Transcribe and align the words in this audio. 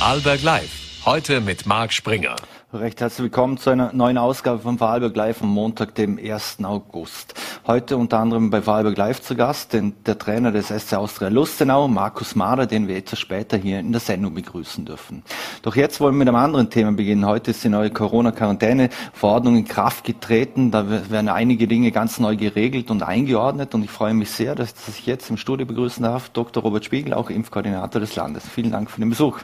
Vorarlberg 0.00 0.42
Live. 0.42 1.02
Heute 1.04 1.42
mit 1.42 1.66
Marc 1.66 1.92
Springer. 1.92 2.34
Recht 2.72 3.02
herzlich 3.02 3.24
willkommen 3.24 3.58
zu 3.58 3.68
einer 3.68 3.92
neuen 3.92 4.16
Ausgabe 4.16 4.60
von 4.60 4.78
Vorarlberg 4.78 5.14
Live 5.14 5.42
am 5.42 5.50
Montag, 5.50 5.94
dem 5.94 6.18
1. 6.18 6.64
August. 6.64 7.34
Heute 7.66 7.98
unter 7.98 8.18
anderem 8.18 8.48
bei 8.48 8.62
Vorarlberg 8.62 8.96
Live 8.96 9.20
zu 9.20 9.36
Gast, 9.36 9.74
den, 9.74 9.92
der 10.06 10.18
Trainer 10.18 10.52
des 10.52 10.68
SC 10.68 10.94
Austria 10.94 11.28
Lustenau, 11.28 11.86
Markus 11.86 12.34
Mader, 12.34 12.66
den 12.66 12.88
wir 12.88 12.96
etwas 12.96 13.18
später 13.18 13.58
hier 13.58 13.78
in 13.78 13.92
der 13.92 14.00
Sendung 14.00 14.32
begrüßen 14.32 14.86
dürfen. 14.86 15.22
Doch 15.60 15.76
jetzt 15.76 16.00
wollen 16.00 16.14
wir 16.14 16.20
mit 16.20 16.28
einem 16.28 16.42
anderen 16.42 16.70
Thema 16.70 16.92
beginnen. 16.92 17.26
Heute 17.26 17.50
ist 17.50 17.62
die 17.62 17.68
neue 17.68 17.90
Corona-Quarantäne-Verordnung 17.90 19.58
in 19.58 19.68
Kraft 19.68 20.04
getreten. 20.04 20.70
Da 20.70 21.10
werden 21.10 21.28
einige 21.28 21.68
Dinge 21.68 21.92
ganz 21.92 22.18
neu 22.18 22.36
geregelt 22.36 22.90
und 22.90 23.02
eingeordnet 23.02 23.74
und 23.74 23.84
ich 23.84 23.90
freue 23.90 24.14
mich 24.14 24.30
sehr, 24.30 24.54
dass 24.54 24.72
ich 24.88 25.04
jetzt 25.04 25.28
im 25.28 25.36
Studio 25.36 25.66
begrüßen 25.66 26.02
darf, 26.02 26.30
Dr. 26.30 26.62
Robert 26.62 26.86
Spiegel, 26.86 27.12
auch 27.12 27.28
Impfkoordinator 27.28 28.00
des 28.00 28.16
Landes. 28.16 28.48
Vielen 28.48 28.70
Dank 28.70 28.90
für 28.90 29.00
den 29.00 29.10
Besuch. 29.10 29.40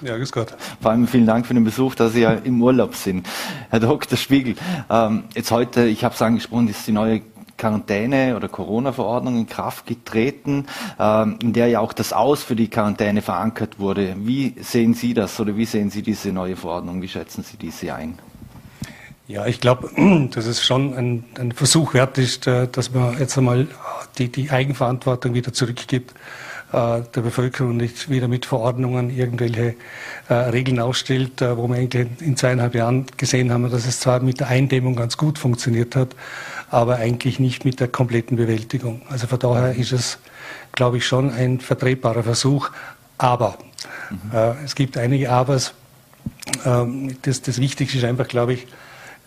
Ja, 0.00 0.16
grüß 0.16 0.32
Gott. 0.32 0.54
Vor 0.80 0.90
allem 0.90 1.06
vielen 1.06 1.26
Dank 1.26 1.46
für 1.46 1.54
den 1.54 1.64
Besuch, 1.64 1.94
dass 1.94 2.12
Sie 2.12 2.20
ja 2.20 2.32
im 2.32 2.60
Urlaub 2.62 2.94
sind. 2.94 3.26
Herr 3.70 3.80
Dr. 3.80 4.18
Spiegel, 4.18 4.56
ähm, 4.90 5.24
jetzt 5.34 5.50
heute, 5.50 5.86
ich 5.86 6.04
habe 6.04 6.14
es 6.14 6.20
angesprochen, 6.20 6.68
ist 6.68 6.86
die 6.86 6.92
neue 6.92 7.22
Quarantäne- 7.56 8.36
oder 8.36 8.48
Corona-Verordnung 8.48 9.38
in 9.38 9.46
Kraft 9.46 9.86
getreten, 9.86 10.66
ähm, 10.98 11.38
in 11.40 11.52
der 11.52 11.68
ja 11.68 11.80
auch 11.80 11.92
das 11.92 12.12
Aus 12.12 12.42
für 12.42 12.56
die 12.56 12.68
Quarantäne 12.68 13.22
verankert 13.22 13.78
wurde. 13.78 14.16
Wie 14.18 14.54
sehen 14.60 14.94
Sie 14.94 15.14
das 15.14 15.38
oder 15.40 15.56
wie 15.56 15.64
sehen 15.64 15.90
Sie 15.90 16.02
diese 16.02 16.32
neue 16.32 16.56
Verordnung? 16.56 17.00
Wie 17.00 17.08
schätzen 17.08 17.42
Sie 17.42 17.56
diese 17.56 17.94
ein? 17.94 18.18
Ja, 19.26 19.46
ich 19.46 19.60
glaube, 19.60 19.90
dass 20.34 20.46
es 20.46 20.62
schon 20.62 20.94
ein, 20.94 21.24
ein, 21.38 21.52
Versuch 21.52 21.94
wert 21.94 22.18
ist, 22.18 22.46
äh, 22.46 22.68
dass 22.70 22.92
man 22.92 23.18
jetzt 23.18 23.38
einmal 23.38 23.68
die, 24.18 24.30
die 24.30 24.50
Eigenverantwortung 24.50 25.34
wieder 25.34 25.52
zurückgibt 25.52 26.12
der 26.74 27.20
Bevölkerung 27.20 27.76
nicht 27.76 28.10
wieder 28.10 28.26
mit 28.26 28.46
Verordnungen 28.46 29.10
irgendwelche 29.10 29.74
äh, 30.28 30.34
Regeln 30.34 30.80
ausstellt, 30.80 31.40
äh, 31.40 31.56
wo 31.56 31.68
wir 31.68 31.76
eigentlich 31.76 32.08
in 32.20 32.36
zweieinhalb 32.36 32.74
Jahren 32.74 33.06
gesehen 33.16 33.52
haben, 33.52 33.70
dass 33.70 33.86
es 33.86 34.00
zwar 34.00 34.20
mit 34.20 34.40
der 34.40 34.48
Eindämmung 34.48 34.96
ganz 34.96 35.16
gut 35.16 35.38
funktioniert 35.38 35.94
hat, 35.94 36.16
aber 36.70 36.96
eigentlich 36.96 37.38
nicht 37.38 37.64
mit 37.64 37.80
der 37.80 37.88
kompletten 37.88 38.36
Bewältigung. 38.36 39.02
Also 39.08 39.26
von 39.26 39.38
daher 39.38 39.76
ist 39.76 39.92
es, 39.92 40.18
glaube 40.72 40.96
ich, 40.96 41.06
schon 41.06 41.30
ein 41.30 41.60
vertretbarer 41.60 42.24
Versuch. 42.24 42.70
Aber 43.18 43.56
mhm. 44.10 44.36
äh, 44.36 44.64
es 44.64 44.74
gibt 44.74 44.96
einige 44.98 45.30
Abers. 45.30 45.74
Ähm, 46.64 47.16
das, 47.22 47.42
das 47.42 47.60
Wichtigste 47.60 47.98
ist 47.98 48.04
einfach, 48.04 48.26
glaube 48.26 48.54
ich, 48.54 48.66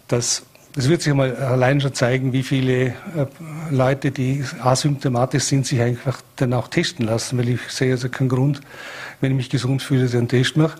dass 0.07 0.43
das 0.77 0.89
wird 0.89 1.01
sich 1.01 1.11
mal 1.11 1.35
allein 1.37 1.81
schon 1.81 1.95
zeigen, 1.95 2.33
wie 2.33 2.43
viele 2.43 2.85
äh, 2.85 2.93
Leute, 3.71 4.11
die 4.11 4.43
asymptomatisch 4.61 5.45
sind, 5.45 5.65
sich 5.65 5.81
einfach 5.81 6.21
dann 6.35 6.53
auch 6.53 6.67
testen 6.67 7.07
lassen, 7.07 7.39
weil 7.39 7.49
ich 7.49 7.61
sehe 7.69 7.93
also 7.93 8.09
keinen 8.09 8.29
Grund, 8.29 8.61
wenn 9.19 9.31
ich 9.31 9.37
mich 9.37 9.49
gesund 9.49 9.81
fühle, 9.81 10.03
dass 10.03 10.11
ich 10.11 10.19
einen 10.19 10.27
Test 10.27 10.55
mache. 10.55 10.79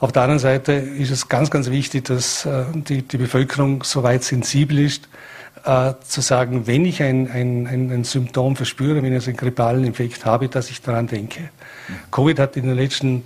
Auf 0.00 0.10
der 0.10 0.22
anderen 0.22 0.40
Seite 0.40 0.72
ist 0.72 1.12
es 1.12 1.28
ganz, 1.28 1.52
ganz 1.52 1.70
wichtig, 1.70 2.06
dass 2.06 2.46
äh, 2.46 2.64
die, 2.74 3.02
die 3.02 3.16
Bevölkerung 3.16 3.84
soweit 3.84 4.24
sensibel 4.24 4.80
ist, 4.80 5.08
äh, 5.64 5.92
zu 6.04 6.20
sagen, 6.20 6.66
wenn 6.66 6.84
ich 6.84 7.00
ein, 7.00 7.30
ein, 7.30 7.68
ein, 7.68 8.02
Symptom 8.02 8.56
verspüre, 8.56 8.96
wenn 8.96 9.12
ich 9.12 9.12
also 9.12 9.30
einen 9.30 9.36
grippalen 9.36 9.84
Infekt 9.84 10.24
habe, 10.24 10.48
dass 10.48 10.68
ich 10.68 10.82
daran 10.82 11.06
denke. 11.06 11.50
Covid 12.10 12.40
hat 12.40 12.56
in 12.56 12.66
den 12.66 12.74
letzten 12.74 13.22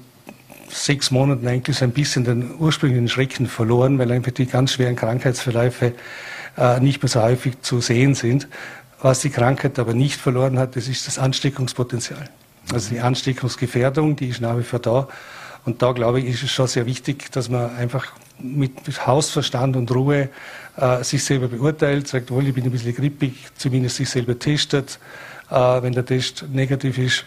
sechs 0.71 1.11
Monaten 1.11 1.47
eigentlich 1.47 1.79
so 1.79 1.85
ein 1.85 1.93
bisschen 1.93 2.25
den 2.25 2.55
ursprünglichen 2.59 3.09
Schrecken 3.09 3.47
verloren, 3.47 3.99
weil 3.99 4.11
einfach 4.13 4.33
die 4.33 4.47
ganz 4.47 4.73
schweren 4.73 4.97
Krankheitsverläufe 4.97 5.93
äh, 6.57 6.81
nicht 6.81 7.03
mehr 7.03 7.09
so 7.09 7.23
häufig 7.23 7.61
zu 7.63 7.81
sehen 7.81 8.15
sind. 8.15 8.49
Was 9.01 9.21
die 9.21 9.31
Krankheit 9.31 9.79
aber 9.79 9.95
nicht 9.95 10.21
verloren 10.21 10.59
hat, 10.59 10.77
das 10.77 10.89
ist 10.89 11.07
das 11.07 11.19
Ansteckungspotenzial. 11.19 12.29
Also 12.73 12.91
die 12.91 13.01
Ansteckungsgefährdung, 13.01 14.17
die 14.17 14.29
ist 14.29 14.41
nach 14.41 14.59
wie 14.59 14.63
vor 14.63 14.79
da. 14.79 15.09
Und 15.65 15.83
da, 15.83 15.93
glaube 15.93 16.21
ich, 16.21 16.27
ist 16.27 16.43
es 16.43 16.51
schon 16.51 16.67
sehr 16.67 16.87
wichtig, 16.87 17.31
dass 17.33 17.49
man 17.49 17.75
einfach 17.77 18.13
mit, 18.39 18.73
Hausverstand 19.07 19.77
und 19.77 19.91
Ruhe 19.91 20.29
äh, 20.77 21.05
sich 21.05 21.25
selber 21.25 21.49
beurteilt, 21.49 22.09
sagt, 22.09 22.31
wohl, 22.31 22.47
ich 22.47 22.55
bin 22.55 22.65
ein 22.65 22.71
bisschen 22.71 22.95
grippig, 22.95 23.35
zumindest 23.57 23.97
sich 23.97 24.09
selber 24.09 24.39
testet. 24.39 24.99
Äh, 25.51 25.83
wenn 25.83 25.93
der 25.93 26.05
Test 26.07 26.47
negativ 26.53 26.99
ist, 26.99 27.25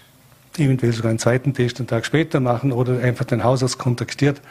eventuell 0.60 0.94
sogar 0.94 1.10
einen 1.10 1.20
zweiten 1.20 1.54
Test 1.54 1.80
einen 1.80 1.88
Tag 1.88 2.06
später 2.06 2.40
machen 2.40 2.72
oder 2.72 3.00
einfach 3.00 3.26
den 3.26 3.44
Hausarzt 3.44 3.78
kontaktiert 3.78 4.42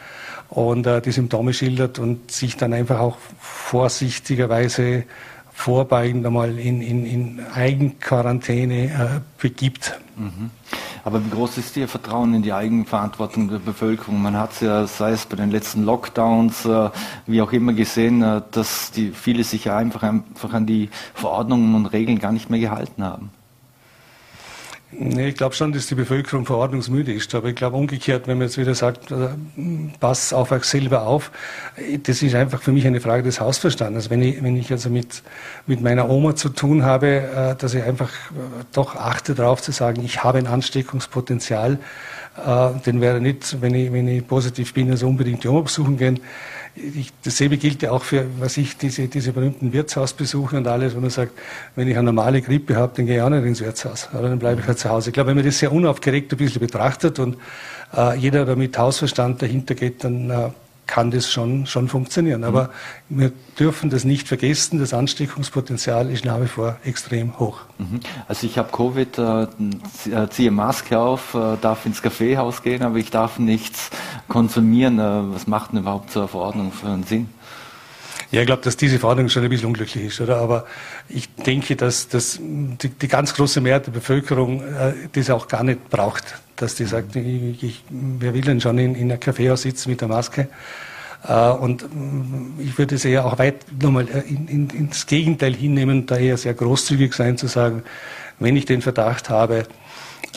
und 0.49 0.87
äh, 0.87 1.01
die 1.01 1.11
Symptome 1.11 1.53
schildert 1.53 1.99
und 1.99 2.31
sich 2.31 2.57
dann 2.57 2.73
einfach 2.73 2.99
auch 2.99 3.17
vorsichtigerweise 3.39 5.03
vorbeugend 5.53 6.25
einmal 6.25 6.57
in, 6.57 6.81
in, 6.81 7.05
in 7.05 7.45
Eigenquarantäne 7.53 8.85
äh, 8.85 9.19
begibt. 9.41 9.99
Mhm. 10.15 10.51
Aber 11.03 11.23
wie 11.25 11.29
groß 11.29 11.57
ist 11.57 11.75
Ihr 11.77 11.87
Vertrauen 11.87 12.33
in 12.33 12.43
die 12.43 12.53
Eigenverantwortung 12.53 13.49
der 13.49 13.59
Bevölkerung? 13.59 14.21
Man 14.21 14.37
hat 14.37 14.53
es 14.53 14.59
ja, 14.61 14.87
sei 14.87 15.11
es 15.11 15.25
bei 15.25 15.35
den 15.35 15.51
letzten 15.51 15.83
Lockdowns, 15.83 16.65
äh, 16.65 16.89
wie 17.25 17.41
auch 17.41 17.51
immer 17.51 17.73
gesehen, 17.73 18.21
äh, 18.21 18.41
dass 18.51 18.91
die 18.91 19.11
viele 19.11 19.43
sich 19.43 19.65
ja 19.65 19.77
einfach, 19.77 20.03
einfach 20.03 20.53
an 20.53 20.65
die 20.65 20.89
Verordnungen 21.13 21.75
und 21.75 21.87
Regeln 21.87 22.19
gar 22.19 22.31
nicht 22.31 22.49
mehr 22.49 22.59
gehalten 22.59 23.03
haben. 23.03 23.31
Nee, 24.91 25.29
ich 25.29 25.35
glaube 25.35 25.53
schon, 25.53 25.71
dass 25.71 25.85
die 25.85 25.93
Bevölkerung 25.93 26.47
verordnungsmüde 26.47 27.13
ist. 27.13 27.35
Aber 27.35 27.49
ich 27.49 27.55
glaube 27.55 27.77
umgekehrt, 27.77 28.27
wenn 28.27 28.39
man 28.39 28.47
jetzt 28.47 28.57
wieder 28.57 28.73
sagt, 28.73 29.11
äh, 29.11 29.27
pass 29.99 30.33
auf 30.33 30.51
euch 30.51 30.63
selber 30.63 31.03
auf, 31.03 31.31
das 32.03 32.23
ist 32.23 32.33
einfach 32.33 32.61
für 32.61 32.71
mich 32.71 32.87
eine 32.87 32.99
Frage 32.99 33.21
des 33.21 33.39
Hausverstandes. 33.39 34.09
Wenn 34.09 34.23
ich, 34.23 34.41
wenn 34.41 34.55
ich 34.55 34.71
also 34.71 34.89
mit, 34.89 35.21
mit 35.67 35.81
meiner 35.81 36.09
Oma 36.09 36.35
zu 36.35 36.49
tun 36.49 36.83
habe, 36.83 37.07
äh, 37.07 37.55
dass 37.55 37.75
ich 37.75 37.83
einfach 37.83 38.09
äh, 38.09 38.63
doch 38.73 38.95
achte 38.95 39.35
darauf 39.35 39.61
zu 39.61 39.71
sagen, 39.71 40.03
ich 40.03 40.23
habe 40.23 40.39
ein 40.39 40.47
Ansteckungspotenzial, 40.47 41.79
den 42.85 43.01
wäre 43.01 43.19
nicht, 43.19 43.61
wenn 43.61 43.75
ich, 43.75 43.91
wenn 43.91 44.07
ich 44.07 44.25
positiv 44.25 44.73
bin, 44.73 44.89
also 44.89 45.09
unbedingt 45.09 45.43
die 45.43 45.49
Oma 45.49 45.61
besuchen 45.61 45.97
gehen 45.97 46.21
ich, 46.79 47.11
dasselbe 47.23 47.57
gilt 47.57 47.81
ja 47.81 47.91
auch 47.91 48.03
für, 48.03 48.25
was 48.39 48.57
ich, 48.57 48.77
diese, 48.77 49.07
diese 49.07 49.33
berühmten 49.33 49.73
Wirtshausbesuche 49.73 50.57
und 50.57 50.67
alles, 50.67 50.95
wo 50.95 50.99
man 50.99 51.09
sagt, 51.09 51.33
wenn 51.75 51.87
ich 51.87 51.95
eine 51.95 52.05
normale 52.05 52.41
Grippe 52.41 52.75
habe, 52.75 52.93
dann 52.95 53.05
gehe 53.05 53.17
ich 53.17 53.21
auch 53.21 53.29
nicht 53.29 53.43
ins 53.45 53.61
Wirtshaus, 53.61 54.09
aber 54.13 54.29
dann 54.29 54.39
bleibe 54.39 54.61
ich 54.61 54.67
halt 54.67 54.79
zu 54.79 54.89
Hause. 54.89 55.09
Ich 55.09 55.13
glaube, 55.13 55.29
wenn 55.29 55.37
man 55.37 55.45
das 55.45 55.59
sehr 55.59 55.71
unaufgeregt 55.71 56.31
ein 56.31 56.37
bisschen 56.37 56.61
betrachtet 56.61 57.19
und 57.19 57.37
äh, 57.95 58.17
jeder 58.17 58.45
da 58.45 58.55
mit 58.55 58.77
Hausverstand 58.77 59.41
dahinter 59.41 59.75
geht, 59.75 60.03
dann 60.03 60.29
äh, 60.29 60.49
kann 60.89 61.11
das 61.11 61.31
schon, 61.31 61.67
schon 61.67 61.87
funktionieren. 61.87 62.43
Aber 62.43 62.71
mhm. 63.09 63.19
wir 63.19 63.31
dürfen 63.59 63.91
das 63.91 64.05
nicht 64.05 64.27
vergessen, 64.27 64.79
das 64.79 64.93
Ansteckungspotenzial 64.93 66.09
ist 66.09 66.25
nach 66.25 66.41
wie 66.41 66.47
vor 66.47 66.77
extrem 66.83 67.37
hoch. 67.39 67.59
Mhm. 67.77 67.99
Also 68.27 68.47
ich 68.47 68.57
habe 68.57 68.71
Covid, 68.71 69.17
äh, 69.19 69.43
äh, 69.43 70.29
ziehe 70.31 70.49
Maske 70.49 70.97
auf, 70.99 71.35
äh, 71.35 71.57
darf 71.61 71.85
ins 71.85 72.01
Kaffeehaus 72.01 72.63
gehen, 72.63 72.81
aber 72.81 72.97
ich 72.97 73.11
darf 73.11 73.37
nichts 73.37 73.91
konsumieren. 74.27 74.97
Äh, 74.97 75.33
was 75.33 75.45
macht 75.45 75.71
denn 75.71 75.79
überhaupt 75.79 76.09
so 76.11 76.21
eine 76.21 76.27
Verordnung 76.27 76.71
für 76.71 76.87
einen 76.87 77.03
Sinn? 77.03 77.29
Ja, 78.31 78.41
ich 78.41 78.45
glaube, 78.45 78.61
dass 78.61 78.77
diese 78.77 78.99
Verordnung 78.99 79.29
schon 79.29 79.43
ein 79.43 79.49
bisschen 79.49 79.67
unglücklich 79.67 80.05
ist, 80.05 80.21
oder? 80.21 80.37
Aber 80.37 80.65
ich 81.07 81.33
denke, 81.33 81.75
dass, 81.75 82.09
dass 82.09 82.39
die, 82.39 82.89
die 82.89 83.07
ganz 83.07 83.33
große 83.33 83.59
Mehrheit 83.59 83.87
der 83.87 83.91
Bevölkerung 83.91 84.61
äh, 84.61 84.93
das 85.13 85.29
auch 85.29 85.47
gar 85.47 85.63
nicht 85.63 85.89
braucht 85.89 86.35
dass 86.61 86.75
die 86.75 86.85
sagt, 86.85 87.15
ich, 87.15 87.63
ich, 87.63 87.83
wer 87.89 88.33
will 88.33 88.41
denn 88.41 88.61
schon 88.61 88.77
in, 88.77 88.95
in 88.95 89.11
einem 89.11 89.19
Kaffeehaus 89.19 89.61
sitzen 89.61 89.89
mit 89.89 90.01
der 90.01 90.07
Maske? 90.07 90.49
Äh, 91.27 91.49
und 91.49 91.83
mm, 91.83 92.59
ich 92.59 92.77
würde 92.77 92.95
es 92.95 93.05
eher 93.05 93.25
auch 93.25 93.39
weit 93.39 93.65
nochmal 93.81 94.07
äh, 94.07 94.19
in, 94.27 94.47
in, 94.47 94.69
ins 94.69 95.05
Gegenteil 95.05 95.55
hinnehmen, 95.55 96.05
da 96.05 96.17
eher 96.17 96.37
sehr 96.37 96.53
großzügig 96.53 97.13
sein, 97.13 97.37
zu 97.37 97.47
sagen, 97.47 97.83
wenn 98.39 98.55
ich 98.55 98.65
den 98.65 98.81
Verdacht 98.81 99.29
habe 99.29 99.65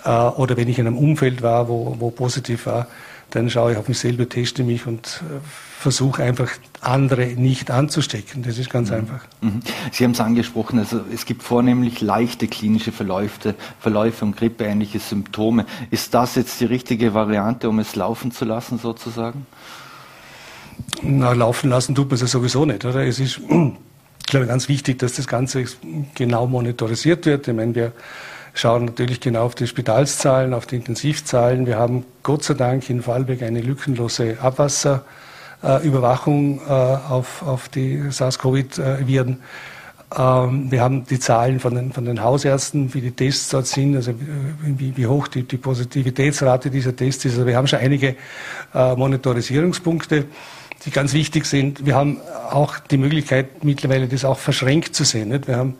äh, 0.04 0.10
oder 0.10 0.56
wenn 0.56 0.68
ich 0.68 0.78
in 0.78 0.86
einem 0.86 0.98
Umfeld 0.98 1.42
war, 1.42 1.68
wo, 1.68 1.96
wo 1.98 2.10
positiv 2.10 2.66
war, 2.66 2.88
dann 3.30 3.48
schaue 3.48 3.72
ich 3.72 3.78
auf 3.78 3.88
mich 3.88 3.98
selber, 3.98 4.28
teste 4.28 4.62
mich 4.62 4.86
und 4.86 5.22
äh, 5.22 5.40
versuche 5.78 6.22
einfach 6.22 6.50
andere 6.82 7.26
nicht 7.26 7.70
anzustecken. 7.70 8.42
Das 8.42 8.58
ist 8.58 8.68
ganz 8.68 8.90
mhm. 8.90 8.96
einfach. 8.96 9.20
Mhm. 9.40 9.60
Sie 9.92 10.04
haben 10.04 10.10
es 10.12 10.20
angesprochen, 10.20 10.80
also 10.80 11.00
es 11.12 11.24
gibt 11.26 11.42
vornehmlich 11.42 12.00
leichte 12.00 12.48
klinische 12.48 12.92
Verläufe, 12.92 13.54
Verläufe 13.78 14.24
und 14.24 14.36
grippeähnliche 14.36 14.98
Symptome. 14.98 15.64
Ist 15.90 16.12
das 16.12 16.34
jetzt 16.34 16.60
die 16.60 16.64
richtige 16.64 17.14
Variante, 17.14 17.68
um 17.68 17.78
es 17.78 17.94
laufen 17.94 18.32
zu 18.32 18.44
lassen 18.44 18.78
sozusagen? 18.78 19.46
Na, 21.02 21.32
laufen 21.32 21.70
lassen 21.70 21.94
tut 21.94 22.06
man 22.06 22.16
es 22.16 22.22
ja 22.22 22.26
sowieso 22.26 22.64
nicht. 22.64 22.84
Oder? 22.84 23.06
Es 23.06 23.20
ist, 23.20 23.38
ich 23.48 24.26
glaube, 24.26 24.46
ganz 24.46 24.68
wichtig, 24.68 24.98
dass 24.98 25.14
das 25.14 25.28
Ganze 25.28 25.64
genau 26.14 26.48
monetarisiert 26.48 27.26
wird. 27.26 27.46
Ich 27.46 27.54
meine, 27.54 27.76
wir 27.76 27.92
schauen 28.54 28.86
natürlich 28.86 29.20
genau 29.20 29.44
auf 29.44 29.54
die 29.54 29.68
Spitalszahlen, 29.68 30.52
auf 30.52 30.66
die 30.66 30.76
Intensivzahlen. 30.76 31.66
Wir 31.66 31.78
haben 31.78 32.04
Gott 32.24 32.42
sei 32.42 32.54
Dank 32.54 32.90
in 32.90 33.02
Vorarlberg 33.02 33.42
eine 33.42 33.60
lückenlose 33.60 34.38
Abwasserüberwachung 34.40 35.21
äh, 35.62 36.70
auf, 36.70 37.42
auf 37.42 37.68
die 37.68 38.10
SARS-CoV-Viren. 38.10 39.38
Ähm, 40.18 40.70
wir 40.70 40.80
haben 40.80 41.06
die 41.06 41.18
Zahlen 41.18 41.60
von 41.60 41.74
den, 41.74 41.92
von 41.92 42.04
den 42.04 42.22
Hausärzten, 42.22 42.92
wie 42.94 43.00
die 43.00 43.12
Tests 43.12 43.48
dort 43.50 43.66
sind, 43.66 43.96
also 43.96 44.12
wie, 44.62 44.96
wie 44.96 45.06
hoch 45.06 45.28
die, 45.28 45.44
die 45.44 45.56
Positivitätsrate 45.56 46.70
dieser 46.70 46.94
Tests 46.94 47.24
ist. 47.24 47.32
Also 47.32 47.46
wir 47.46 47.56
haben 47.56 47.66
schon 47.66 47.78
einige 47.78 48.16
äh, 48.74 48.94
Monitorisierungspunkte 48.94 50.26
die 50.84 50.90
ganz 50.90 51.12
wichtig 51.12 51.46
sind. 51.46 51.86
Wir 51.86 51.94
haben 51.94 52.20
auch 52.50 52.78
die 52.78 52.96
Möglichkeit, 52.96 53.64
mittlerweile 53.64 54.08
das 54.08 54.24
auch 54.24 54.38
verschränkt 54.38 54.94
zu 54.94 55.04
sehen. 55.04 55.28
Nicht? 55.28 55.46
Wir 55.46 55.56
haben 55.56 55.76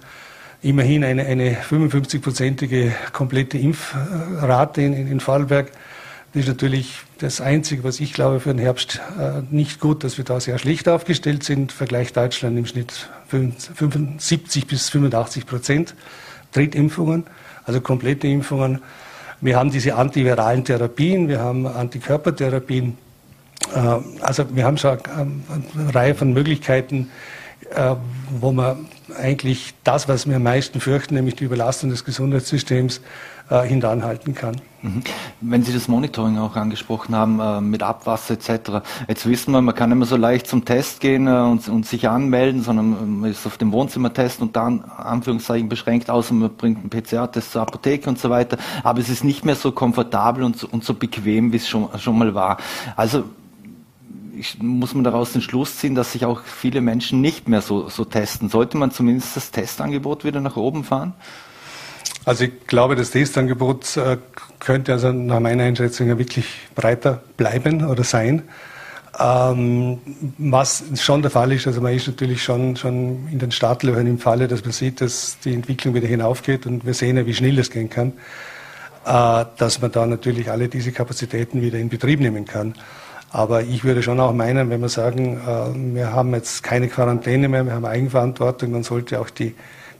immerhin 0.62 1.04
eine, 1.04 1.24
eine 1.24 1.56
55-prozentige 1.56 2.92
komplette 3.12 3.58
Impfrate 3.58 4.82
in, 4.82 5.08
in 5.08 5.20
Vorarlberg. 5.20 5.72
Das 6.32 6.42
ist 6.42 6.48
natürlich 6.48 7.00
das 7.22 7.40
Einzige, 7.40 7.84
was 7.84 8.00
ich 8.00 8.12
glaube 8.12 8.40
für 8.40 8.52
den 8.52 8.58
Herbst 8.58 9.00
äh, 9.18 9.42
nicht 9.50 9.78
gut, 9.78 10.02
dass 10.02 10.18
wir 10.18 10.24
da 10.24 10.40
sehr 10.40 10.58
schlecht 10.58 10.88
aufgestellt 10.88 11.44
sind. 11.44 11.70
Vergleich 11.70 12.12
Deutschland 12.12 12.58
im 12.58 12.66
Schnitt 12.66 13.08
75 13.28 14.66
bis 14.66 14.90
85 14.90 15.46
Prozent 15.46 15.94
Drittimpfungen, 16.50 17.24
also 17.64 17.80
komplette 17.80 18.26
Impfungen. 18.26 18.82
Wir 19.40 19.56
haben 19.56 19.70
diese 19.70 19.94
antiviralen 19.94 20.64
Therapien, 20.64 21.28
wir 21.28 21.40
haben 21.40 21.66
Antikörpertherapien. 21.66 22.98
Äh, 23.72 23.78
also 24.20 24.44
wir 24.54 24.64
haben 24.64 24.78
schon 24.78 24.98
eine 25.06 25.94
Reihe 25.94 26.14
von 26.16 26.32
Möglichkeiten, 26.32 27.10
äh, 27.74 27.94
wo 28.40 28.50
man 28.50 28.86
eigentlich 29.16 29.74
das, 29.84 30.08
was 30.08 30.28
wir 30.28 30.36
am 30.36 30.42
meisten 30.42 30.80
fürchten, 30.80 31.14
nämlich 31.14 31.36
die 31.36 31.44
Überlastung 31.44 31.90
des 31.90 32.04
Gesundheitssystems, 32.04 33.00
äh, 33.52 33.66
hintanhalten 33.66 34.34
kann. 34.34 34.56
Mhm. 34.80 35.02
Wenn 35.42 35.62
Sie 35.62 35.74
das 35.74 35.86
Monitoring 35.86 36.38
auch 36.38 36.56
angesprochen 36.56 37.14
haben, 37.14 37.38
äh, 37.38 37.60
mit 37.60 37.82
Abwasser 37.82 38.34
etc. 38.34 38.80
Jetzt 39.08 39.28
wissen 39.28 39.52
wir, 39.52 39.60
man 39.60 39.74
kann 39.74 39.92
immer 39.92 40.06
so 40.06 40.16
leicht 40.16 40.46
zum 40.46 40.64
Test 40.64 41.00
gehen 41.00 41.26
äh, 41.26 41.30
und, 41.30 41.68
und, 41.68 41.86
sich 41.86 42.08
anmelden, 42.08 42.62
sondern 42.62 43.20
man 43.20 43.30
ist 43.30 43.46
auf 43.46 43.58
dem 43.58 43.70
Wohnzimmertest 43.72 44.40
und 44.40 44.56
dann 44.56 44.82
Anführungszeichen 44.82 45.68
beschränkt, 45.68 46.08
außer 46.08 46.32
man 46.32 46.56
bringt 46.56 46.78
einen 46.78 46.88
PCR-Test 46.88 47.52
zur 47.52 47.60
Apotheke 47.60 48.08
und 48.08 48.18
so 48.18 48.30
weiter. 48.30 48.56
Aber 48.82 49.00
es 49.00 49.10
ist 49.10 49.22
nicht 49.22 49.44
mehr 49.44 49.54
so 49.54 49.70
komfortabel 49.72 50.44
und 50.44 50.56
so, 50.56 50.66
und 50.70 50.82
so 50.82 50.94
bequem, 50.94 51.52
wie 51.52 51.56
es 51.56 51.68
schon, 51.68 51.88
schon 51.98 52.16
mal 52.16 52.34
war. 52.34 52.56
Also 52.96 53.24
ich, 54.34 54.58
muss 54.62 54.94
man 54.94 55.04
daraus 55.04 55.32
den 55.32 55.42
Schluss 55.42 55.76
ziehen, 55.76 55.94
dass 55.94 56.12
sich 56.12 56.24
auch 56.24 56.40
viele 56.42 56.80
Menschen 56.80 57.20
nicht 57.20 57.48
mehr 57.48 57.60
so, 57.60 57.90
so 57.90 58.06
testen. 58.06 58.48
Sollte 58.48 58.78
man 58.78 58.90
zumindest 58.90 59.36
das 59.36 59.50
Testangebot 59.50 60.24
wieder 60.24 60.40
nach 60.40 60.56
oben 60.56 60.84
fahren? 60.84 61.12
Also 62.24 62.44
ich 62.44 62.66
glaube, 62.66 62.94
das 62.94 63.10
Testangebot 63.10 63.96
äh, 63.96 64.16
könnte 64.60 64.92
also 64.92 65.12
nach 65.12 65.40
meiner 65.40 65.64
Einschätzung 65.64 66.08
ja 66.08 66.18
wirklich 66.18 66.46
breiter 66.74 67.20
bleiben 67.36 67.84
oder 67.84 68.04
sein. 68.04 68.42
Ähm, 69.18 69.98
was 70.38 70.84
schon 70.96 71.20
der 71.20 71.30
Fall 71.30 71.52
ist, 71.52 71.66
also 71.66 71.80
man 71.80 71.94
ist 71.94 72.06
natürlich 72.06 72.42
schon, 72.42 72.76
schon 72.76 73.28
in 73.30 73.38
den 73.38 73.50
Startlöchern 73.50 74.06
im 74.06 74.18
Falle, 74.18 74.48
dass 74.48 74.62
man 74.62 74.72
sieht, 74.72 75.00
dass 75.00 75.38
die 75.44 75.52
Entwicklung 75.52 75.94
wieder 75.94 76.06
hinaufgeht 76.06 76.64
und 76.66 76.86
wir 76.86 76.94
sehen 76.94 77.16
ja, 77.16 77.26
wie 77.26 77.34
schnell 77.34 77.56
das 77.56 77.70
gehen 77.70 77.90
kann, 77.90 78.12
äh, 79.04 79.44
dass 79.58 79.82
man 79.82 79.92
da 79.92 80.06
natürlich 80.06 80.50
alle 80.50 80.68
diese 80.68 80.92
Kapazitäten 80.92 81.60
wieder 81.60 81.78
in 81.78 81.88
Betrieb 81.88 82.20
nehmen 82.20 82.46
kann. 82.46 82.74
Aber 83.30 83.62
ich 83.62 83.82
würde 83.84 84.02
schon 84.02 84.20
auch 84.20 84.32
meinen, 84.32 84.70
wenn 84.70 84.80
wir 84.80 84.88
sagen, 84.88 85.40
äh, 85.40 85.94
wir 85.94 86.12
haben 86.12 86.32
jetzt 86.34 86.62
keine 86.62 86.88
Quarantäne 86.88 87.48
mehr, 87.48 87.64
wir 87.64 87.72
haben 87.72 87.84
Eigenverantwortung, 87.84 88.72
dann 88.72 88.82
sollte 88.82 89.20
auch 89.20 89.28
die 89.28 89.54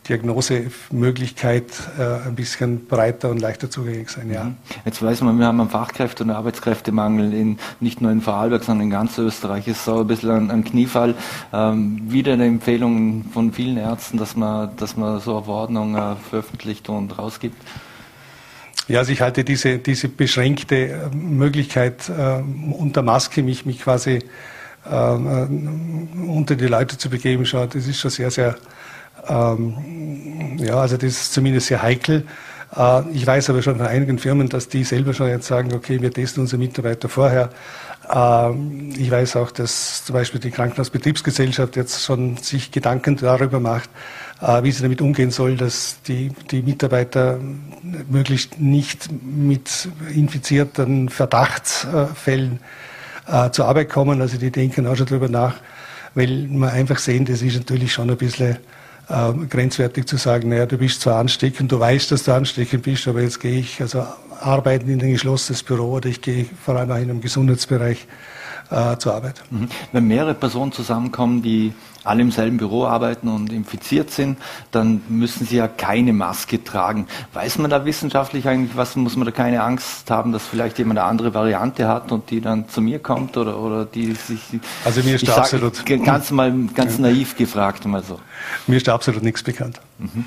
Diagnosemöglichkeit 0.09 1.65
äh, 1.99 2.27
ein 2.27 2.35
bisschen 2.35 2.87
breiter 2.87 3.31
und 3.31 3.41
leichter 3.41 3.71
zugänglich 3.71 4.11
sein. 4.11 4.31
Ja. 4.31 4.45
Mhm. 4.45 4.57
Jetzt 4.85 5.03
weiß 5.03 5.21
man, 5.23 5.39
wir 5.39 5.47
haben 5.47 5.61
einen 5.61 5.71
Fachkräfte- 5.71 6.25
und 6.25 6.31
Arbeitskräftemangel 6.31 7.33
in, 7.33 7.59
nicht 7.81 8.01
nur 8.01 8.11
in 8.11 8.21
Vorarlberg, 8.21 8.65
sondern 8.65 8.87
in 8.87 8.91
ganz 8.91 9.17
Österreich. 9.19 9.69
Es 9.69 9.79
ist 9.79 9.85
so 9.85 10.01
ein 10.01 10.07
bisschen 10.07 10.31
ein, 10.31 10.51
ein 10.51 10.65
Kniefall. 10.65 11.15
Ähm, 11.53 12.03
wieder 12.09 12.33
eine 12.33 12.47
Empfehlung 12.47 13.25
von 13.33 13.53
vielen 13.53 13.77
Ärzten, 13.77 14.19
dass 14.19 14.35
man, 14.35 14.75
dass 14.77 14.97
man 14.97 15.21
so 15.21 15.37
eine 15.37 15.45
Verordnung 15.45 15.95
äh, 15.95 16.17
veröffentlicht 16.17 16.89
und 16.89 17.17
rausgibt. 17.17 17.57
Ja, 18.89 18.99
also 18.99 19.13
ich 19.13 19.21
halte 19.21 19.45
diese, 19.45 19.79
diese 19.79 20.09
beschränkte 20.09 20.89
äh, 20.89 21.15
Möglichkeit, 21.15 22.09
äh, 22.09 22.43
unter 22.73 23.03
Maske 23.03 23.45
mich, 23.45 23.65
mich 23.65 23.81
quasi 23.81 24.19
ähm, 24.91 26.19
äh, 26.27 26.29
unter 26.29 26.57
die 26.57 26.67
Leute 26.67 26.99
zu 26.99 27.09
begeben, 27.09 27.47
schon, 27.47 27.69
das 27.71 27.87
ist 27.87 28.01
schon 28.01 28.11
sehr, 28.11 28.33
sehr 28.33 28.57
ähm, 29.29 30.57
ja, 30.59 30.77
also 30.77 30.97
das 30.97 31.11
ist 31.13 31.33
zumindest 31.33 31.69
sehr 31.69 31.83
heikel. 31.83 32.25
Äh, 32.77 33.03
ich 33.13 33.27
weiß 33.27 33.51
aber 33.51 33.63
schon 33.63 33.77
von 33.77 33.87
einigen 33.87 34.19
Firmen, 34.19 34.49
dass 34.49 34.69
die 34.69 34.85
selber 34.85 35.15
schon 35.15 35.29
jetzt 35.29 35.47
sagen, 35.47 35.73
okay, 35.75 36.01
wir 36.01 36.13
testen 36.13 36.43
unsere 36.43 36.59
Mitarbeiter 36.59 37.09
vorher. 37.09 37.51
Ähm, 38.13 38.93
ich 38.97 39.11
weiß 39.11 39.37
auch, 39.37 39.51
dass 39.51 40.05
zum 40.05 40.15
Beispiel 40.15 40.41
die 40.41 40.51
Krankenhausbetriebsgesellschaft 40.51 41.77
jetzt 41.77 42.03
schon 42.03 42.37
sich 42.39 42.71
Gedanken 42.71 43.17
darüber 43.17 43.61
macht, 43.61 43.91
äh, 44.41 44.63
wie 44.63 44.73
sie 44.73 44.83
damit 44.83 45.01
umgehen 45.01 45.31
soll, 45.31 45.57
dass 45.57 46.03
die, 46.03 46.31
die 46.51 46.63
Mitarbeiter 46.63 47.39
möglichst 48.09 48.61
nicht 48.61 49.09
mit 49.23 49.89
infizierten 50.15 51.09
Verdachtsfällen 51.09 52.61
äh, 53.27 53.51
zur 53.51 53.67
Arbeit 53.67 53.89
kommen. 53.89 54.21
Also 54.21 54.39
die 54.39 54.51
denken 54.51 54.87
auch 54.87 54.97
schon 54.97 55.07
darüber 55.07 55.29
nach, 55.29 55.57
weil 56.15 56.49
man 56.49 56.71
einfach 56.71 56.99
sehen, 56.99 57.25
das 57.25 57.43
ist 57.43 57.57
natürlich 57.57 57.93
schon 57.93 58.11
ein 58.11 58.17
bisschen 58.17 58.57
äh, 59.09 59.33
grenzwertig 59.49 60.07
zu 60.07 60.17
sagen, 60.17 60.49
naja, 60.49 60.67
du 60.67 60.79
bist 60.79 61.01
zwar 61.01 61.17
ansteckend, 61.17 61.73
du 61.73 61.81
weißt, 61.81 62.11
dass 62.13 62.25
du 62.25 62.33
ansteckend 62.33 62.83
bist, 62.83 63.07
aber 63.09 63.23
jetzt 63.23 63.41
gehe 63.41 63.59
ich 63.59 63.81
also 63.81 64.05
arbeiten 64.41 64.89
in 64.91 65.01
ein 65.01 65.13
geschlossenes 65.13 65.63
Büro 65.63 65.93
oder 65.93 66.09
ich 66.09 66.21
gehe 66.21 66.47
vor 66.65 66.77
allem 66.77 66.91
auch 66.91 66.97
in 66.97 67.11
einem 67.11 67.21
Gesundheitsbereich 67.21 68.07
äh, 68.73 68.99
zur 68.99 69.15
Arbeit. 69.15 69.43
Mhm. 69.51 69.69
Wenn 69.93 70.07
mehrere 70.07 70.35
Personen 70.35 70.73
zusammenkommen, 70.73 71.43
die 71.43 71.75
alle 72.05 72.23
im 72.23 72.33
selben 72.33 72.57
Büro 72.57 72.85
arbeiten 72.85 73.29
und 73.29 73.53
infiziert 73.53 74.11
sind, 74.11 74.39
dann 74.73 75.03
müssen 75.09 75.47
sie 75.47 75.57
ja 75.57 75.69
keine 75.69 76.13
Maske 76.13 76.63
tragen. 76.65 77.07
Weiß 77.33 77.59
man 77.59 77.71
da 77.71 77.85
wissenschaftlich 77.85 78.49
eigentlich 78.49 78.77
was? 78.77 78.97
Muss 78.97 79.17
man 79.17 79.25
da 79.25 79.31
keine 79.31 79.63
Angst 79.63 80.11
haben, 80.11 80.33
dass 80.33 80.45
vielleicht 80.47 80.79
jemand 80.79 80.99
eine 80.99 81.09
andere 81.09 81.35
Variante 81.35 81.87
hat 81.87 82.11
und 82.11 82.31
die 82.31 82.41
dann 82.41 82.69
zu 82.69 82.81
mir 82.81 82.99
kommt 82.99 83.37
oder, 83.37 83.59
oder 83.59 83.85
die 83.85 84.15
sich. 84.15 84.41
Also 84.85 85.03
mir 85.03 85.15
ist 85.15 85.29
da 85.29 85.37
absolut. 85.37 85.85
Ganz 85.87 86.31
mal 86.31 86.53
ganz 86.75 86.99
naiv 86.99 87.37
gefragt 87.37 87.87
mal 87.87 88.03
so. 88.03 88.19
Mir 88.67 88.77
ist 88.77 88.89
da 88.89 88.95
absolut 88.95 89.23
nichts 89.23 89.43
bekannt. 89.43 89.81
Mhm. 89.99 90.25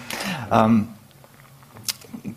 Ähm, 0.51 0.87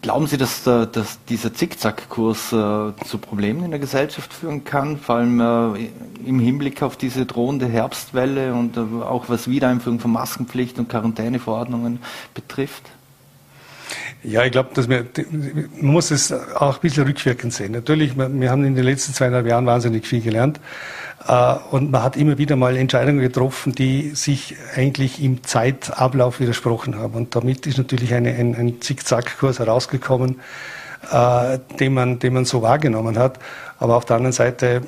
Glauben 0.03 0.27
Sie, 0.27 0.37
dass, 0.37 0.65
dass 0.65 1.25
dieser 1.29 1.55
Zickzackkurs 1.55 2.53
äh, 2.53 2.93
zu 3.05 3.19
Problemen 3.19 3.65
in 3.65 3.71
der 3.71 3.81
Gesellschaft 3.81 4.35
führen 4.35 4.65
kann, 4.65 4.99
vor 4.99 5.17
allem 5.17 5.41
äh, 5.41 5.89
im 6.27 6.41
Hinblick 6.41 6.83
auf 6.83 6.97
diese 6.97 7.25
drohende 7.25 7.67
Herbstwelle 7.67 8.53
und 8.53 8.77
äh, 8.77 8.81
auch 8.81 9.29
was 9.29 9.49
Wiedereinführung 9.49 9.99
von 9.99 10.13
Maskenpflicht 10.13 10.79
und 10.79 10.89
Quarantäneverordnungen 10.89 12.01
betrifft? 12.35 12.83
Ja, 14.25 14.45
ich 14.45 14.51
glaube, 14.51 14.71
dass 14.75 14.89
wir, 14.89 15.07
man 15.81 15.93
muss 15.93 16.11
es 16.11 16.33
auch 16.33 16.77
ein 16.77 16.81
bisschen 16.81 17.05
rückwirkend 17.05 17.53
sehen. 17.53 17.73
Natürlich, 17.73 18.17
wir 18.17 18.51
haben 18.51 18.65
in 18.65 18.75
den 18.75 18.85
letzten 18.85 19.15
zweieinhalb 19.15 19.47
Jahren 19.47 19.67
wahnsinnig 19.67 20.07
viel 20.07 20.21
gelernt. 20.21 20.59
Äh, 21.27 21.55
und 21.71 21.93
man 21.93 22.03
hat 22.03 22.17
immer 22.17 22.37
wieder 22.37 22.57
mal 22.57 22.77
Entscheidungen 22.77 23.21
getroffen, 23.21 23.75
die 23.75 24.11
sich 24.15 24.57
eigentlich 24.75 25.23
im 25.23 25.45
Zeitablauf 25.45 26.41
widersprochen 26.41 26.97
haben. 26.97 27.15
Und 27.15 27.37
damit 27.37 27.67
ist 27.67 27.79
natürlich 27.79 28.13
eine, 28.13 28.35
ein, 28.35 28.57
ein 28.57 28.81
Zickzackkurs 28.81 29.61
herausgekommen, 29.61 30.41
äh, 31.13 31.59
den, 31.79 31.95
man, 31.95 32.19
den 32.19 32.35
man 32.35 32.45
so 32.45 32.61
wahrgenommen 32.63 33.17
hat. 33.19 33.39
Aber 33.79 33.97
auf 33.97 34.05
der 34.05 34.17
anderen 34.17 34.33
Seite, 34.33 34.67
äh, 34.67 34.81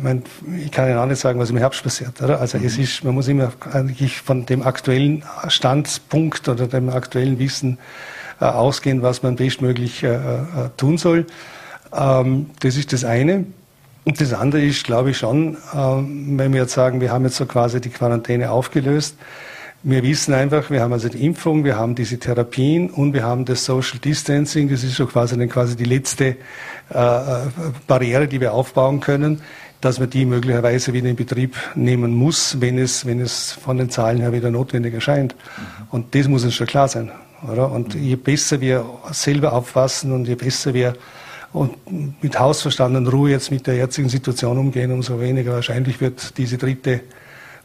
mein, 0.00 0.22
ich 0.64 0.70
kann 0.70 0.88
Ihnen 0.88 0.98
auch 0.98 1.06
nicht 1.06 1.20
sagen, 1.20 1.40
was 1.40 1.50
im 1.50 1.56
Herbst 1.56 1.82
passiert. 1.82 2.22
Oder? 2.22 2.40
Also 2.40 2.58
mhm. 2.58 2.66
es 2.66 2.78
ist, 2.78 3.02
man 3.02 3.14
muss 3.14 3.26
immer 3.26 3.52
eigentlich 3.72 4.20
von 4.20 4.46
dem 4.46 4.62
aktuellen 4.62 5.24
Standpunkt 5.48 6.48
oder 6.48 6.68
dem 6.68 6.88
aktuellen 6.88 7.40
Wissen 7.40 7.78
ausgehen, 8.46 9.02
was 9.02 9.22
man 9.22 9.36
bestmöglich 9.36 10.02
äh, 10.02 10.14
äh, 10.14 10.20
tun 10.76 10.98
soll. 10.98 11.26
Ähm, 11.92 12.50
das 12.60 12.76
ist 12.76 12.92
das 12.92 13.04
eine. 13.04 13.44
Und 14.04 14.20
das 14.20 14.32
andere 14.32 14.62
ist, 14.62 14.84
glaube 14.84 15.10
ich, 15.10 15.18
schon, 15.18 15.58
wenn 15.74 16.54
wir 16.54 16.62
jetzt 16.62 16.72
sagen, 16.72 17.02
wir 17.02 17.12
haben 17.12 17.24
jetzt 17.24 17.36
so 17.36 17.44
quasi 17.44 17.82
die 17.82 17.90
Quarantäne 17.90 18.50
aufgelöst. 18.50 19.14
Wir 19.82 20.02
wissen 20.02 20.32
einfach, 20.32 20.70
wir 20.70 20.80
haben 20.80 20.92
also 20.94 21.10
die 21.10 21.24
Impfung, 21.24 21.64
wir 21.64 21.76
haben 21.76 21.94
diese 21.94 22.18
Therapien 22.18 22.88
und 22.88 23.12
wir 23.12 23.24
haben 23.24 23.44
das 23.44 23.66
Social 23.66 23.98
Distancing. 23.98 24.70
Das 24.70 24.84
ist 24.84 24.96
so 24.96 25.06
quasi, 25.06 25.38
dann 25.38 25.50
quasi 25.50 25.76
die 25.76 25.84
letzte 25.84 26.24
äh, 26.28 26.36
Barriere, 27.86 28.26
die 28.26 28.40
wir 28.40 28.54
aufbauen 28.54 29.00
können, 29.00 29.42
dass 29.80 29.98
man 29.98 30.10
die 30.10 30.24
möglicherweise 30.24 30.92
wieder 30.92 31.08
in 31.08 31.16
Betrieb 31.16 31.56
nehmen 31.74 32.12
muss, 32.12 32.60
wenn 32.60 32.78
es, 32.78 33.06
wenn 33.06 33.20
es 33.20 33.52
von 33.52 33.76
den 33.76 33.90
Zahlen 33.90 34.20
her 34.20 34.32
wieder 34.32 34.50
notwendig 34.50 34.94
erscheint. 34.94 35.34
Und 35.90 36.14
das 36.14 36.26
muss 36.26 36.44
uns 36.44 36.54
schon 36.54 36.66
klar 36.66 36.88
sein. 36.88 37.10
Oder? 37.48 37.70
Und 37.70 37.94
je 37.94 38.16
besser 38.16 38.60
wir 38.60 38.84
selber 39.12 39.52
aufpassen 39.52 40.12
und 40.12 40.26
je 40.26 40.34
besser 40.34 40.74
wir 40.74 40.94
und 41.52 42.22
mit 42.22 42.38
Hausverstand 42.38 42.96
und 42.96 43.08
Ruhe 43.08 43.30
jetzt 43.30 43.50
mit 43.50 43.66
der 43.66 43.74
jetzigen 43.74 44.08
Situation 44.08 44.56
umgehen, 44.56 44.92
umso 44.92 45.20
weniger 45.20 45.54
wahrscheinlich 45.54 46.00
wird 46.00 46.38
diese 46.38 46.58
dritte 46.58 47.00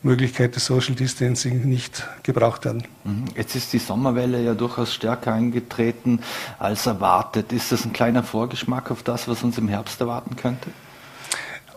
Möglichkeit 0.01 0.55
des 0.55 0.65
Social 0.65 0.95
Distancing 0.95 1.67
nicht 1.67 2.07
gebraucht 2.23 2.65
werden. 2.65 2.83
Mhm. 3.03 3.25
Jetzt 3.35 3.55
ist 3.55 3.73
die 3.73 3.79
Sommerwelle 3.79 4.41
ja 4.41 4.53
durchaus 4.53 4.93
stärker 4.93 5.33
eingetreten 5.33 6.19
als 6.59 6.85
erwartet. 6.85 7.51
Ist 7.51 7.71
das 7.71 7.85
ein 7.85 7.93
kleiner 7.93 8.23
Vorgeschmack 8.23 8.91
auf 8.91 9.03
das, 9.03 9.27
was 9.27 9.43
uns 9.43 9.57
im 9.57 9.67
Herbst 9.67 9.99
erwarten 9.99 10.35
könnte? 10.35 10.69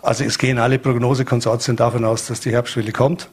Also 0.02 0.24
es 0.24 0.38
gehen 0.38 0.58
alle 0.58 0.78
Prognosekonsortien 0.78 1.76
davon 1.76 2.04
aus, 2.04 2.26
dass 2.26 2.40
die 2.40 2.52
Herbstwelle 2.52 2.92
kommt. 2.92 3.28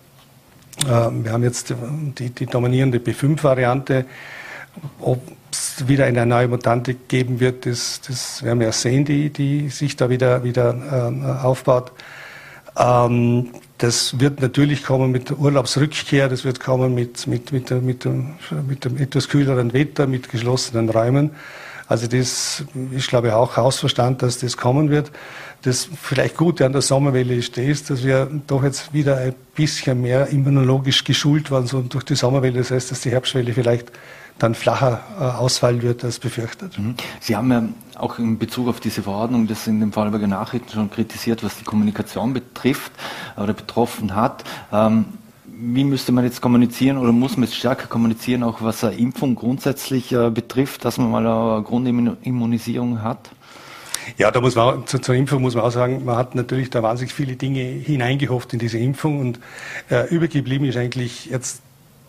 Ähm, 0.90 1.24
wir 1.24 1.32
haben 1.32 1.44
jetzt 1.44 1.74
die, 2.18 2.30
die 2.30 2.46
dominierende 2.46 2.98
B5-Variante. 2.98 4.06
Ob 5.00 5.22
es 5.52 5.88
wieder 5.88 6.06
eine 6.06 6.26
neue 6.26 6.48
Mutante 6.48 6.94
geben 6.94 7.40
wird, 7.40 7.66
das, 7.66 8.02
das 8.08 8.44
werden 8.44 8.60
wir 8.60 8.72
sehen, 8.72 9.06
die, 9.06 9.30
die 9.30 9.70
sich 9.70 9.96
da 9.96 10.10
wieder, 10.10 10.44
wieder 10.44 10.74
äh, 10.74 11.46
aufbaut. 11.46 11.92
Ähm, 12.78 13.50
das 13.78 14.20
wird 14.20 14.42
natürlich 14.42 14.84
kommen 14.84 15.12
mit 15.12 15.30
der 15.30 15.40
Urlaubsrückkehr, 15.40 16.30
das 16.30 16.46
wird 16.46 16.60
kommen 16.60 16.96
mit, 16.96 17.28
mit, 17.28 17.52
mit, 17.52 17.72
mit, 17.72 18.06
dem, 18.06 18.36
mit 18.68 18.86
dem 18.86 18.98
etwas 18.98 19.28
kühleren 19.28 19.74
Wetter, 19.74 20.08
mit 20.08 20.30
geschlossenen 20.30 20.90
Räumen. 20.90 21.32
Also 21.88 22.08
das 22.08 22.64
ist, 22.92 23.08
glaube 23.10 23.28
ich, 23.28 23.34
auch 23.34 23.58
Hausverstand, 23.58 24.24
dass 24.24 24.40
das 24.40 24.58
kommen 24.58 24.90
wird. 24.90 25.12
Das 25.62 25.88
vielleicht 26.02 26.36
Gute 26.36 26.66
an 26.66 26.72
der 26.72 26.82
Sommerwelle 26.82 27.36
ist 27.36 27.58
das, 27.58 27.84
dass 27.84 28.04
wir 28.04 28.28
doch 28.48 28.64
jetzt 28.64 28.94
wieder 28.94 29.18
ein 29.18 29.36
bisschen 29.56 30.02
mehr 30.02 30.28
immunologisch 30.28 31.04
geschult 31.04 31.52
waren 31.52 31.68
so 31.68 31.82
durch 31.82 32.04
die 32.04 32.16
Sommerwelle. 32.16 32.58
Das 32.58 32.72
heißt, 32.72 32.92
dass 32.92 33.02
die 33.02 33.12
Herbstwelle 33.12 33.54
vielleicht 33.54 33.92
dann 34.38 34.56
flacher 34.56 35.02
äh, 35.20 35.24
ausfallen 35.24 35.82
wird 35.82 36.04
als 36.04 36.20
befürchtet. 36.20 36.78
Mhm. 36.78 36.96
Sie 37.20 37.36
haben 37.36 37.52
ja 37.52 37.64
auch 37.96 38.20
in 38.20 38.38
Bezug 38.38 38.68
auf 38.68 38.80
diese 38.80 39.02
Verordnung 39.02 39.48
das 39.48 39.68
in 39.68 39.80
den 39.80 39.94
Vorarlberger 39.94 40.28
Nachrichten 40.28 40.70
schon 40.70 40.90
kritisiert, 40.90 41.44
was 41.44 41.58
die 41.58 41.64
Kommunikation 41.64 42.34
betrifft 42.34 42.92
oder 43.38 43.54
betroffen 43.54 44.16
hat. 44.16 44.44
Ähm, 44.72 45.06
wie 45.58 45.86
müsste 45.86 46.12
man 46.12 46.26
jetzt 46.26 46.42
kommunizieren 46.42 46.98
oder 46.98 47.14
muss 47.14 47.38
man 47.38 47.46
jetzt 47.46 47.56
stärker 47.56 47.88
kommunizieren, 47.88 48.44
auch 48.44 48.62
was 48.62 48.84
eine 48.84 48.98
Impfung 48.98 49.36
grundsätzlich 49.36 50.12
äh, 50.12 50.30
betrifft, 50.30 50.84
dass 50.84 50.98
man 50.98 51.10
mal 51.10 51.26
eine 51.26 51.64
Grundimmunisierung 51.64 53.02
hat? 53.02 53.32
Ja, 54.18 54.32
da 54.32 54.42
muss 54.42 54.56
man 54.56 54.86
zu, 54.86 55.00
zur 55.00 55.16
Impfung 55.16 55.42
muss 55.42 55.56
man 55.56 55.64
auch 55.64 55.72
sagen, 55.72 56.04
man 56.06 56.18
hat 56.18 56.36
natürlich 56.36 56.70
da 56.70 56.84
wahnsinnig 56.84 57.14
viele 57.14 57.38
Dinge 57.38 57.62
hineingehofft 57.62 58.54
in 58.54 58.60
diese 58.60 58.78
Impfung 58.78 59.20
und 59.20 59.40
äh, 59.90 60.08
übergeblieben 60.10 60.68
ist 60.68 60.78
eigentlich 60.78 61.28
jetzt 61.28 61.62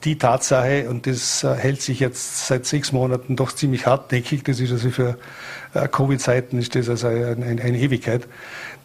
die 0.07 0.17
Tatsache, 0.17 0.89
und 0.89 1.07
das 1.07 1.45
äh, 1.45 1.55
hält 1.55 1.83
sich 1.83 2.01
jetzt 2.01 2.47
seit 2.47 2.65
sechs 2.65 2.93
Monaten 2.93 3.37
doch 3.37 3.53
ziemlich 3.53 3.87
hartnäckig, 3.87 4.45
das 4.45 4.61
ist 4.61 4.71
also 4.71 4.91
für 4.91 5.19
äh, 5.75 5.89
Covid-Zeiten 5.89 6.59
ist 6.59 6.75
das 6.77 6.89
also 6.89 7.09
eine, 7.09 7.45
eine 7.45 7.79
Ewigkeit, 7.79 8.27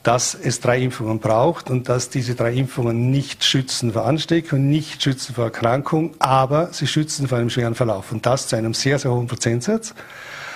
dass 0.04 0.34
es 0.34 0.60
drei 0.60 0.80
Impfungen 0.80 1.20
braucht 1.20 1.70
und 1.70 1.88
dass 1.88 2.10
diese 2.10 2.34
drei 2.34 2.54
Impfungen 2.54 3.12
nicht 3.12 3.44
schützen 3.44 3.94
vor 3.94 4.06
Ansteckung, 4.06 4.68
nicht 4.68 5.04
schützen 5.04 5.36
vor 5.36 5.46
Erkrankung, 5.46 6.16
aber 6.18 6.74
sie 6.74 6.88
schützen 6.88 7.28
vor 7.28 7.38
einem 7.38 7.51
schweren 7.51 7.75
Verlauf. 7.75 8.12
Und 8.12 8.25
das 8.25 8.48
zu 8.48 8.56
einem 8.56 8.74
sehr, 8.74 8.98
sehr 8.98 9.12
hohen 9.12 9.28
Prozentsatz. 9.28 9.94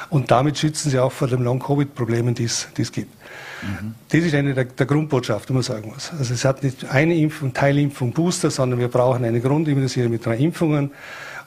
Und 0.10 0.32
damit 0.32 0.58
schützen 0.58 0.90
sie 0.90 1.00
auch 1.00 1.12
vor 1.12 1.28
den 1.28 1.44
Long-Covid-Problemen, 1.44 2.34
die 2.34 2.46
es 2.46 2.92
gibt. 2.92 3.12
Mhm. 3.62 3.96
Das 4.10 4.22
ist 4.22 4.34
eine 4.34 4.54
der, 4.54 4.66
der 4.66 4.86
Grundbotschaften, 4.86 5.48
die 5.48 5.54
man 5.54 5.64
sagen 5.64 5.92
muss. 5.94 6.12
Also 6.18 6.34
es 6.34 6.46
hat 6.46 6.64
nicht 6.64 6.90
eine 6.90 7.16
Impfung, 7.16 7.54
Teilimpfung, 7.54 8.12
Booster, 8.12 8.52
sondern 8.52 8.80
wir 8.80 8.88
brauchen 8.88 9.26
eine 9.26 9.40
Grundimmunisierung 9.40 10.12
mit 10.12 10.26
drei 10.26 10.38
Impfungen. 10.38 10.92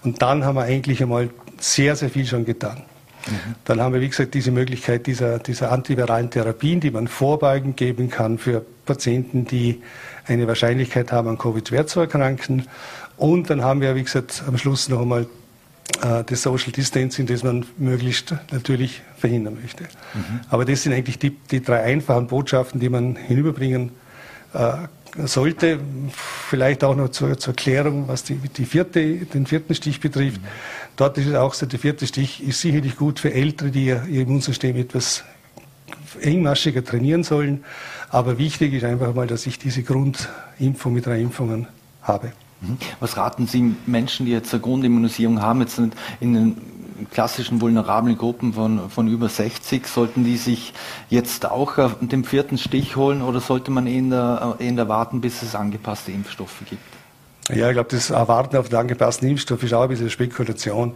Und 0.03 0.23
dann 0.23 0.45
haben 0.45 0.57
wir 0.57 0.63
eigentlich 0.63 1.03
einmal 1.03 1.31
sehr, 1.59 1.97
sehr 1.97 2.11
viel 2.11 2.27
schon 2.27 2.45
getan. 2.45 2.83
Mhm. 3.27 3.55
Dann 3.65 3.81
haben 3.81 3.95
wir, 3.95 4.01
wie 4.01 4.09
gesagt, 4.09 4.35
diese 4.35 4.51
Möglichkeit 4.51 5.07
dieser, 5.07 5.39
dieser 5.39 5.73
antiviralen 5.73 6.31
Therapien, 6.31 6.81
die 6.81 6.91
man 6.91 7.09
vorbeugend 7.09 7.77
geben 7.77 8.11
kann 8.11 8.39
für 8.39 8.65
Patienten, 8.87 9.45
die 9.45 9.83
eine 10.27 10.47
Wahrscheinlichkeit 10.47 11.13
haben, 11.13 11.29
an 11.29 11.39
Covid 11.39 11.67
schwer 11.67 11.87
zu 11.87 12.01
erkranken. 12.01 12.67
Und 13.17 13.51
dann 13.51 13.63
haben 13.63 13.81
wir, 13.81 13.95
wie 13.97 14.05
gesagt, 14.05 14.45
am 14.47 14.57
Schluss 14.57 14.89
noch 14.89 15.01
einmal 15.03 15.27
das 16.27 16.43
Social 16.43 16.71
Distancing, 16.71 17.27
das 17.27 17.43
man 17.43 17.65
möglichst 17.77 18.35
natürlich 18.53 19.03
verhindern 19.17 19.59
möchte. 19.61 19.85
Mhm. 20.15 20.41
Aber 20.49 20.65
das 20.65 20.83
sind 20.83 20.93
eigentlich 20.93 21.19
die, 21.19 21.31
die, 21.31 21.63
drei 21.63 21.83
einfachen 21.83 22.27
Botschaften, 22.29 22.79
die 22.79 22.89
man 22.89 23.17
hinüberbringen 23.17 23.91
äh, 24.53 24.73
sollte. 25.27 25.81
Vielleicht 26.13 26.85
auch 26.85 26.95
noch 26.95 27.09
zur, 27.09 27.39
zur 27.39 27.55
Klärung, 27.55 28.07
was 28.07 28.23
die, 28.23 28.37
die 28.37 28.65
vierte, 28.65 29.27
den 29.27 29.47
vierten 29.47 29.75
Stich 29.75 30.01
betrifft. 30.01 30.41
Mhm. 30.41 30.47
Dort 30.97 31.19
ist 31.19 31.27
es 31.27 31.35
auch 31.35 31.55
so, 31.55 31.67
der 31.67 31.79
vierte 31.79 32.07
Stich 32.07 32.47
ist 32.47 32.61
sicherlich 32.61 32.97
gut 32.97 33.19
für 33.19 33.33
Ältere, 33.33 33.71
die 33.71 33.87
ihr, 33.87 34.05
ihr 34.09 34.23
Immunsystem 34.23 34.77
etwas 34.77 35.25
engmaschiger 36.21 36.85
trainieren 36.85 37.25
sollen. 37.25 37.65
Aber 38.11 38.39
wichtig 38.39 38.73
ist 38.75 38.85
einfach 38.85 39.15
mal, 39.15 39.27
dass 39.27 39.47
ich 39.47 39.59
diese 39.59 39.83
Grundimpfung 39.83 40.95
mit 40.95 41.07
drei 41.07 41.21
Impfungen 41.21 41.67
habe. 42.03 42.33
Mhm. 42.61 42.79
Was 43.01 43.17
raten 43.17 43.47
Sie 43.47 43.75
Menschen, 43.87 44.27
die 44.27 44.33
jetzt 44.33 44.53
eine 44.53 44.63
Grundimmunisierung 44.63 45.41
haben, 45.41 45.61
jetzt 45.61 45.79
in 45.79 46.35
den 46.35 46.57
klassischen 47.13 47.61
vulnerablen 47.61 48.19
Gruppen 48.19 48.53
von, 48.53 48.91
von 48.91 49.09
über 49.09 49.29
60, 49.29 49.87
sollten 49.87 50.25
die 50.25 50.37
sich 50.37 50.73
jetzt 51.09 51.47
auch 51.47 51.95
den 52.01 52.25
vierten 52.25 52.59
Stich 52.59 52.97
holen 52.97 53.23
oder 53.23 53.41
sollte 53.41 53.71
man 53.71 53.87
eher, 53.87 54.57
eher 54.59 54.89
warten, 54.89 55.21
bis 55.21 55.43
es 55.43 55.55
angepasste 55.55 56.13
Impfstoffe 56.13 56.63
gibt? 56.69 56.83
Ja, 57.55 57.69
ich 57.69 57.73
glaube, 57.73 57.89
das 57.91 58.11
Erwarten 58.11 58.59
auf 58.59 58.69
den 58.69 58.79
angepassten 58.79 59.27
Impfstoff 59.27 59.63
ist 59.63 59.73
auch 59.73 59.85
ein 59.85 59.89
bisschen 59.89 60.11
Spekulation. 60.11 60.93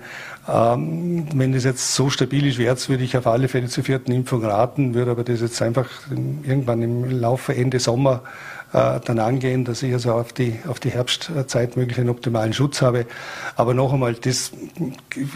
Ähm, 0.47 1.27
wenn 1.35 1.53
das 1.53 1.65
jetzt 1.65 1.95
so 1.95 2.11
stabil 2.11 2.47
ist 2.47 2.59
wie 2.59 2.65
jetzt, 2.65 2.91
würde 2.91 3.05
ich 3.05 3.17
auf 3.17 3.27
alle 3.27 3.49
Fälle 3.49 3.69
zur 3.69 3.85
vierten 3.85 4.13
Impfung 4.13 4.45
raten, 4.45 4.93
würde 4.93 5.13
aber 5.13 5.25
das 5.25 5.41
jetzt 5.41 5.63
einfach 5.63 5.89
irgendwann 6.11 6.83
im 6.83 7.11
Laufe 7.11 7.57
Ende 7.57 7.81
Sommer 7.81 8.23
äh, 8.25 8.52
dann 8.73 9.19
angehen, 9.19 9.65
dass 9.65 9.83
ich 9.83 9.93
also 9.93 10.13
auf 10.13 10.33
die, 10.33 10.59
auf 10.67 10.81
die 10.81 10.91
Herbstzeit 10.91 11.77
möglich 11.77 11.99
einen 11.99 12.09
optimalen 12.09 12.55
Schutz 12.55 12.81
habe. 12.81 13.07
Aber 13.55 13.75
noch 13.75 13.93
einmal, 13.93 14.15
das 14.15 14.53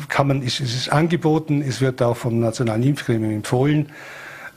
kann 0.09 0.28
man, 0.28 0.43
ist, 0.43 0.61
ist 0.61 0.90
angeboten, 0.90 1.62
es 1.62 1.81
wird 1.81 2.00
auch 2.00 2.16
vom 2.16 2.40
Nationalen 2.40 2.83
Impfgremium 2.83 3.33
empfohlen. 3.33 3.90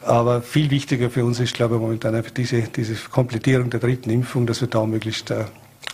Aber 0.02 0.42
viel 0.42 0.72
wichtiger 0.72 1.10
für 1.10 1.26
uns 1.26 1.42
ist, 1.42 1.56
glaube 1.56 1.76
ich, 1.76 1.82
momentan 1.82 2.16
einfach 2.16 2.32
diese, 2.32 2.62
diese 2.62 2.96
Komplettierung 3.10 3.70
der 3.70 3.82
dritten 3.82 4.10
Impfung, 4.10 4.48
dass 4.48 4.62
wir 4.62 4.70
da 4.70 4.86
möglichst 4.86 5.30
äh, 5.30 5.44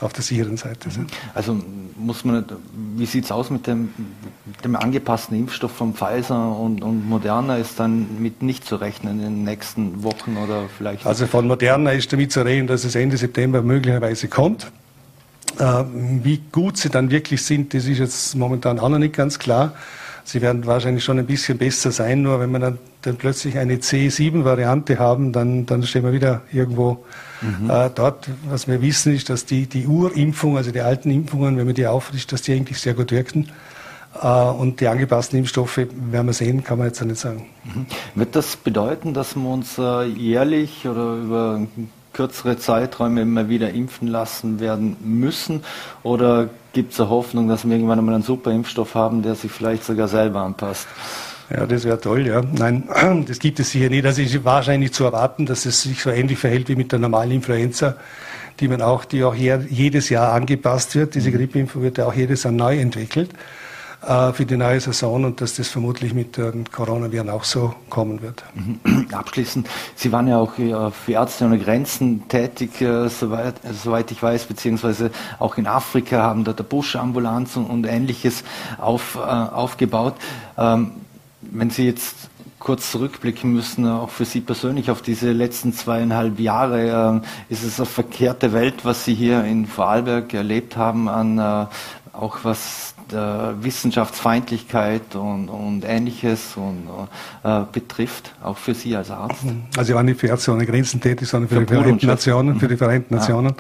auf 0.02 0.12
der 0.12 0.24
sicheren 0.24 0.58
Seite 0.58 0.90
sind. 0.90 1.12
Also 1.34 1.58
muss 1.98 2.26
man, 2.26 2.44
wie 2.96 3.06
sieht 3.06 3.26
es 3.26 3.32
aus 3.32 3.50
mit 3.50 3.66
dem, 3.66 3.90
dem 4.64 4.76
angepassten 4.76 5.38
Impfstoff 5.38 5.72
von 5.72 5.94
Pfizer 5.94 6.58
und, 6.58 6.84
und 6.84 7.08
Moderna? 7.08 7.58
Ist 7.58 7.80
dann 7.80 8.22
mit 8.22 8.42
nicht 8.42 8.66
zu 8.66 8.76
rechnen 8.76 9.20
in 9.20 9.24
den 9.24 9.44
nächsten 9.46 10.04
Wochen 10.04 10.38
oder 10.38 10.66
vielleicht? 10.78 11.06
Also 11.06 11.28
von 11.28 11.48
Moderna 11.48 11.92
ist 11.92 12.12
damit 12.12 12.32
zu 12.32 12.42
reden, 12.42 12.68
dass 12.68 12.84
es 12.84 12.96
Ende 12.96 13.16
September 13.16 13.62
möglicherweise 13.62 14.28
kommt. 14.28 14.72
Äh, 15.60 15.84
wie 16.24 16.42
gut 16.52 16.78
sie 16.78 16.90
dann 16.90 17.10
wirklich 17.10 17.44
sind, 17.44 17.74
das 17.74 17.86
ist 17.86 18.00
jetzt 18.00 18.36
momentan 18.36 18.80
auch 18.80 18.90
noch 18.90 19.00
nicht 19.00 19.16
ganz 19.16 19.40
klar. 19.40 19.74
Sie 20.28 20.42
werden 20.42 20.66
wahrscheinlich 20.66 21.04
schon 21.04 21.20
ein 21.20 21.28
bisschen 21.28 21.60
besser 21.60 21.92
sein, 21.92 22.24
nur 22.24 22.40
wenn 22.40 22.50
wir 22.52 22.58
dann, 22.58 22.80
dann 23.04 23.16
plötzlich 23.16 23.60
eine 23.60 23.76
C7-Variante 23.76 24.98
haben, 24.98 25.32
dann, 25.32 25.68
dann 25.68 25.84
stehen 25.84 26.04
wir 26.04 26.14
wieder 26.14 26.42
irgendwo 26.52 27.06
mhm. 27.42 27.70
äh, 27.70 27.92
dort. 27.94 28.28
Was 28.50 28.68
wir 28.68 28.82
wissen, 28.82 29.14
ist, 29.14 29.30
dass 29.30 29.46
die, 29.46 29.68
die 29.68 29.86
Urimpfung, 29.86 30.58
also 30.58 30.72
die 30.72 30.82
alten 30.82 31.12
Impfungen, 31.12 31.58
wenn 31.58 31.68
man 31.68 31.76
die 31.76 31.86
auffrischt, 31.86 32.32
dass 32.34 32.42
die 32.42 32.54
eigentlich 32.54 32.80
sehr 32.80 32.96
gut 32.96 33.12
wirkten. 33.12 33.52
Äh, 34.20 34.28
und 34.28 34.82
die 34.82 34.88
angepassten 34.88 35.38
Impfstoffe, 35.38 35.78
werden 35.78 36.26
wir 36.26 36.34
sehen, 36.34 36.64
kann 36.64 36.80
man 36.80 36.88
jetzt 36.88 37.04
auch 37.04 37.06
nicht 37.06 37.20
sagen. 37.20 37.46
Mhm. 37.64 37.86
Wird 38.16 38.36
das 38.36 38.56
bedeuten, 38.58 39.14
dass 39.14 39.36
wir 39.36 39.48
uns 39.48 39.78
äh, 39.78 40.06
jährlich 40.06 40.88
oder 40.88 41.18
über 41.18 41.62
kürzere 42.14 42.58
Zeiträume 42.58 43.22
immer 43.22 43.48
wieder 43.48 43.70
impfen 43.70 44.08
lassen 44.08 44.60
werden 44.60 44.96
müssen? 45.04 45.64
Oder 46.02 46.50
gibt 46.76 46.94
es 46.94 47.00
eine 47.00 47.10
Hoffnung, 47.10 47.48
dass 47.48 47.66
wir 47.66 47.74
irgendwann 47.74 47.98
einmal 47.98 48.14
einen 48.14 48.24
super 48.24 48.52
Impfstoff 48.52 48.94
haben, 48.94 49.24
der 49.24 49.34
sich 49.34 49.52
vielleicht 49.52 49.84
sogar 49.84 50.08
selber 50.08 50.42
anpasst? 50.42 50.88
Ja, 51.50 51.66
das 51.66 51.86
wäre 51.86 52.00
toll, 52.00 52.28
ja. 52.28 52.42
Nein, 52.42 52.84
das 53.28 53.40
gibt 53.40 53.60
es 53.60 53.72
sicher 53.72 53.90
nicht. 53.90 54.06
Das 54.06 54.20
ist 54.20 54.44
wahrscheinlich 54.44 54.94
zu 54.94 55.06
erwarten, 55.06 55.46
dass 55.46 55.66
es 55.66 55.82
sich 55.82 56.02
so 56.02 56.10
ähnlich 56.12 56.38
verhält 56.38 56.70
wie 56.70 56.76
mit 56.76 56.92
der 56.92 57.00
normalen 57.00 57.32
Influenza, 57.32 57.96
die 58.60 58.68
man 58.68 58.82
auch, 58.82 59.06
die 59.06 59.24
auch 59.24 59.34
jedes 59.34 60.10
Jahr 60.10 60.34
angepasst 60.34 60.96
wird. 60.96 61.16
Diese 61.16 61.32
mhm. 61.32 61.38
Grippeimpfung 61.38 61.82
wird 61.82 61.98
ja 61.98 62.06
auch 62.06 62.14
jedes 62.14 62.44
Jahr 62.44 62.54
neu 62.54 62.78
entwickelt 62.78 63.30
für 64.06 64.46
die 64.46 64.56
neue 64.56 64.80
Saison 64.80 65.24
und 65.24 65.42
dass 65.42 65.56
das 65.56 65.70
vermutlich 65.70 66.14
mit 66.14 66.38
den 66.38 66.70
Coronaviren 66.72 67.30
auch 67.30 67.44
so 67.44 67.74
kommen 67.90 68.22
wird. 68.22 68.44
Mhm. 68.54 69.08
Abschließend, 69.12 69.68
Sie 69.96 70.12
waren 70.12 70.28
ja 70.28 70.38
auch 70.38 70.60
äh, 70.60 70.92
für 70.92 71.14
Ärzte 71.14 71.46
ohne 71.46 71.58
Grenzen 71.58 72.28
tätig, 72.28 72.82
äh, 72.82 73.10
soweit, 73.10 73.56
soweit 73.74 74.12
ich 74.12 74.22
weiß, 74.22 74.46
beziehungsweise 74.46 75.10
auch 75.40 75.58
in 75.58 75.66
Afrika 75.66 76.22
haben 76.22 76.44
da 76.44 76.54
der 76.54 76.64
Busch-Ambulanz 76.64 77.58
und, 77.58 77.66
und, 77.66 77.86
ähnliches 77.86 78.44
auf, 78.78 79.16
aufgebaut. 79.16 80.16
Ähm, 80.58 80.92
wenn 81.42 81.70
Sie 81.72 81.86
jetzt 81.86 82.16
kurz 82.60 82.92
zurückblicken 82.92 83.54
müssen, 83.54 83.88
auch 83.88 84.10
für 84.10 84.26
Sie 84.26 84.42
persönlich 84.42 84.92
auf 84.92 85.02
diese 85.02 85.32
letzten 85.32 85.74
zweieinhalb 85.74 86.40
Jahre, 86.40 87.22
ist 87.48 87.64
es 87.64 87.80
eine 87.80 87.86
verkehrte 87.86 88.54
Welt, 88.54 88.84
was 88.84 89.06
Sie 89.06 89.14
hier 89.14 89.44
in 89.44 89.68
Vorarlberg 89.68 90.34
erlebt 90.34 90.76
haben, 90.76 91.08
an 91.08 91.68
auch 92.12 92.40
was 92.44 92.95
der 93.12 93.56
Wissenschaftsfeindlichkeit 93.62 95.16
und, 95.16 95.50
und 95.50 95.84
Ähnliches 95.86 96.56
und, 96.56 96.88
äh, 97.44 97.62
betrifft, 97.72 98.34
auch 98.44 98.58
für 98.58 98.74
Sie 98.74 98.96
als 98.96 99.12
Arzt? 99.12 99.44
Also 99.78 99.92
ich 99.92 99.96
war 99.96 100.04
nicht 100.04 100.20
für 100.20 100.28
Ärzte 100.28 100.52
ohne 100.52 100.66
Grenzen 100.66 101.02
tätig, 101.02 101.28
sondern 101.28 101.50
für, 101.50 101.56
für 101.56 101.66
die 101.66 101.74
Vereinten 101.74 102.08
Nationen. 102.08 102.60
Für 102.60 102.68
die 102.68 102.78
Vereinten 102.78 103.16
Nationen. 103.16 103.56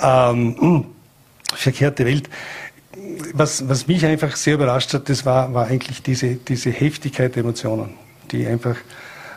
Ja. 0.00 0.30
Ähm, 0.30 0.86
verkehrte 1.54 2.04
Welt. 2.04 2.28
Was, 3.32 3.68
was 3.68 3.86
mich 3.86 4.04
einfach 4.06 4.36
sehr 4.36 4.54
überrascht 4.54 4.94
hat, 4.94 5.08
das 5.08 5.26
war, 5.26 5.52
war 5.52 5.66
eigentlich 5.66 6.02
diese, 6.02 6.36
diese 6.36 6.70
Heftigkeit 6.70 7.34
der 7.34 7.42
Emotionen, 7.42 7.90
die 8.30 8.46
einfach 8.46 8.76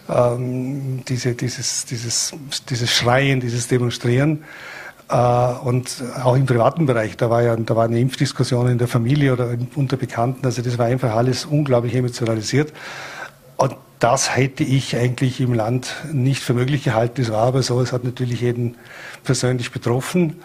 ähm, 0.10 1.02
diese, 1.08 1.34
dieses, 1.34 1.86
dieses, 1.86 2.34
dieses 2.70 2.92
Schreien, 2.92 3.40
dieses 3.40 3.68
Demonstrieren, 3.68 4.38
äh, 4.38 4.77
und 5.10 6.04
auch 6.22 6.36
im 6.36 6.46
privaten 6.46 6.86
Bereich, 6.86 7.16
da 7.16 7.30
war 7.30 7.42
ja 7.42 7.56
da 7.56 7.76
war 7.76 7.86
eine 7.86 8.00
Impfdiskussion 8.00 8.68
in 8.70 8.78
der 8.78 8.90
Familie 8.90 9.34
oder 9.34 9.56
unter 9.76 9.96
Bekannten, 9.96 10.46
also 10.46 10.62
das 10.62 10.78
war 10.78 10.88
einfach 10.88 11.16
alles 11.16 11.46
unglaublich 11.46 11.96
emotionalisiert. 11.96 12.74
Und 13.56 13.76
das 14.00 14.36
hätte 14.36 14.64
ich 14.64 14.96
eigentlich 14.96 15.42
im 15.42 15.54
Land 15.54 15.96
nicht 16.12 16.44
für 16.44 16.54
möglich 16.54 16.84
gehalten. 16.84 17.22
Es 17.22 17.32
war 17.32 17.48
aber 17.48 17.64
so, 17.64 17.82
es 17.82 17.94
hat 17.94 18.04
natürlich 18.04 18.42
jeden 18.42 18.76
persönlich 19.24 19.72
betroffen. 19.72 20.42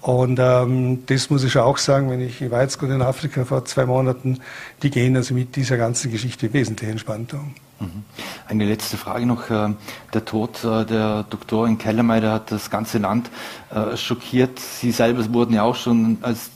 Und 0.00 0.38
ähm, 0.38 1.04
das 1.06 1.30
muss 1.30 1.44
ich 1.44 1.56
auch 1.56 1.78
sagen, 1.78 2.10
wenn 2.10 2.20
ich, 2.20 2.40
ich 2.40 2.50
war 2.50 2.62
jetzt 2.62 2.78
gut 2.78 2.90
in 2.90 3.02
Afrika 3.02 3.44
vor 3.44 3.64
zwei 3.64 3.86
Monaten, 3.86 4.40
die 4.82 4.90
gehen 4.90 5.16
also 5.16 5.34
mit 5.34 5.56
dieser 5.56 5.76
ganzen 5.76 6.10
Geschichte 6.10 6.52
wesentlich 6.52 6.90
entspannter 6.90 7.38
um. 7.38 7.54
Mhm. 7.84 8.04
Eine 8.48 8.66
letzte 8.66 8.96
Frage 8.96 9.26
noch. 9.26 9.50
Äh, 9.50 9.74
der 10.12 10.24
Tod 10.24 10.64
äh, 10.64 10.84
der 10.84 11.24
Doktorin 11.24 11.78
Kellermeier 11.78 12.32
hat 12.32 12.50
das 12.50 12.70
ganze 12.70 12.98
Land 12.98 13.30
äh, 13.74 13.96
schockiert. 13.96 14.58
Sie 14.58 14.90
selber 14.90 15.32
wurden 15.32 15.54
ja 15.54 15.62
auch 15.62 15.76
schon 15.76 16.18
als 16.22 16.50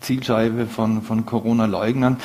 Zielscheibe 0.00 0.66
von, 0.66 1.00
von 1.00 1.24
Corona-Leugnern. 1.24 2.18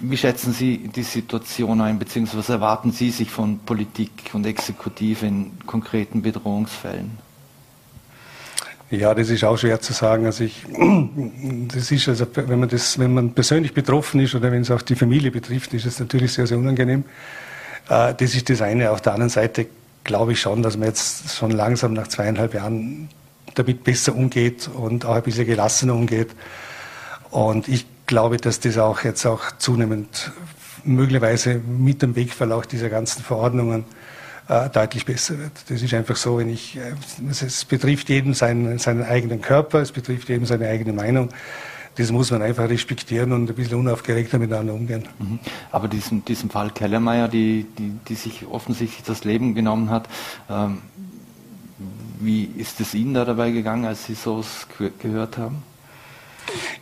Wie 0.00 0.16
schätzen 0.16 0.54
Sie 0.54 0.88
die 0.88 1.02
Situation 1.02 1.82
ein, 1.82 1.98
beziehungsweise 1.98 2.54
erwarten 2.54 2.92
Sie 2.92 3.10
sich 3.10 3.28
von 3.28 3.58
Politik 3.58 4.30
und 4.32 4.46
Exekutive 4.46 5.26
in 5.26 5.50
konkreten 5.66 6.22
Bedrohungsfällen? 6.22 7.18
Ja, 8.90 9.14
das 9.14 9.30
ist 9.30 9.44
auch 9.44 9.56
schwer 9.56 9.80
zu 9.80 9.92
sagen. 9.92 10.26
Also 10.26 10.44
ich, 10.44 10.64
das 11.74 11.90
ist 11.90 12.08
also, 12.08 12.26
wenn 12.34 12.60
man 12.60 12.68
das, 12.68 12.98
wenn 12.98 13.14
man 13.14 13.32
persönlich 13.32 13.72
betroffen 13.72 14.20
ist 14.20 14.34
oder 14.34 14.52
wenn 14.52 14.62
es 14.62 14.70
auch 14.70 14.82
die 14.82 14.94
Familie 14.94 15.30
betrifft, 15.30 15.74
ist 15.74 15.86
es 15.86 15.98
natürlich 15.98 16.32
sehr, 16.32 16.46
sehr 16.46 16.58
unangenehm. 16.58 17.04
Äh, 17.88 18.14
das 18.14 18.34
ist 18.34 18.50
das 18.50 18.62
eine. 18.62 18.90
Auf 18.90 19.00
der 19.00 19.12
anderen 19.12 19.30
Seite 19.30 19.66
glaube 20.04 20.32
ich 20.32 20.40
schon, 20.40 20.62
dass 20.62 20.76
man 20.76 20.88
jetzt 20.88 21.34
schon 21.34 21.50
langsam 21.50 21.92
nach 21.92 22.08
zweieinhalb 22.08 22.54
Jahren 22.54 23.08
damit 23.54 23.84
besser 23.84 24.14
umgeht 24.14 24.68
und 24.68 25.04
auch 25.04 25.14
ein 25.14 25.22
bisschen 25.22 25.46
gelassener 25.46 25.94
umgeht. 25.94 26.30
Und 27.30 27.68
ich 27.68 27.86
glaube, 28.06 28.36
dass 28.36 28.60
das 28.60 28.78
auch 28.78 29.02
jetzt 29.02 29.24
auch 29.26 29.52
zunehmend 29.58 30.32
möglicherweise 30.84 31.54
mit 31.54 32.02
dem 32.02 32.14
Wegverlauf 32.16 32.66
dieser 32.66 32.90
ganzen 32.90 33.22
Verordnungen 33.22 33.84
äh, 34.48 34.68
deutlich 34.68 35.06
besser 35.06 35.38
wird. 35.38 35.52
Das 35.68 35.80
ist 35.80 35.94
einfach 35.94 36.16
so, 36.16 36.38
wenn 36.38 36.50
ich, 36.50 36.76
äh, 36.76 36.92
es 37.30 37.64
betrifft 37.64 38.10
jeden 38.10 38.34
seinen, 38.34 38.78
seinen 38.78 39.02
eigenen 39.02 39.40
Körper, 39.40 39.80
es 39.80 39.92
betrifft 39.92 40.28
jedem 40.28 40.44
seine 40.46 40.68
eigene 40.68 40.92
Meinung 40.92 41.30
das 41.96 42.10
muss 42.10 42.30
man 42.30 42.42
einfach 42.42 42.68
respektieren 42.68 43.32
und 43.32 43.48
ein 43.48 43.54
bisschen 43.54 43.78
unaufgeregter 43.78 44.38
miteinander 44.38 44.74
umgehen. 44.74 45.04
Mhm. 45.18 45.38
Aber 45.70 45.88
diesen, 45.88 46.24
diesen 46.24 46.50
Fall 46.50 46.70
Kellermeier, 46.70 47.28
die, 47.28 47.66
die, 47.78 47.92
die 48.08 48.14
sich 48.14 48.46
offensichtlich 48.46 49.04
das 49.04 49.24
Leben 49.24 49.54
genommen 49.54 49.90
hat, 49.90 50.08
ähm, 50.50 50.78
wie 52.20 52.44
ist 52.56 52.80
es 52.80 52.94
Ihnen 52.94 53.14
da 53.14 53.24
dabei 53.24 53.50
gegangen, 53.50 53.84
als 53.84 54.06
Sie 54.06 54.14
sowas 54.14 54.66
gehört 54.98 55.38
haben? 55.38 55.62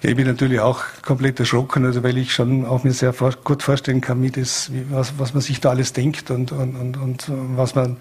Ja, 0.03 0.11
ich 0.11 0.17
bin 0.17 0.27
natürlich 0.27 0.61
auch 0.61 0.83
komplett 1.03 1.39
erschrocken, 1.39 1.85
also 1.85 2.03
weil 2.03 2.19
ich 2.19 2.33
schon 2.33 2.67
auch 2.67 2.85
mir 2.85 2.93
sehr 2.93 3.15
gut 3.45 3.63
vorstellen 3.63 4.01
kann, 4.01 4.23
wie 4.23 4.31
das, 4.31 4.73
wie, 4.73 4.85
was, 4.91 5.19
was 5.19 5.35
man 5.35 5.41
sich 5.41 5.61
da 5.61 5.71
alles 5.71 5.93
denkt 5.93 6.31
und, 6.31 6.53
und, 6.53 6.77
und, 6.77 6.99
und 6.99 7.31
was 7.57 7.75
man 7.75 7.99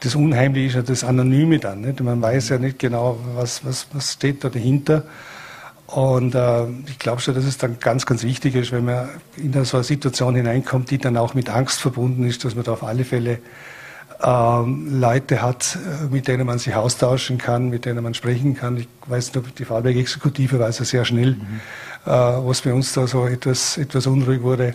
das 0.00 0.14
Unheimliche 0.14 0.80
ist, 0.80 0.88
das 0.88 1.04
Anonyme 1.04 1.58
dann. 1.58 1.82
Nicht? 1.82 2.00
Man 2.00 2.20
weiß 2.20 2.50
ja 2.50 2.58
nicht 2.58 2.78
genau, 2.78 3.18
was, 3.34 3.64
was, 3.64 3.86
was 3.92 4.12
steht 4.12 4.44
da 4.44 4.48
dahinter. 4.48 5.04
Und 5.92 6.34
äh, 6.36 6.66
ich 6.86 6.98
glaube 6.98 7.20
schon, 7.20 7.34
dass 7.34 7.44
es 7.44 7.58
dann 7.58 7.78
ganz, 7.80 8.06
ganz 8.06 8.22
wichtig 8.22 8.54
ist, 8.54 8.70
wenn 8.70 8.84
man 8.84 9.08
in 9.36 9.52
so 9.64 9.76
eine 9.76 9.84
Situation 9.84 10.36
hineinkommt, 10.36 10.90
die 10.90 10.98
dann 10.98 11.16
auch 11.16 11.34
mit 11.34 11.50
Angst 11.50 11.80
verbunden 11.80 12.24
ist, 12.24 12.44
dass 12.44 12.54
man 12.54 12.64
da 12.64 12.72
auf 12.72 12.84
alle 12.84 13.04
Fälle 13.04 13.40
ähm, 14.22 15.00
Leute 15.00 15.42
hat, 15.42 15.76
äh, 15.76 16.12
mit 16.12 16.28
denen 16.28 16.46
man 16.46 16.58
sich 16.58 16.74
austauschen 16.74 17.38
kann, 17.38 17.70
mit 17.70 17.86
denen 17.86 18.04
man 18.04 18.14
sprechen 18.14 18.54
kann. 18.54 18.76
Ich 18.76 18.88
weiß 19.06 19.34
nicht, 19.34 19.58
die 19.58 19.64
Vorarlberg-Exekutive 19.64 20.60
weiß 20.60 20.78
ja 20.78 20.84
sehr 20.84 21.04
schnell, 21.04 21.32
mhm. 21.32 21.60
äh, 22.06 22.10
was 22.10 22.60
bei 22.60 22.72
uns 22.72 22.92
da 22.92 23.06
so 23.06 23.26
etwas, 23.26 23.76
etwas 23.76 24.06
unruhig 24.06 24.42
wurde, 24.42 24.74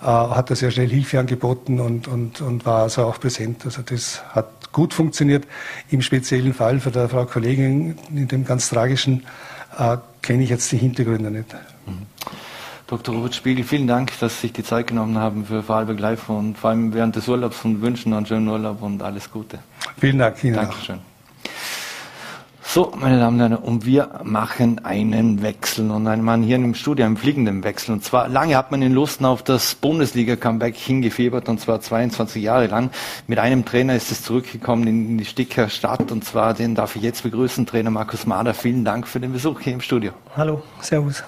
äh, 0.00 0.04
hat 0.04 0.50
da 0.50 0.54
sehr 0.54 0.70
schnell 0.70 0.88
Hilfe 0.88 1.18
angeboten 1.18 1.80
und, 1.80 2.06
und, 2.06 2.40
und 2.40 2.66
war 2.66 2.82
also 2.82 3.04
auch 3.04 3.18
präsent. 3.18 3.64
Also 3.64 3.82
das 3.82 4.22
hat 4.30 4.70
gut 4.72 4.94
funktioniert. 4.94 5.44
Im 5.90 6.02
speziellen 6.02 6.54
Fall 6.54 6.78
für 6.78 6.90
der 6.90 7.08
Frau 7.08 7.24
Kollegin 7.24 7.96
in 8.14 8.28
dem 8.28 8.44
ganz 8.44 8.68
tragischen 8.68 9.24
äh, 9.76 9.96
kenne 10.22 10.42
ich 10.44 10.50
jetzt 10.50 10.70
die 10.72 10.78
Hintergründe 10.78 11.30
nicht. 11.30 11.52
Mhm. 11.86 12.06
Dr. 12.86 13.14
Robert 13.14 13.34
Spiegel, 13.34 13.64
vielen 13.64 13.86
Dank, 13.86 14.12
dass 14.20 14.34
Sie 14.34 14.48
sich 14.48 14.52
die 14.52 14.64
Zeit 14.64 14.88
genommen 14.88 15.16
haben 15.16 15.46
für 15.46 15.62
Vorarlberg 15.62 15.98
Live 15.98 16.28
und 16.28 16.58
vor 16.58 16.70
allem 16.70 16.92
während 16.92 17.16
des 17.16 17.26
Urlaubs 17.26 17.64
und 17.64 17.80
wünschen 17.80 18.12
einen 18.12 18.26
schönen 18.26 18.48
Urlaub 18.48 18.82
und 18.82 19.02
alles 19.02 19.30
Gute. 19.30 19.60
Vielen 19.98 20.18
Dank 20.18 20.42
Ihnen 20.44 20.56
Dankeschön. 20.56 20.96
Auch. 20.96 21.11
So, 22.74 22.90
meine 22.98 23.18
Damen 23.18 23.38
und 23.38 23.50
Herren, 23.50 23.62
und 23.62 23.84
wir 23.84 24.20
machen 24.22 24.82
einen 24.82 25.42
Wechsel 25.42 25.90
und 25.90 26.06
ein 26.06 26.22
Mann 26.22 26.42
hier 26.42 26.56
im 26.56 26.74
Studio, 26.74 27.04
einen 27.04 27.18
fliegenden 27.18 27.64
Wechsel. 27.64 27.92
Und 27.92 28.02
zwar, 28.02 28.30
lange 28.30 28.56
hat 28.56 28.70
man 28.70 28.80
in 28.80 28.94
Lusten 28.94 29.26
auf 29.26 29.42
das 29.42 29.74
Bundesliga-Comeback 29.74 30.74
hingefiebert, 30.74 31.50
und 31.50 31.60
zwar 31.60 31.82
22 31.82 32.42
Jahre 32.42 32.68
lang. 32.68 32.88
Mit 33.26 33.38
einem 33.40 33.66
Trainer 33.66 33.94
ist 33.94 34.10
es 34.10 34.22
zurückgekommen 34.22 34.86
in 34.86 35.18
die 35.18 35.26
Sticker 35.26 35.68
Stadt, 35.68 36.10
und 36.10 36.24
zwar 36.24 36.54
den 36.54 36.74
darf 36.74 36.96
ich 36.96 37.02
jetzt 37.02 37.24
begrüßen, 37.24 37.66
Trainer 37.66 37.90
Markus 37.90 38.24
Mader. 38.24 38.54
Vielen 38.54 38.86
Dank 38.86 39.06
für 39.06 39.20
den 39.20 39.34
Besuch 39.34 39.60
hier 39.60 39.74
im 39.74 39.82
Studio. 39.82 40.12
Hallo, 40.34 40.62
Servus. 40.80 41.22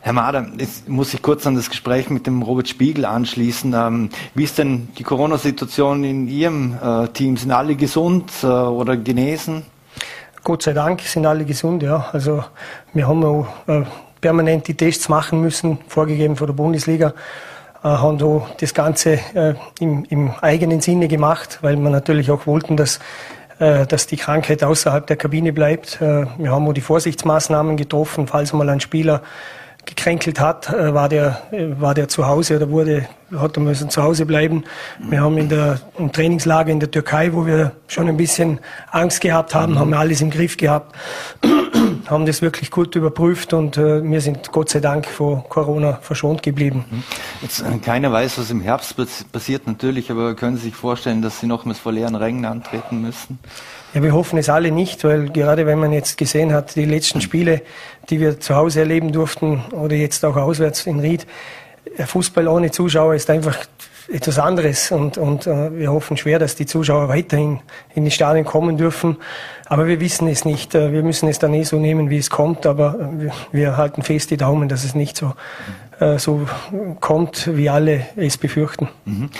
Herr 0.00 0.12
Mader, 0.12 0.48
jetzt 0.58 0.88
muss 0.88 1.14
ich 1.14 1.22
kurz 1.22 1.46
an 1.46 1.54
das 1.54 1.70
Gespräch 1.70 2.10
mit 2.10 2.26
dem 2.26 2.42
Robert 2.42 2.68
Spiegel 2.68 3.04
anschließen. 3.04 3.72
Ähm, 3.74 4.10
wie 4.34 4.42
ist 4.42 4.58
denn 4.58 4.88
die 4.98 5.04
Corona-Situation 5.04 6.02
in 6.02 6.26
Ihrem 6.26 6.76
äh, 6.82 7.06
Team? 7.10 7.36
Sind 7.36 7.52
alle 7.52 7.76
gesund 7.76 8.32
äh, 8.42 8.46
oder 8.46 8.96
genesen? 8.96 9.62
Gott 10.44 10.62
sei 10.62 10.74
Dank 10.74 11.00
sind 11.00 11.24
alle 11.24 11.46
gesund, 11.46 11.82
ja. 11.82 12.10
Also 12.12 12.44
wir 12.92 13.08
haben 13.08 13.24
auch 13.24 13.46
äh, 13.66 13.80
permanent 14.20 14.68
die 14.68 14.74
Tests 14.74 15.08
machen 15.08 15.40
müssen, 15.40 15.78
vorgegeben 15.88 16.36
von 16.36 16.46
der 16.46 16.52
Bundesliga. 16.52 17.14
Äh, 17.82 17.88
haben 17.88 18.18
da 18.18 18.46
das 18.60 18.74
Ganze 18.74 19.12
äh, 19.32 19.54
im, 19.80 20.04
im, 20.10 20.32
eigenen 20.42 20.82
Sinne 20.82 21.08
gemacht, 21.08 21.60
weil 21.62 21.76
wir 21.76 21.88
natürlich 21.88 22.30
auch 22.30 22.46
wollten, 22.46 22.76
dass, 22.76 23.00
dass 23.58 24.08
die 24.08 24.16
Krankheit 24.16 24.64
außerhalb 24.64 25.06
der 25.06 25.16
Kabine 25.16 25.52
bleibt. 25.52 26.00
Wir 26.00 26.50
haben 26.50 26.66
auch 26.66 26.72
die 26.72 26.80
Vorsichtsmaßnahmen 26.80 27.76
getroffen, 27.76 28.26
falls 28.26 28.52
mal 28.52 28.68
ein 28.68 28.80
Spieler 28.80 29.22
gekränkelt 29.86 30.40
hat, 30.40 30.72
äh, 30.72 30.94
war 30.94 31.08
der, 31.08 31.42
äh, 31.50 31.80
war 31.80 31.94
der 31.94 32.08
zu 32.08 32.26
Hause 32.26 32.56
oder 32.56 32.70
wurde, 32.70 33.06
hat 33.36 33.56
er 33.56 33.62
müssen 33.62 33.90
zu 33.90 34.02
Hause 34.02 34.26
bleiben. 34.26 34.64
Wir 34.98 35.20
haben 35.20 35.38
in 35.38 35.48
der, 35.48 35.80
im 35.98 36.12
Trainingslager 36.12 36.70
in 36.70 36.80
der 36.80 36.90
Türkei, 36.90 37.32
wo 37.32 37.46
wir 37.46 37.72
schon 37.86 38.08
ein 38.08 38.16
bisschen 38.16 38.60
Angst 38.90 39.20
gehabt 39.20 39.54
haben, 39.54 39.78
haben 39.78 39.90
wir 39.90 39.98
alles 39.98 40.20
im 40.20 40.30
Griff 40.30 40.56
gehabt, 40.56 40.94
haben 42.06 42.26
das 42.26 42.42
wirklich 42.42 42.70
gut 42.70 42.94
überprüft 42.96 43.52
und 43.52 43.76
äh, 43.76 44.02
wir 44.02 44.20
sind 44.20 44.52
Gott 44.52 44.68
sei 44.68 44.80
Dank 44.80 45.06
vor 45.06 45.44
Corona 45.48 45.98
verschont 46.02 46.42
geblieben. 46.42 46.84
Mhm. 46.90 47.02
Jetzt, 47.42 47.60
äh, 47.60 47.78
keiner 47.78 48.12
weiß, 48.12 48.38
was 48.38 48.50
im 48.50 48.60
Herbst 48.60 48.94
passiert 49.32 49.66
natürlich, 49.66 50.10
aber 50.10 50.34
können 50.34 50.56
Sie 50.56 50.64
sich 50.64 50.74
vorstellen, 50.74 51.22
dass 51.22 51.40
Sie 51.40 51.46
nochmals 51.46 51.78
vor 51.78 51.92
leeren 51.92 52.14
Rängen 52.14 52.44
antreten 52.44 53.00
müssen? 53.00 53.38
Ja, 53.94 54.02
wir 54.02 54.12
hoffen 54.12 54.38
es 54.38 54.48
alle 54.48 54.70
nicht, 54.70 55.04
weil 55.04 55.30
gerade 55.30 55.66
wenn 55.66 55.78
man 55.78 55.92
jetzt 55.92 56.18
gesehen 56.18 56.52
hat, 56.52 56.76
die 56.76 56.84
letzten 56.84 57.20
Spiele, 57.20 57.62
die 58.10 58.20
wir 58.20 58.40
zu 58.40 58.56
Hause 58.56 58.80
erleben 58.80 59.12
durften 59.12 59.62
oder 59.70 59.94
jetzt 59.94 60.24
auch 60.24 60.36
auswärts 60.36 60.86
in 60.86 61.00
Ried, 61.00 61.26
Fußball 61.98 62.48
ohne 62.48 62.70
Zuschauer 62.70 63.14
ist 63.14 63.30
einfach 63.30 63.56
etwas 64.12 64.38
anderes 64.38 64.90
und, 64.90 65.18
und 65.18 65.46
äh, 65.46 65.76
wir 65.78 65.92
hoffen 65.92 66.16
schwer, 66.16 66.38
dass 66.38 66.54
die 66.54 66.66
Zuschauer 66.66 67.08
weiterhin 67.08 67.60
in 67.94 68.04
die 68.04 68.10
Stadien 68.10 68.44
kommen 68.44 68.76
dürfen. 68.76 69.16
Aber 69.66 69.86
wir 69.86 70.00
wissen 70.00 70.28
es 70.28 70.44
nicht. 70.44 70.74
Äh, 70.74 70.92
wir 70.92 71.02
müssen 71.02 71.28
es 71.28 71.38
dann 71.38 71.54
eh 71.54 71.62
so 71.62 71.78
nehmen, 71.78 72.10
wie 72.10 72.18
es 72.18 72.30
kommt. 72.30 72.66
Aber 72.66 72.98
äh, 72.98 73.20
wir, 73.20 73.32
wir 73.52 73.76
halten 73.76 74.02
fest 74.02 74.30
die 74.30 74.36
Daumen, 74.36 74.68
dass 74.68 74.84
es 74.84 74.94
nicht 74.94 75.16
so, 75.16 75.34
äh, 76.00 76.18
so 76.18 76.46
kommt, 77.00 77.56
wie 77.56 77.70
alle 77.70 78.06
es 78.16 78.36
befürchten. 78.36 78.88
Mhm. 79.04 79.30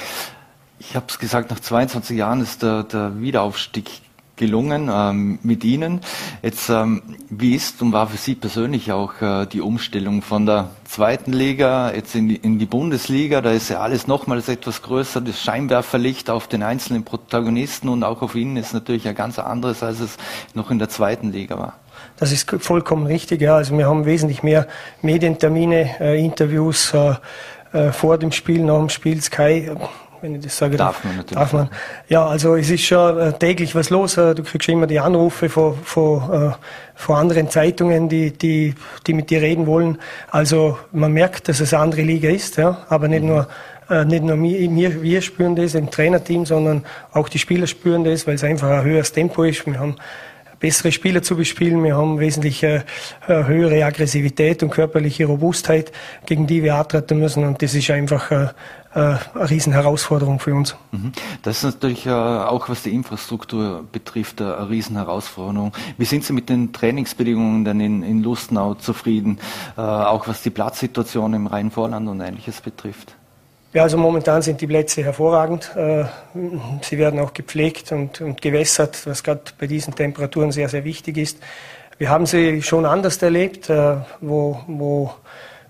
Ich 0.78 0.96
habe 0.96 1.06
es 1.08 1.18
gesagt, 1.18 1.50
nach 1.50 1.60
22 1.60 2.16
Jahren 2.16 2.42
ist 2.42 2.62
der, 2.62 2.84
der 2.84 3.20
Wiederaufstieg 3.20 4.03
gelungen 4.36 4.90
ähm, 4.92 5.38
mit 5.42 5.64
Ihnen. 5.64 6.00
Jetzt, 6.42 6.68
ähm, 6.68 7.02
wie 7.30 7.54
ist 7.54 7.80
und 7.82 7.92
war 7.92 8.08
für 8.08 8.16
Sie 8.16 8.34
persönlich 8.34 8.92
auch 8.92 9.20
äh, 9.20 9.46
die 9.46 9.60
Umstellung 9.60 10.22
von 10.22 10.46
der 10.46 10.70
zweiten 10.84 11.32
Liga 11.32 11.92
jetzt 11.92 12.14
in 12.14 12.28
die, 12.28 12.36
in 12.36 12.58
die 12.58 12.66
Bundesliga? 12.66 13.40
Da 13.40 13.52
ist 13.52 13.68
ja 13.68 13.80
alles 13.80 14.06
nochmals 14.06 14.48
etwas 14.48 14.82
größer. 14.82 15.20
Das 15.20 15.40
Scheinwerferlicht 15.40 16.30
auf 16.30 16.48
den 16.48 16.62
einzelnen 16.62 17.04
Protagonisten 17.04 17.88
und 17.88 18.02
auch 18.02 18.22
auf 18.22 18.34
Ihnen 18.34 18.56
ist 18.56 18.74
natürlich 18.74 19.06
ein 19.06 19.14
ganz 19.14 19.38
anderes, 19.38 19.82
als 19.82 20.00
es 20.00 20.16
noch 20.54 20.70
in 20.70 20.78
der 20.78 20.88
zweiten 20.88 21.32
Liga 21.32 21.58
war. 21.58 21.74
Das 22.16 22.32
ist 22.32 22.50
vollkommen 22.60 23.06
richtig, 23.06 23.40
ja. 23.40 23.56
Also 23.56 23.76
wir 23.76 23.86
haben 23.86 24.04
wesentlich 24.04 24.42
mehr 24.42 24.66
Medientermine, 25.02 26.00
äh, 26.00 26.24
Interviews 26.24 26.92
äh, 26.92 27.14
äh 27.72 27.92
vor 27.92 28.18
dem 28.18 28.32
Spiel, 28.32 28.62
nach 28.64 28.78
dem 28.78 28.88
Spiel, 28.88 29.20
Sky 29.20 29.70
wenn 30.24 30.36
ich 30.36 30.42
das 30.42 30.56
sage. 30.56 30.78
Darf 30.78 31.04
man 31.04 31.16
natürlich. 31.16 31.38
Darf 31.38 31.52
man. 31.52 31.68
Ja, 32.08 32.26
also 32.26 32.56
es 32.56 32.70
ist 32.70 32.84
schon 32.84 33.18
äh, 33.18 33.32
täglich 33.34 33.74
was 33.74 33.90
los. 33.90 34.16
Äh, 34.16 34.34
du 34.34 34.42
kriegst 34.42 34.68
immer 34.70 34.86
die 34.86 34.98
Anrufe 34.98 35.50
von, 35.50 35.76
von, 35.84 36.32
äh, 36.32 36.52
von 36.94 37.16
anderen 37.16 37.50
Zeitungen, 37.50 38.08
die, 38.08 38.30
die, 38.30 38.74
die 39.06 39.12
mit 39.12 39.28
dir 39.28 39.42
reden 39.42 39.66
wollen. 39.66 39.98
Also 40.30 40.78
man 40.92 41.12
merkt, 41.12 41.48
dass 41.48 41.60
es 41.60 41.74
eine 41.74 41.82
andere 41.82 42.02
Liga 42.02 42.30
ist, 42.30 42.56
ja, 42.56 42.78
aber 42.88 43.06
nicht 43.08 43.22
mhm. 43.22 43.28
nur 43.28 43.48
nicht 44.06 44.24
nur 44.24 44.42
wir, 44.42 45.02
wir 45.02 45.20
spüren 45.20 45.54
das 45.56 45.74
im 45.74 45.90
Trainerteam, 45.90 46.46
sondern 46.46 46.86
auch 47.12 47.28
die 47.28 47.38
Spieler 47.38 47.66
spüren 47.66 48.02
das, 48.02 48.26
weil 48.26 48.36
es 48.36 48.42
einfach 48.42 48.70
ein 48.70 48.82
höheres 48.82 49.12
Tempo 49.12 49.42
ist. 49.44 49.66
Wir 49.66 49.78
haben 49.78 49.96
bessere 50.58 50.90
Spieler 50.90 51.22
zu 51.22 51.36
bespielen. 51.36 51.84
Wir 51.84 51.94
haben 51.94 52.18
wesentlich 52.18 52.62
äh, 52.62 52.80
höhere 53.26 53.84
Aggressivität 53.84 54.62
und 54.62 54.70
körperliche 54.70 55.26
Robustheit, 55.26 55.92
gegen 56.24 56.46
die 56.46 56.62
wir 56.62 56.76
antreten 56.76 57.18
müssen. 57.18 57.44
Und 57.44 57.60
das 57.60 57.74
ist 57.74 57.90
einfach 57.90 58.30
äh, 58.30 58.46
äh, 58.94 59.16
eine 59.34 59.50
Riesenherausforderung 59.50 60.38
für 60.38 60.54
uns. 60.54 60.76
Mhm. 60.92 61.10
Das 61.42 61.64
ist 61.64 61.74
natürlich 61.74 62.06
äh, 62.06 62.10
auch, 62.10 62.68
was 62.68 62.84
die 62.84 62.94
Infrastruktur 62.94 63.84
betrifft, 63.90 64.40
äh, 64.40 64.44
eine 64.44 64.70
Riesenherausforderung. 64.70 65.72
Wie 65.98 66.04
sind 66.04 66.22
Sie 66.22 66.32
mit 66.32 66.48
den 66.48 66.72
Trainingsbedingungen 66.72 67.64
denn 67.64 67.80
in, 67.80 68.04
in 68.04 68.22
Lustenau 68.22 68.74
zufrieden, 68.74 69.40
auch 69.76 70.28
was 70.28 70.42
die 70.42 70.50
Platzsituation 70.50 71.34
im 71.34 71.46
Rheinvorland 71.48 72.08
und 72.08 72.20
Ähnliches 72.20 72.60
betrifft? 72.60 73.16
Ja, 73.72 73.82
also 73.82 73.98
momentan 73.98 74.42
sind 74.42 74.60
die 74.60 74.66
Plätze 74.66 75.02
hervorragend. 75.02 75.70
Sie 76.82 76.98
werden 76.98 77.18
auch 77.18 77.32
gepflegt 77.34 77.90
und, 77.92 78.20
und 78.20 78.40
gewässert, 78.40 79.06
was 79.06 79.22
gerade 79.24 79.42
bei 79.58 79.66
diesen 79.66 79.94
Temperaturen 79.94 80.52
sehr, 80.52 80.68
sehr 80.68 80.84
wichtig 80.84 81.16
ist. 81.16 81.38
Wir 81.98 82.10
haben 82.10 82.26
sie 82.26 82.62
schon 82.62 82.86
anders 82.86 83.20
erlebt, 83.22 83.68
wo, 84.20 84.60
wo 84.66 85.14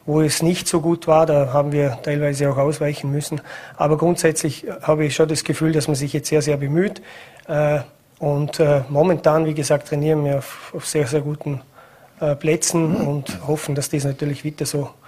wo 0.07 0.21
es 0.21 0.43
nicht 0.43 0.69
so 0.69 0.81
gut 0.81 1.07
war, 1.07 1.27
da 1.27 1.53
haben 1.53 1.73
wir 1.73 1.99
teilweise 2.03 2.51
auch 2.51 2.59
ausweichen 2.59 3.11
müssen. 3.11 3.41
Aber 3.77 3.97
grundsätzlich 3.97 4.67
habe 4.83 5.07
ich 5.07 5.15
schon 5.15 5.29
das 5.29 5.45
Gefühl, 5.45 5.73
dass 5.73 5.89
man 5.89 5.95
sich 5.95 6.13
jetzt 6.13 6.29
sehr, 6.29 6.43
sehr 6.43 6.57
bemüht. 6.57 7.01
Äh, 7.49 7.81
und 8.19 8.61
äh, 8.61 8.83
momentan, 8.89 9.47
wie 9.47 9.55
gesagt, 9.55 9.89
trainieren 9.89 10.25
wir 10.25 10.39
auf, 10.39 10.87
sehr, 10.87 11.07
sehr 11.07 11.21
guten 11.21 11.61
äh, 12.21 12.35
Plätzen 12.37 12.97
und 12.97 13.47
hoffen, 13.47 13.75
dass 13.75 13.91
das 13.91 14.05
natürlich 14.05 14.45
weiter 14.45 14.67
so 14.67 14.83
äh, 14.83 15.04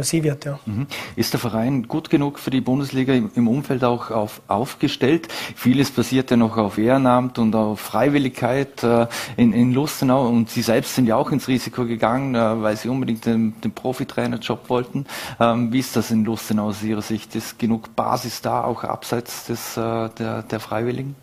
sie 0.00 0.22
wird. 0.22 0.44
Ja. 0.44 0.58
Mhm. 0.66 0.86
Ist 1.16 1.32
der 1.32 1.40
Verein 1.40 1.88
gut 1.88 2.10
genug 2.10 2.38
für 2.38 2.50
die 2.50 2.60
Bundesliga 2.60 3.12
im 3.12 3.48
Umfeld 3.48 3.84
auch 3.84 4.10
auf, 4.10 4.40
aufgestellt? 4.48 5.28
Vieles 5.56 5.90
basiert 5.90 6.30
ja 6.30 6.36
noch 6.36 6.56
auf 6.56 6.78
Ehrenamt 6.78 7.38
und 7.38 7.54
auf 7.54 7.80
Freiwilligkeit 7.80 8.82
äh, 8.82 9.06
in, 9.36 9.52
in 9.52 9.72
Lustenau 9.72 10.28
und 10.28 10.50
Sie 10.50 10.62
selbst 10.62 10.94
sind 10.94 11.06
ja 11.06 11.16
auch 11.16 11.32
ins 11.32 11.48
Risiko 11.48 11.84
gegangen, 11.84 12.34
äh, 12.34 12.62
weil 12.62 12.76
Sie 12.76 12.88
unbedingt 12.88 13.26
den, 13.26 13.60
den 13.60 13.72
Profitrainerjob 13.72 14.68
wollten. 14.68 15.06
Ähm, 15.40 15.72
wie 15.72 15.80
ist 15.80 15.96
das 15.96 16.10
in 16.10 16.24
Lustenau 16.24 16.68
aus 16.68 16.82
Ihrer 16.82 17.02
Sicht? 17.02 17.34
Ist 17.34 17.58
genug 17.58 17.94
Basis 17.96 18.40
da, 18.42 18.64
auch 18.64 18.84
abseits 18.84 19.46
des, 19.46 19.76
äh, 19.76 20.08
der, 20.18 20.42
der 20.42 20.60
Freiwilligen? 20.60 21.16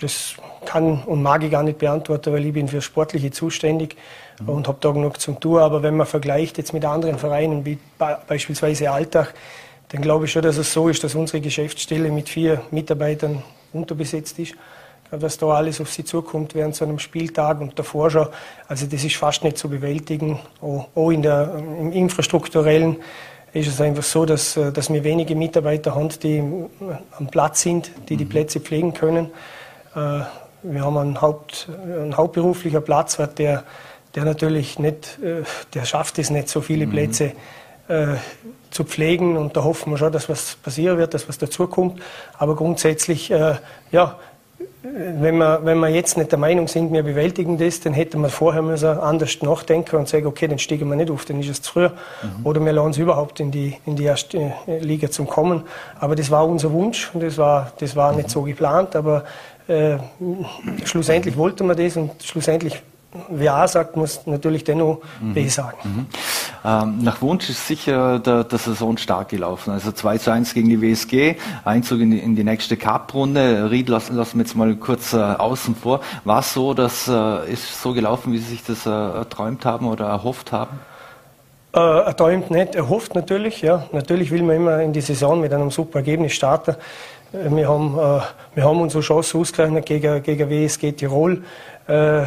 Das 0.00 0.34
kann 0.64 1.02
und 1.04 1.22
mag 1.22 1.42
ich 1.42 1.50
gar 1.50 1.62
nicht 1.62 1.78
beantworten, 1.78 2.32
weil 2.32 2.46
ich 2.46 2.52
bin 2.52 2.68
für 2.68 2.80
Sportliche 2.80 3.30
zuständig 3.30 3.96
mhm. 4.40 4.48
und 4.48 4.68
habe 4.68 4.78
da 4.80 4.90
genug 4.90 5.20
zum 5.20 5.40
tun. 5.40 5.58
Aber 5.58 5.82
wenn 5.82 5.96
man 5.96 6.06
vergleicht 6.06 6.58
jetzt 6.58 6.72
mit 6.72 6.84
anderen 6.84 7.18
Vereinen, 7.18 7.64
wie 7.64 7.78
beispielsweise 8.26 8.90
Alltag, 8.90 9.34
dann 9.90 10.02
glaube 10.02 10.26
ich 10.26 10.32
schon, 10.32 10.42
dass 10.42 10.56
es 10.56 10.72
so 10.72 10.88
ist, 10.88 11.02
dass 11.02 11.14
unsere 11.14 11.40
Geschäftsstelle 11.40 12.10
mit 12.10 12.28
vier 12.28 12.62
Mitarbeitern 12.70 13.42
unterbesetzt 13.72 14.38
ist. 14.38 14.54
Dass 15.10 15.38
da 15.38 15.48
alles 15.48 15.80
auf 15.80 15.90
sie 15.90 16.04
zukommt 16.04 16.54
während 16.54 16.76
so 16.76 16.84
einem 16.84 17.00
Spieltag 17.00 17.60
und 17.60 17.76
davor 17.76 18.10
schon. 18.10 18.28
Also 18.68 18.86
das 18.86 19.02
ist 19.02 19.16
fast 19.16 19.42
nicht 19.42 19.58
zu 19.58 19.68
bewältigen. 19.68 20.38
Auch 20.60 21.10
in 21.10 21.22
der, 21.22 21.52
im 21.56 21.90
infrastrukturellen 21.90 22.98
ist 23.52 23.66
es 23.66 23.80
einfach 23.80 24.04
so, 24.04 24.24
dass, 24.24 24.54
dass 24.54 24.92
wir 24.92 25.02
wenige 25.02 25.34
Mitarbeiter 25.34 25.96
haben, 25.96 26.10
die 26.22 26.40
am 27.18 27.26
Platz 27.26 27.62
sind, 27.62 27.90
die 28.08 28.16
die 28.16 28.24
mhm. 28.24 28.28
Plätze 28.28 28.60
pflegen 28.60 28.94
können. 28.94 29.30
Äh, 29.94 30.20
wir 30.62 30.84
haben 30.84 30.98
einen, 30.98 31.20
Haupt, 31.20 31.68
einen 31.82 32.16
hauptberuflicher 32.16 32.80
Platzwart, 32.80 33.38
der, 33.38 33.64
der 34.14 34.24
natürlich 34.24 34.78
nicht, 34.78 35.18
äh, 35.22 35.42
der 35.74 35.84
schafft 35.84 36.18
es 36.18 36.30
nicht, 36.30 36.48
so 36.48 36.60
viele 36.60 36.86
mhm. 36.86 36.90
Plätze 36.90 37.32
äh, 37.88 38.06
zu 38.70 38.84
pflegen 38.84 39.36
und 39.36 39.56
da 39.56 39.64
hoffen 39.64 39.90
wir 39.92 39.98
schon, 39.98 40.12
dass 40.12 40.28
was 40.28 40.56
passieren 40.56 40.98
wird, 40.98 41.14
dass 41.14 41.28
was 41.28 41.38
dazukommt. 41.38 42.00
Aber 42.38 42.54
grundsätzlich, 42.54 43.30
ja, 43.30 44.16
wenn 44.82 45.36
wir, 45.36 45.60
wenn 45.64 45.78
wir 45.78 45.88
jetzt 45.88 46.16
nicht 46.16 46.32
der 46.32 46.38
Meinung 46.38 46.66
sind, 46.68 46.92
wir 46.92 47.02
bewältigen 47.02 47.58
das, 47.58 47.80
dann 47.80 47.92
hätten 47.92 48.20
wir 48.20 48.30
vorher 48.30 48.62
müssen 48.62 48.98
anders 48.98 49.42
nachdenken 49.42 49.96
und 49.96 50.08
sagen, 50.08 50.26
okay, 50.26 50.48
dann 50.48 50.58
steigen 50.58 50.88
wir 50.88 50.96
nicht 50.96 51.10
auf, 51.10 51.24
dann 51.26 51.40
ist 51.40 51.50
es 51.50 51.62
zu 51.62 51.72
früh. 51.72 51.88
Mhm. 51.88 52.46
Oder 52.46 52.64
wir 52.64 52.72
lassen 52.72 52.90
es 52.90 52.98
überhaupt 52.98 53.40
in 53.40 53.50
die, 53.50 53.76
in 53.84 53.96
die 53.96 54.04
erste 54.04 54.52
Liga 54.66 55.10
zum 55.10 55.26
Kommen. 55.26 55.64
Aber 55.98 56.16
das 56.16 56.30
war 56.30 56.46
unser 56.46 56.72
Wunsch 56.72 57.10
und 57.12 57.22
das 57.22 57.36
war, 57.36 57.72
das 57.78 57.94
war 57.94 58.12
mhm. 58.12 58.18
nicht 58.18 58.30
so 58.30 58.42
geplant. 58.42 58.96
Aber 58.96 59.24
äh, 59.70 59.98
schlussendlich 60.84 61.36
wollte 61.36 61.64
man 61.64 61.76
das 61.76 61.96
und 61.96 62.22
schlussendlich 62.22 62.82
wer 63.28 63.54
A 63.54 63.68
sagt, 63.68 63.96
muss 63.96 64.26
natürlich 64.26 64.64
dennoch 64.64 65.00
mhm. 65.20 65.34
B 65.34 65.48
sagen. 65.48 65.78
Mhm. 65.82 66.06
Ähm, 66.64 66.98
nach 67.02 67.20
Wunsch 67.22 67.48
ist 67.48 67.66
sicher 67.66 68.18
der, 68.18 68.44
der 68.44 68.58
Saison 68.58 68.96
stark 68.96 69.30
gelaufen. 69.30 69.72
Also 69.72 69.92
2 69.92 70.18
zu 70.18 70.30
1 70.30 70.54
gegen 70.54 70.68
die 70.68 70.80
WSG, 70.80 71.36
Einzug 71.64 72.00
in 72.00 72.10
die, 72.10 72.18
in 72.18 72.36
die 72.36 72.44
nächste 72.44 72.76
Cup-Runde. 72.76 73.70
Ried 73.70 73.88
lassen, 73.88 74.16
lassen 74.16 74.38
wir 74.38 74.44
jetzt 74.44 74.54
mal 74.54 74.74
kurz 74.76 75.12
äh, 75.12 75.16
außen 75.16 75.74
vor. 75.74 76.00
War 76.24 76.40
es 76.40 76.52
so, 76.52 76.74
dass 76.74 77.08
äh, 77.08 77.52
ist 77.52 77.82
so 77.82 77.92
gelaufen, 77.92 78.32
wie 78.32 78.38
Sie 78.38 78.50
sich 78.50 78.64
das 78.64 78.86
äh, 78.86 78.90
erträumt 78.90 79.64
haben 79.64 79.86
oder 79.86 80.06
erhofft 80.06 80.52
haben? 80.52 80.78
Äh, 81.72 81.78
erträumt 81.78 82.50
nicht, 82.50 82.74
erhofft 82.74 83.14
natürlich. 83.14 83.62
Ja. 83.62 83.84
Natürlich 83.92 84.30
will 84.30 84.42
man 84.42 84.56
immer 84.56 84.80
in 84.80 84.92
die 84.92 85.00
Saison 85.00 85.40
mit 85.40 85.52
einem 85.52 85.70
super 85.70 86.00
Ergebnis 86.00 86.32
starten. 86.32 86.76
Äh, 87.32 87.50
wir 87.50 87.68
haben, 87.68 87.98
äh, 87.98 88.20
wir 88.54 88.64
haben 88.64 88.80
unsere 88.80 89.02
Chance 89.02 89.38
ausgerechnet 89.38 89.86
gegen, 89.86 90.22
gegen 90.22 90.50
WSG 90.50 90.92
Tirol. 90.92 91.42
Äh, 91.86 92.24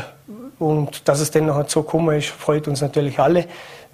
und 0.59 1.07
dass 1.07 1.19
es 1.19 1.31
dann 1.31 1.47
noch 1.47 1.67
so 1.67 1.83
gekommen 1.83 2.17
ist, 2.17 2.29
freut 2.29 2.67
uns 2.67 2.81
natürlich 2.81 3.19
alle. 3.19 3.45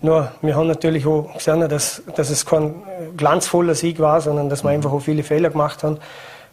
Nur, 0.02 0.32
wir 0.42 0.56
haben 0.56 0.68
natürlich 0.68 1.06
auch 1.06 1.34
gesehen, 1.34 1.68
dass, 1.68 2.02
dass 2.16 2.30
es 2.30 2.46
kein 2.46 2.76
glanzvoller 3.18 3.76
Sieg 3.76 4.00
war, 4.00 4.22
sondern 4.22 4.50
dass 4.50 4.64
wir 4.64 4.70
einfach 4.70 4.92
auch 4.92 5.02
viele 5.02 5.24
Fehler 5.24 5.50
gemacht 5.50 5.84
haben. 5.84 5.98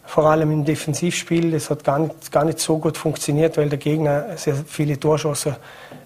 Vor 0.05 0.25
allem 0.25 0.51
im 0.51 0.65
Defensivspiel. 0.65 1.51
Das 1.51 1.69
hat 1.69 1.83
gar 1.83 1.99
nicht, 1.99 2.31
gar 2.31 2.45
nicht 2.45 2.59
so 2.59 2.77
gut 2.77 2.97
funktioniert, 2.97 3.57
weil 3.57 3.69
der 3.69 3.77
Gegner 3.77 4.37
sehr 4.37 4.55
viele 4.55 4.99
Torschancen 4.99 5.55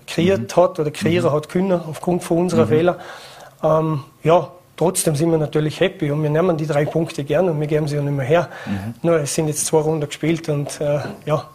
kreiert 0.07 0.55
mhm. 0.55 0.61
hat 0.61 0.79
oder 0.79 0.91
kreieren 0.91 1.31
mhm. 1.31 1.35
hat 1.35 1.49
können 1.49 1.71
aufgrund 1.71 2.23
von 2.23 2.39
unserer 2.39 2.65
mhm. 2.65 2.69
Fehler. 2.69 2.97
Ähm, 3.63 4.03
ja, 4.23 4.51
Trotzdem 4.81 5.15
sind 5.15 5.29
wir 5.29 5.37
natürlich 5.37 5.79
happy 5.79 6.09
und 6.09 6.23
wir 6.23 6.31
nehmen 6.31 6.57
die 6.57 6.65
drei 6.65 6.85
Punkte 6.85 7.23
gern 7.23 7.47
und 7.47 7.59
wir 7.59 7.67
geben 7.67 7.87
sie 7.87 7.97
ja 7.97 8.01
nicht 8.01 8.17
mehr 8.17 8.25
her. 8.25 8.49
Mhm. 8.65 8.95
Nur 9.03 9.19
es 9.19 9.35
sind 9.35 9.47
jetzt 9.47 9.67
zwei 9.67 9.77
Runden 9.77 10.07
gespielt 10.07 10.49
und 10.49 10.81
äh, 10.81 11.01
ja, 11.23 11.47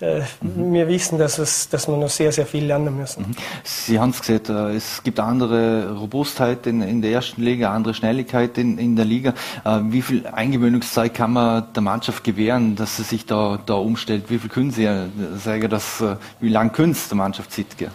äh, 0.00 0.20
mhm. 0.40 0.72
wir 0.72 0.86
wissen, 0.86 1.18
dass, 1.18 1.38
es, 1.38 1.68
dass 1.68 1.88
wir 1.88 1.96
noch 1.96 2.08
sehr, 2.08 2.30
sehr 2.30 2.46
viel 2.46 2.64
lernen 2.64 2.96
müssen. 2.96 3.30
Mhm. 3.30 3.36
Sie 3.64 3.98
haben 3.98 4.10
es 4.10 4.20
gesagt, 4.20 4.48
äh, 4.48 4.76
es 4.76 5.02
gibt 5.02 5.18
andere 5.18 5.92
Robustheit 5.98 6.68
in, 6.68 6.80
in 6.82 7.02
der 7.02 7.10
ersten 7.10 7.42
Liga, 7.42 7.74
andere 7.74 7.94
Schnelligkeit 7.94 8.56
in, 8.58 8.78
in 8.78 8.94
der 8.94 9.06
Liga. 9.06 9.34
Äh, 9.64 9.80
wie 9.88 10.02
viel 10.02 10.28
Eingewöhnungszeit 10.28 11.14
kann 11.14 11.32
man 11.32 11.64
der 11.74 11.82
Mannschaft 11.82 12.22
gewähren, 12.22 12.76
dass 12.76 12.96
sie 12.96 13.02
sich 13.02 13.26
da, 13.26 13.58
da 13.66 13.74
umstellt? 13.74 14.26
Wie 14.28 14.38
viel 14.38 14.50
können 14.50 14.70
Sie 14.70 14.88
sagen, 15.36 15.68
dass, 15.68 16.04
wie 16.38 16.48
lange 16.48 16.70
können 16.70 16.94
Sie 16.94 17.08
der 17.08 17.16
Mannschaft 17.16 17.52
sitzen? 17.52 17.88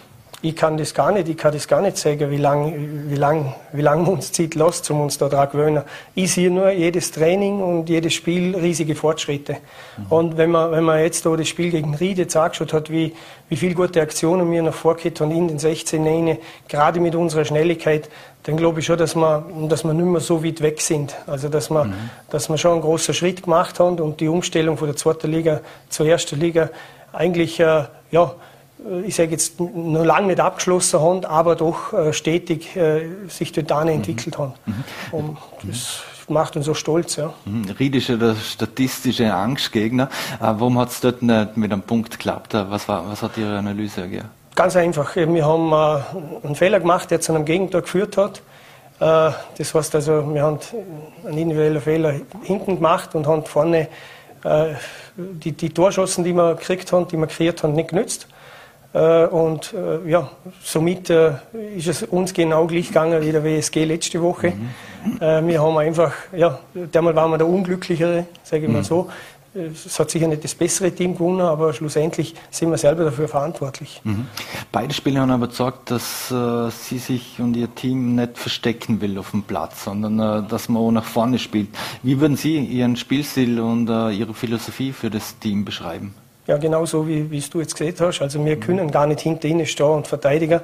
Ich 0.43 0.57
kann 0.57 0.75
das 0.75 0.93
gar 0.93 1.13
nicht, 1.13 1.29
ich 1.29 1.37
kann 1.37 1.53
das 1.53 1.69
gar 1.69 1.81
nicht 1.81 1.97
sagen, 1.97 2.29
wie 2.29 2.37
lange 2.37 2.73
wie 3.07 3.15
lang, 3.15 3.55
wie 3.71 3.81
lang 3.81 4.05
uns 4.05 4.33
Zeit 4.33 4.55
lässt, 4.55 4.91
um 4.91 4.99
uns 4.99 5.17
da 5.17 5.29
dran 5.29 5.49
gewöhnen. 5.49 5.83
Ich 6.15 6.33
sehe 6.33 6.51
nur 6.51 6.69
jedes 6.69 7.11
Training 7.11 7.61
und 7.61 7.87
jedes 7.87 8.13
Spiel 8.13 8.53
riesige 8.53 8.93
Fortschritte. 8.93 9.53
Mhm. 9.97 10.05
Und 10.09 10.37
wenn 10.37 10.51
man, 10.51 10.71
wenn 10.71 10.83
man 10.83 10.99
jetzt 10.99 11.25
da 11.25 11.33
das 11.37 11.47
Spiel 11.47 11.71
gegen 11.71 11.95
Ried 11.95 12.17
jetzt 12.17 12.35
angeschaut 12.35 12.73
hat, 12.73 12.89
wie, 12.89 13.13
wie 13.47 13.55
viele 13.55 13.73
gute 13.73 14.01
Aktionen 14.01 14.51
wir 14.51 14.61
noch 14.61 14.73
vorgeht 14.73 15.21
haben 15.21 15.31
in 15.31 15.47
den 15.47 15.59
16 15.59 16.05
rein, 16.05 16.37
gerade 16.67 16.99
mit 16.99 17.15
unserer 17.15 17.45
Schnelligkeit, 17.45 18.09
dann 18.43 18.57
glaube 18.57 18.81
ich 18.81 18.85
schon, 18.85 18.97
dass 18.97 19.15
wir, 19.15 19.45
dass 19.69 19.85
wir 19.85 19.93
nicht 19.93 20.05
mehr 20.05 20.19
so 20.19 20.43
weit 20.43 20.59
weg 20.59 20.81
sind. 20.81 21.15
Also, 21.25 21.47
dass 21.47 21.69
wir, 21.69 21.85
mhm. 21.85 21.93
dass 22.29 22.49
wir 22.49 22.57
schon 22.57 22.73
einen 22.73 22.81
großen 22.81 23.13
Schritt 23.13 23.43
gemacht 23.43 23.79
haben 23.79 23.97
und 24.01 24.19
die 24.19 24.27
Umstellung 24.27 24.77
von 24.77 24.87
der 24.87 24.97
zweiten 24.97 25.31
Liga 25.31 25.61
zur 25.87 26.05
ersten 26.05 26.37
Liga 26.37 26.69
eigentlich, 27.13 27.61
äh, 27.61 27.85
ja, 28.11 28.35
ich 29.05 29.15
sage 29.15 29.31
jetzt, 29.31 29.59
noch 29.59 30.03
lange 30.03 30.27
nicht 30.27 30.39
abgeschlossen 30.39 30.99
haben, 30.99 31.25
aber 31.25 31.55
doch 31.55 31.93
äh, 31.93 32.13
stetig 32.13 32.75
äh, 32.75 33.07
sich 33.29 33.51
dort 33.51 33.69
mhm. 33.85 33.89
entwickelt 33.89 34.37
haben. 34.37 34.53
Mhm. 34.65 34.83
Und 35.11 35.37
das 35.63 36.01
macht 36.27 36.55
uns 36.55 36.65
so 36.65 36.73
stolz. 36.73 37.15
Ja. 37.15 37.33
Mhm. 37.45 37.69
Ried 37.79 37.95
ist 37.95 38.09
ja 38.09 38.17
der 38.17 38.35
statistische 38.35 39.33
Angstgegner. 39.33 40.09
Warum 40.39 40.79
hat 40.79 40.89
es 40.89 40.99
dort 40.99 41.21
nicht 41.21 41.57
mit 41.57 41.71
einem 41.71 41.81
Punkt 41.81 42.11
geklappt? 42.11 42.53
Was, 42.53 42.87
war, 42.87 43.09
was 43.09 43.21
hat 43.21 43.37
Ihre 43.37 43.57
Analyse 43.57 44.01
ergeben? 44.01 44.29
Ganz 44.55 44.75
einfach. 44.75 45.15
Wir 45.15 45.45
haben 45.45 45.73
einen 46.43 46.55
Fehler 46.55 46.79
gemacht, 46.79 47.09
der 47.09 47.19
zu 47.21 47.33
einem 47.33 47.43
Gegentor 47.43 47.81
geführt 47.81 48.17
hat. 48.17 48.41
Das 48.99 49.73
heißt 49.73 49.95
also, 49.95 50.33
wir 50.33 50.43
haben 50.43 50.59
einen 51.25 51.37
individuellen 51.37 51.81
Fehler 51.81 52.13
hinten 52.43 52.75
gemacht 52.75 53.15
und 53.15 53.25
haben 53.25 53.43
vorne 53.45 53.87
die, 55.17 55.51
die 55.53 55.69
Torschossen, 55.71 56.23
die 56.23 56.33
wir 56.33 56.55
gekriegt 56.55 56.91
haben, 56.91 57.07
die 57.07 57.17
wir 57.17 57.27
kreiert 57.27 57.63
haben, 57.63 57.73
nicht 57.73 57.89
genützt. 57.89 58.27
Äh, 58.93 59.25
und 59.25 59.73
äh, 59.73 60.09
ja, 60.09 60.29
somit 60.63 61.09
äh, 61.09 61.33
ist 61.75 61.87
es 61.87 62.03
uns 62.03 62.33
genau 62.33 62.67
gleich 62.67 62.87
gegangen 62.87 63.21
wie 63.21 63.31
der 63.31 63.43
WSG 63.43 63.85
letzte 63.85 64.21
Woche. 64.21 64.51
Mhm. 64.51 64.69
Wir 65.19 65.61
haben 65.61 65.77
einfach, 65.77 66.13
ja, 66.31 66.59
dermal 66.73 67.13
waren 67.13 67.31
wir 67.31 67.37
der 67.37 67.47
Unglücklichere, 67.47 68.25
sage 68.41 68.63
ich 68.63 68.71
mal 68.71 68.77
mhm. 68.79 68.83
so. 68.85 69.09
Es 69.53 69.99
hat 69.99 70.09
sicher 70.09 70.27
nicht 70.27 70.43
das 70.45 70.55
bessere 70.55 70.91
Team 70.91 71.13
gewonnen, 71.13 71.41
aber 71.41 71.73
schlussendlich 71.73 72.33
sind 72.49 72.71
wir 72.71 72.77
selber 72.77 73.03
dafür 73.03 73.27
verantwortlich. 73.27 74.01
Mhm. 74.05 74.27
Beide 74.71 74.93
Spieler 74.93 75.19
haben 75.21 75.31
aber 75.31 75.49
gesagt, 75.49 75.91
dass 75.91 76.31
äh, 76.31 76.71
sie 76.71 76.99
sich 76.99 77.39
und 77.39 77.55
ihr 77.57 77.75
Team 77.75 78.15
nicht 78.15 78.37
verstecken 78.37 79.01
will 79.01 79.17
auf 79.19 79.31
dem 79.31 79.43
Platz, 79.43 79.83
sondern 79.83 80.19
äh, 80.19 80.47
dass 80.47 80.69
man 80.69 80.81
auch 80.81 80.91
nach 80.91 81.03
vorne 81.03 81.37
spielt. 81.37 81.67
Wie 82.01 82.19
würden 82.21 82.37
Sie 82.37 82.57
Ihren 82.57 82.95
Spielstil 82.95 83.59
und 83.59 83.89
äh, 83.89 84.11
Ihre 84.11 84.33
Philosophie 84.33 84.93
für 84.93 85.09
das 85.09 85.37
Team 85.37 85.65
beschreiben? 85.65 86.15
Ja, 86.47 86.57
genau 86.57 86.85
so, 86.85 87.07
wie, 87.07 87.31
wie 87.31 87.39
du 87.39 87.59
jetzt 87.61 87.75
gesehen 87.75 87.95
hast. 87.99 88.21
Also 88.21 88.43
wir 88.43 88.55
mhm. 88.55 88.59
können 88.59 88.91
gar 88.91 89.07
nicht 89.07 89.21
hinter 89.21 89.47
ihnen 89.47 89.65
stehen 89.65 89.87
und 89.87 90.07
verteidigen, 90.07 90.61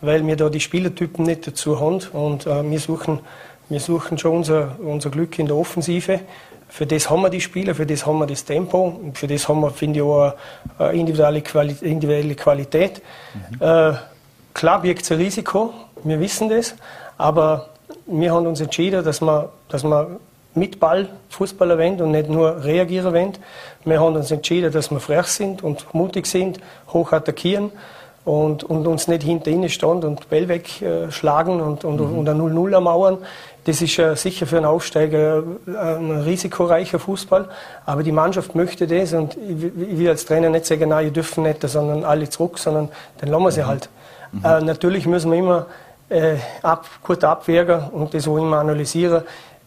weil 0.00 0.26
wir 0.26 0.36
da 0.36 0.48
die 0.48 0.60
Spielertypen 0.60 1.24
nicht 1.24 1.46
dazu 1.46 1.80
haben. 1.80 2.00
Und 2.12 2.46
äh, 2.46 2.70
wir 2.70 2.78
suchen 2.78 3.20
wir 3.68 3.80
suchen 3.80 4.16
schon 4.16 4.36
unser, 4.36 4.76
unser 4.78 5.10
Glück 5.10 5.38
in 5.38 5.46
der 5.46 5.56
Offensive. 5.56 6.20
Für 6.68 6.86
das 6.86 7.10
haben 7.10 7.22
wir 7.22 7.30
die 7.30 7.40
Spieler, 7.40 7.74
für 7.74 7.86
das 7.86 8.06
haben 8.06 8.18
wir 8.18 8.26
das 8.26 8.44
Tempo 8.44 8.96
und 9.02 9.18
für 9.18 9.26
das 9.26 9.48
haben 9.48 9.60
wir, 9.60 9.70
finde 9.70 10.00
ich, 10.00 10.04
auch 10.04 10.34
eine 10.78 10.92
individuelle, 10.92 11.40
Quali 11.42 11.74
individuelle 11.80 12.34
Qualität. 12.34 13.02
Mhm. 13.34 13.62
Äh, 13.62 13.92
klar 14.54 14.82
birgt 14.82 15.02
es 15.02 15.12
ein 15.12 15.18
Risiko, 15.18 15.74
wir 16.04 16.20
wissen 16.20 16.48
das, 16.48 16.74
aber 17.18 17.70
wir 18.06 18.32
haben 18.32 18.46
uns 18.46 18.60
entschieden, 18.60 19.04
dass 19.04 19.20
wir, 19.20 19.50
dass 19.68 19.84
wir 19.84 20.20
mit 20.56 20.80
Ball 20.80 21.08
Fußball 21.28 21.70
erwähnt 21.70 22.00
und 22.00 22.10
nicht 22.10 22.28
nur 22.28 22.64
reagieren 22.64 23.12
wollen. 23.12 23.32
Wir 23.84 24.00
haben 24.00 24.16
uns 24.16 24.30
entschieden, 24.30 24.72
dass 24.72 24.90
wir 24.90 25.00
frech 25.00 25.26
sind 25.26 25.62
und 25.62 25.92
mutig 25.94 26.26
sind, 26.26 26.58
hoch 26.92 27.12
attackieren 27.12 27.70
und, 28.24 28.64
und 28.64 28.86
uns 28.86 29.06
nicht 29.06 29.22
hinter 29.22 29.50
ihnen 29.50 29.68
stand 29.68 30.04
und 30.04 30.28
Bell 30.28 30.48
wegschlagen 30.48 31.60
und, 31.60 31.84
und, 31.84 32.00
mhm. 32.00 32.18
und 32.18 32.28
ein 32.28 32.40
0-0 32.40 32.72
ermauern. 32.72 33.18
Das 33.64 33.80
ist 33.80 33.98
äh, 33.98 34.16
sicher 34.16 34.46
für 34.46 34.56
einen 34.56 34.66
Aufsteiger 34.66 35.44
äh, 35.66 35.70
ein 35.70 36.10
risikoreicher 36.22 36.98
Fußball, 36.98 37.48
aber 37.84 38.02
die 38.02 38.12
Mannschaft 38.12 38.54
möchte 38.54 38.86
das 38.86 39.12
und 39.12 39.36
ich, 39.36 39.64
ich 39.64 39.98
will 39.98 40.08
als 40.08 40.24
Trainer 40.24 40.50
nicht 40.50 40.66
sagen, 40.66 40.88
nein, 40.88 41.06
ihr 41.06 41.12
dürfen 41.12 41.44
nicht, 41.44 41.62
sondern 41.68 42.04
alle 42.04 42.28
zurück, 42.28 42.58
sondern 42.58 42.88
dann 43.18 43.28
lassen 43.28 43.44
wir 43.44 43.52
sie 43.52 43.62
mhm. 43.62 43.66
halt. 43.66 43.88
Mhm. 44.32 44.44
Äh, 44.44 44.60
natürlich 44.62 45.06
müssen 45.06 45.30
wir 45.30 45.38
immer 45.38 45.66
äh, 46.08 46.36
ab, 46.62 46.86
gut 47.02 47.22
abwägen 47.22 47.80
und 47.90 48.12
das 48.12 48.26
auch 48.26 48.38
immer 48.38 48.58
analysieren. 48.58 49.22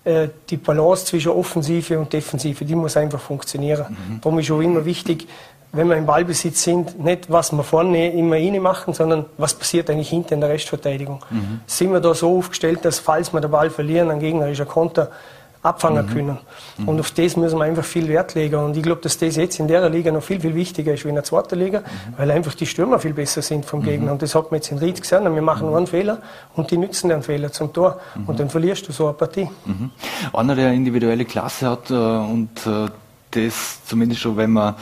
Äh, 0.09 0.29
die 0.49 0.57
Balance 0.57 1.05
zwischen 1.05 1.31
Offensive 1.31 1.99
und 1.99 2.11
Defensive, 2.11 2.65
die 2.65 2.73
muss 2.73 2.97
einfach 2.97 3.19
funktionieren. 3.19 3.85
Mhm. 3.89 4.21
Darum 4.21 4.39
ist 4.39 4.49
auch 4.49 4.59
immer 4.59 4.83
wichtig, 4.83 5.27
wenn 5.71 5.87
wir 5.87 5.97
im 5.97 6.07
Ballbesitz 6.07 6.63
sind, 6.63 6.99
nicht 6.99 7.29
was 7.29 7.51
wir 7.51 7.63
vorne 7.63 8.11
immer 8.11 8.37
rein 8.37 8.59
machen, 8.59 8.95
sondern 8.95 9.25
was 9.37 9.53
passiert 9.53 9.87
eigentlich 9.87 10.09
hinter 10.09 10.33
in 10.33 10.41
der 10.41 10.49
Restverteidigung. 10.49 11.23
Mhm. 11.29 11.61
Sind 11.67 11.91
wir 11.91 11.99
da 11.99 12.15
so 12.15 12.39
aufgestellt, 12.39 12.79
dass 12.85 12.97
falls 12.97 13.31
wir 13.33 13.39
den 13.39 13.51
Ball 13.51 13.69
verlieren, 13.69 14.09
ein 14.09 14.19
gegnerischer 14.19 14.65
Konter 14.65 15.11
abfangen 15.61 16.05
mhm. 16.05 16.09
können. 16.09 16.37
Mhm. 16.77 16.87
Und 16.87 16.99
auf 16.99 17.11
das 17.11 17.35
müssen 17.35 17.57
wir 17.57 17.65
einfach 17.65 17.83
viel 17.83 18.07
Wert 18.07 18.35
legen. 18.35 18.55
Und 18.55 18.77
ich 18.77 18.83
glaube, 18.83 19.01
dass 19.01 19.17
das 19.17 19.35
jetzt 19.35 19.59
in 19.59 19.67
der 19.67 19.89
Liga 19.89 20.11
noch 20.11 20.23
viel, 20.23 20.39
viel 20.39 20.55
wichtiger 20.55 20.93
ist 20.93 21.03
wie 21.03 21.09
in 21.09 21.15
der 21.15 21.23
zweiten 21.23 21.59
Liga, 21.59 21.79
mhm. 21.79 21.83
weil 22.17 22.31
einfach 22.31 22.53
die 22.53 22.65
Stürmer 22.65 22.99
viel 22.99 23.13
besser 23.13 23.41
sind 23.41 23.65
vom 23.65 23.83
Gegner. 23.83 24.07
Mhm. 24.07 24.11
Und 24.13 24.21
das 24.21 24.35
hat 24.35 24.51
man 24.51 24.59
jetzt 24.59 24.71
in 24.71 24.77
Ried 24.77 25.01
gesehen. 25.01 25.23
Wir 25.23 25.41
machen 25.41 25.69
mhm. 25.69 25.75
einen 25.75 25.87
Fehler 25.87 26.19
und 26.55 26.71
die 26.71 26.77
nützen 26.77 27.09
den 27.09 27.23
Fehler 27.23 27.51
zum 27.51 27.73
Tor. 27.73 27.99
Und 28.15 28.29
mhm. 28.29 28.37
dann 28.37 28.49
verlierst 28.49 28.87
du 28.87 28.91
so 28.91 29.05
eine 29.05 29.13
Partie. 29.13 29.49
Einer, 30.33 30.55
der 30.55 30.71
individuelle 30.71 31.25
Klasse 31.25 31.69
hat 31.69 31.89
äh, 31.91 31.93
und 31.93 32.49
äh, 32.65 32.87
das 33.31 33.85
zumindest 33.85 34.21
schon, 34.21 34.37
wenn 34.37 34.51
man 34.51 34.75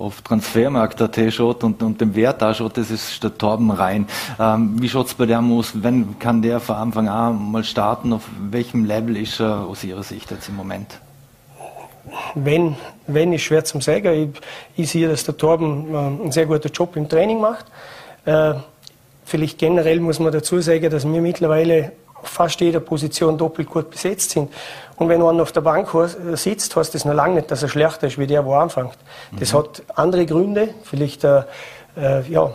auf 0.00 0.22
Transfermarkt.at 0.22 1.32
schaut 1.32 1.62
und, 1.62 1.82
und 1.82 2.00
den 2.00 2.14
Wert 2.14 2.42
anschaut, 2.42 2.76
das 2.76 2.90
ist 2.90 3.22
der 3.22 3.36
Torben 3.36 3.70
Rhein. 3.70 4.06
Ähm, 4.38 4.80
wie 4.80 4.88
schaut 4.88 5.08
es 5.08 5.14
bei 5.14 5.26
der 5.26 5.40
aus? 5.40 5.72
Wenn 5.74 6.18
kann 6.18 6.40
der 6.40 6.58
von 6.58 6.76
Anfang 6.76 7.08
an 7.08 7.50
mal 7.52 7.62
starten? 7.64 8.12
Auf 8.12 8.22
welchem 8.50 8.86
Level 8.86 9.16
ist 9.16 9.40
er 9.40 9.66
aus 9.66 9.84
Ihrer 9.84 10.02
Sicht 10.02 10.30
jetzt 10.30 10.48
im 10.48 10.56
Moment? 10.56 10.98
Wenn, 12.34 12.76
wenn 13.06 13.32
ist 13.34 13.42
schwer 13.42 13.64
zum 13.64 13.82
sagen. 13.82 14.32
Ich, 14.76 14.84
ich 14.84 14.90
sehe, 14.90 15.06
dass 15.06 15.24
der 15.24 15.36
Torben 15.36 15.94
äh, 15.94 15.98
einen 15.98 16.32
sehr 16.32 16.46
guten 16.46 16.72
Job 16.72 16.96
im 16.96 17.08
Training 17.08 17.40
macht. 17.40 17.66
Äh, 18.24 18.54
vielleicht 19.24 19.58
generell 19.58 20.00
muss 20.00 20.18
man 20.18 20.32
dazu 20.32 20.60
sagen, 20.60 20.90
dass 20.90 21.04
wir 21.04 21.20
mittlerweile 21.20 21.92
fast 22.22 22.60
jeder 22.60 22.80
Position 22.80 23.36
doppelt 23.36 23.68
gut 23.68 23.90
besetzt 23.90 24.30
sind. 24.30 24.52
Und 24.96 25.08
wenn 25.08 25.22
einer 25.22 25.42
auf 25.42 25.52
der 25.52 25.62
Bank 25.62 25.88
sitzt, 26.34 26.76
heißt 26.76 26.94
das 26.94 27.04
noch 27.04 27.14
lange 27.14 27.36
nicht, 27.36 27.50
dass 27.50 27.62
er 27.62 27.68
schlechter 27.68 28.06
ist 28.06 28.18
wie 28.18 28.26
der, 28.26 28.44
wo 28.44 28.52
er 28.52 28.60
anfängt. 28.60 28.98
Das 29.38 29.52
mhm. 29.52 29.58
hat 29.58 29.82
andere 29.94 30.26
Gründe. 30.26 30.68
Vielleicht, 30.82 31.24
äh, 31.24 31.42
äh, 31.96 32.22
ja, 32.28 32.52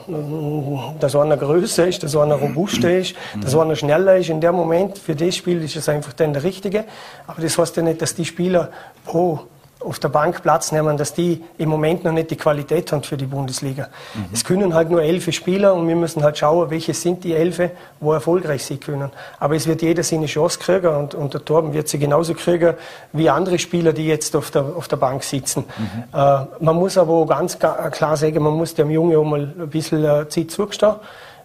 dass 0.99 1.15
einer 1.15 1.37
größer 1.37 1.87
ist, 1.87 2.03
dass 2.03 2.15
einer 2.15 2.35
robuster 2.35 2.97
ist, 2.97 3.15
mhm. 3.33 3.41
dass 3.41 3.55
einer 3.55 3.75
schneller 3.75 4.17
ist. 4.17 4.29
In 4.29 4.41
dem 4.41 4.55
Moment, 4.55 4.97
für 4.97 5.15
das 5.15 5.35
Spiel 5.35 5.63
ist 5.63 5.75
es 5.75 5.89
einfach 5.89 6.13
dann 6.13 6.33
der 6.33 6.43
Richtige. 6.43 6.85
Aber 7.27 7.41
das 7.41 7.57
heißt 7.57 7.77
ja 7.77 7.83
nicht, 7.83 8.01
dass 8.01 8.15
die 8.15 8.25
Spieler, 8.25 8.69
wo 9.05 9.41
auf 9.85 9.99
der 9.99 10.09
Bank 10.09 10.41
Platz 10.41 10.71
nehmen, 10.71 10.97
dass 10.97 11.13
die 11.13 11.43
im 11.57 11.69
Moment 11.69 12.03
noch 12.03 12.11
nicht 12.11 12.31
die 12.31 12.35
Qualität 12.35 12.91
haben 12.91 13.03
für 13.03 13.17
die 13.17 13.25
Bundesliga. 13.25 13.87
Mhm. 14.13 14.25
Es 14.33 14.43
können 14.43 14.73
halt 14.73 14.89
nur 14.89 15.01
elf 15.01 15.31
Spieler 15.31 15.73
und 15.73 15.87
wir 15.87 15.95
müssen 15.95 16.23
halt 16.23 16.37
schauen, 16.37 16.69
welche 16.69 16.93
sind 16.93 17.23
die 17.23 17.33
elf, 17.33 17.61
wo 17.99 18.13
erfolgreich 18.13 18.65
sie 18.65 18.77
können. 18.77 19.11
Aber 19.39 19.55
es 19.55 19.67
wird 19.67 19.81
jeder 19.81 20.03
seine 20.03 20.25
Chance 20.25 20.59
kriegen 20.59 20.87
und, 20.87 21.15
und 21.15 21.33
der 21.33 21.45
Torben 21.45 21.73
wird 21.73 21.87
sie 21.87 21.99
genauso 21.99 22.33
kriegen 22.33 22.73
wie 23.13 23.29
andere 23.29 23.59
Spieler, 23.59 23.93
die 23.93 24.07
jetzt 24.07 24.35
auf 24.35 24.51
der, 24.51 24.63
auf 24.75 24.87
der 24.87 24.97
Bank 24.97 25.23
sitzen. 25.23 25.65
Mhm. 25.77 26.03
Äh, 26.13 26.45
man 26.59 26.75
muss 26.75 26.97
aber 26.97 27.13
auch 27.13 27.27
ganz 27.27 27.57
klar 27.59 28.17
sagen, 28.17 28.43
man 28.43 28.53
muss 28.53 28.73
dem 28.73 28.89
Junge 28.89 29.17
auch 29.17 29.23
mal 29.23 29.53
ein 29.57 29.69
bisschen 29.69 30.03
äh, 30.03 30.27
Zeit 30.27 30.51
zugestehen. 30.51 30.95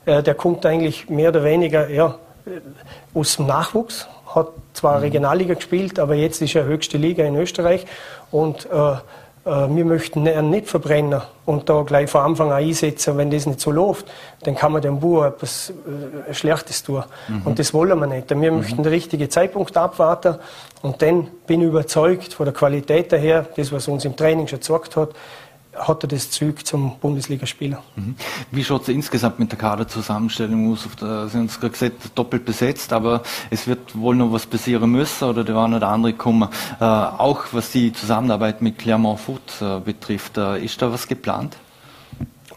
Äh, 0.06 0.22
der 0.22 0.34
kommt 0.34 0.64
eigentlich 0.66 1.08
mehr 1.08 1.28
oder 1.28 1.44
weniger 1.44 1.88
ja, 1.90 2.16
äh, 2.46 2.60
aus 3.18 3.36
dem 3.36 3.46
Nachwuchs, 3.46 4.08
hat 4.34 4.48
zwar 4.72 4.96
mhm. 4.96 5.02
Regionalliga 5.02 5.54
gespielt, 5.54 5.98
aber 5.98 6.14
jetzt 6.14 6.40
ist 6.40 6.54
er 6.54 6.64
höchste 6.64 6.98
Liga 6.98 7.24
in 7.24 7.36
Österreich 7.36 7.86
und 8.30 8.68
äh, 8.70 8.96
äh, 9.44 9.68
wir 9.74 9.84
möchten 9.84 10.26
ihn 10.26 10.50
nicht 10.50 10.68
verbrennen 10.68 11.22
und 11.46 11.68
da 11.68 11.82
gleich 11.82 12.10
von 12.10 12.22
Anfang 12.22 12.52
an 12.52 12.62
einsetzen. 12.62 13.16
Wenn 13.16 13.30
das 13.30 13.46
nicht 13.46 13.60
so 13.60 13.70
läuft, 13.70 14.06
dann 14.44 14.54
kann 14.54 14.72
man 14.72 14.82
dem 14.82 15.00
Bauer 15.00 15.28
etwas 15.28 15.72
äh, 16.28 16.34
Schlechtes 16.34 16.82
tun. 16.82 17.04
Mhm. 17.28 17.42
Und 17.44 17.58
das 17.58 17.72
wollen 17.72 17.98
wir 17.98 18.06
nicht. 18.06 18.28
Wir 18.30 18.36
mhm. 18.36 18.58
möchten 18.58 18.82
den 18.82 18.92
richtigen 18.92 19.30
Zeitpunkt 19.30 19.76
abwarten 19.76 20.36
und 20.82 21.00
dann 21.02 21.28
bin 21.46 21.62
ich 21.62 21.68
überzeugt, 21.68 22.34
von 22.34 22.44
der 22.44 22.54
Qualität 22.54 23.12
her, 23.12 23.46
das, 23.56 23.72
was 23.72 23.88
uns 23.88 24.04
im 24.04 24.16
Training 24.16 24.46
schon 24.46 24.60
gezeigt 24.60 24.96
hat, 24.96 25.10
hat 25.80 26.04
er 26.04 26.08
das 26.08 26.30
Zeug 26.30 26.64
zum 26.66 26.98
Bundesligaspieler. 26.98 27.82
Mhm. 27.96 28.14
Wie 28.50 28.64
schaut 28.64 28.82
es 28.82 28.88
insgesamt 28.88 29.38
mit 29.38 29.50
der 29.50 29.58
Kaderzusammenstellung 29.58 30.72
aus? 30.72 30.86
Sie 30.98 31.06
haben 31.06 31.46
es 31.46 31.58
gerade 31.58 31.72
gesagt, 31.72 32.18
doppelt 32.18 32.44
besetzt, 32.44 32.92
aber 32.92 33.22
es 33.50 33.66
wird 33.66 33.98
wohl 33.98 34.14
noch 34.14 34.32
was 34.32 34.46
passieren 34.46 34.90
müssen 34.90 35.24
oder 35.24 35.44
der 35.44 35.56
eine 35.56 35.76
oder 35.76 35.88
andere 35.88 36.12
kommen. 36.12 36.48
Äh, 36.80 36.84
auch 36.84 37.44
was 37.52 37.72
die 37.72 37.92
Zusammenarbeit 37.92 38.62
mit 38.62 38.78
Clermont 38.78 39.20
Foot 39.20 39.60
äh, 39.60 39.80
betrifft, 39.80 40.36
äh, 40.36 40.62
ist 40.64 40.80
da 40.80 40.92
was 40.92 41.08
geplant? 41.08 41.56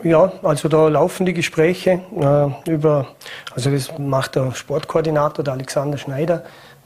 Ja, 0.04 0.34
also 0.42 0.68
da 0.68 0.90
laufen 0.90 1.26
die 1.26 1.34
Gespräche 1.34 2.02
äh, 2.20 2.72
über, 2.72 3.08
also 3.56 3.70
das 3.70 3.98
macht 3.98 4.36
der 4.36 4.54
Sportkoordinator, 4.54 5.46
der 5.46 5.54
Alexander 5.54 5.98
Schneider, 5.98 6.44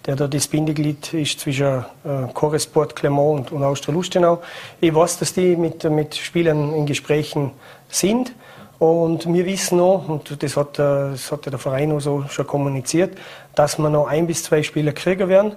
der 0.08 0.16
da 0.16 0.28
das 0.28 0.48
Bindeglied 0.48 1.14
ist 1.14 1.42
zwischen 1.42 1.84
äh, 2.06 2.88
Clermont 2.96 3.52
und, 3.52 3.58
und 3.58 3.64
Austria-Lustenau. 3.64 4.42
Ich 4.80 4.96
weiß, 4.96 5.20
dass 5.20 5.34
die 5.34 5.58
mit, 5.58 5.84
mit 5.84 6.16
Spielern 6.16 6.74
in 6.74 6.86
Gesprächen 6.86 7.52
sind. 7.90 8.34
Und 8.80 9.32
wir 9.32 9.46
wissen 9.46 9.80
noch, 9.80 10.08
und 10.08 10.42
das 10.42 10.56
hat, 10.56 10.80
äh, 10.80 11.12
das 11.12 11.32
hat 11.32 11.46
der 11.46 11.58
Verein 11.58 11.92
auch 11.92 12.00
so 12.00 12.24
schon 12.30 12.48
kommuniziert, 12.48 13.18
dass 13.54 13.78
wir 13.78 13.90
noch 13.90 14.08
ein 14.08 14.28
bis 14.28 14.44
zwei 14.44 14.64
Spieler 14.64 14.94
kriegen 14.94 15.28
werden. 15.28 15.56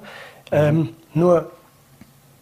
Ähm, 0.50 0.90
nur, 1.14 1.50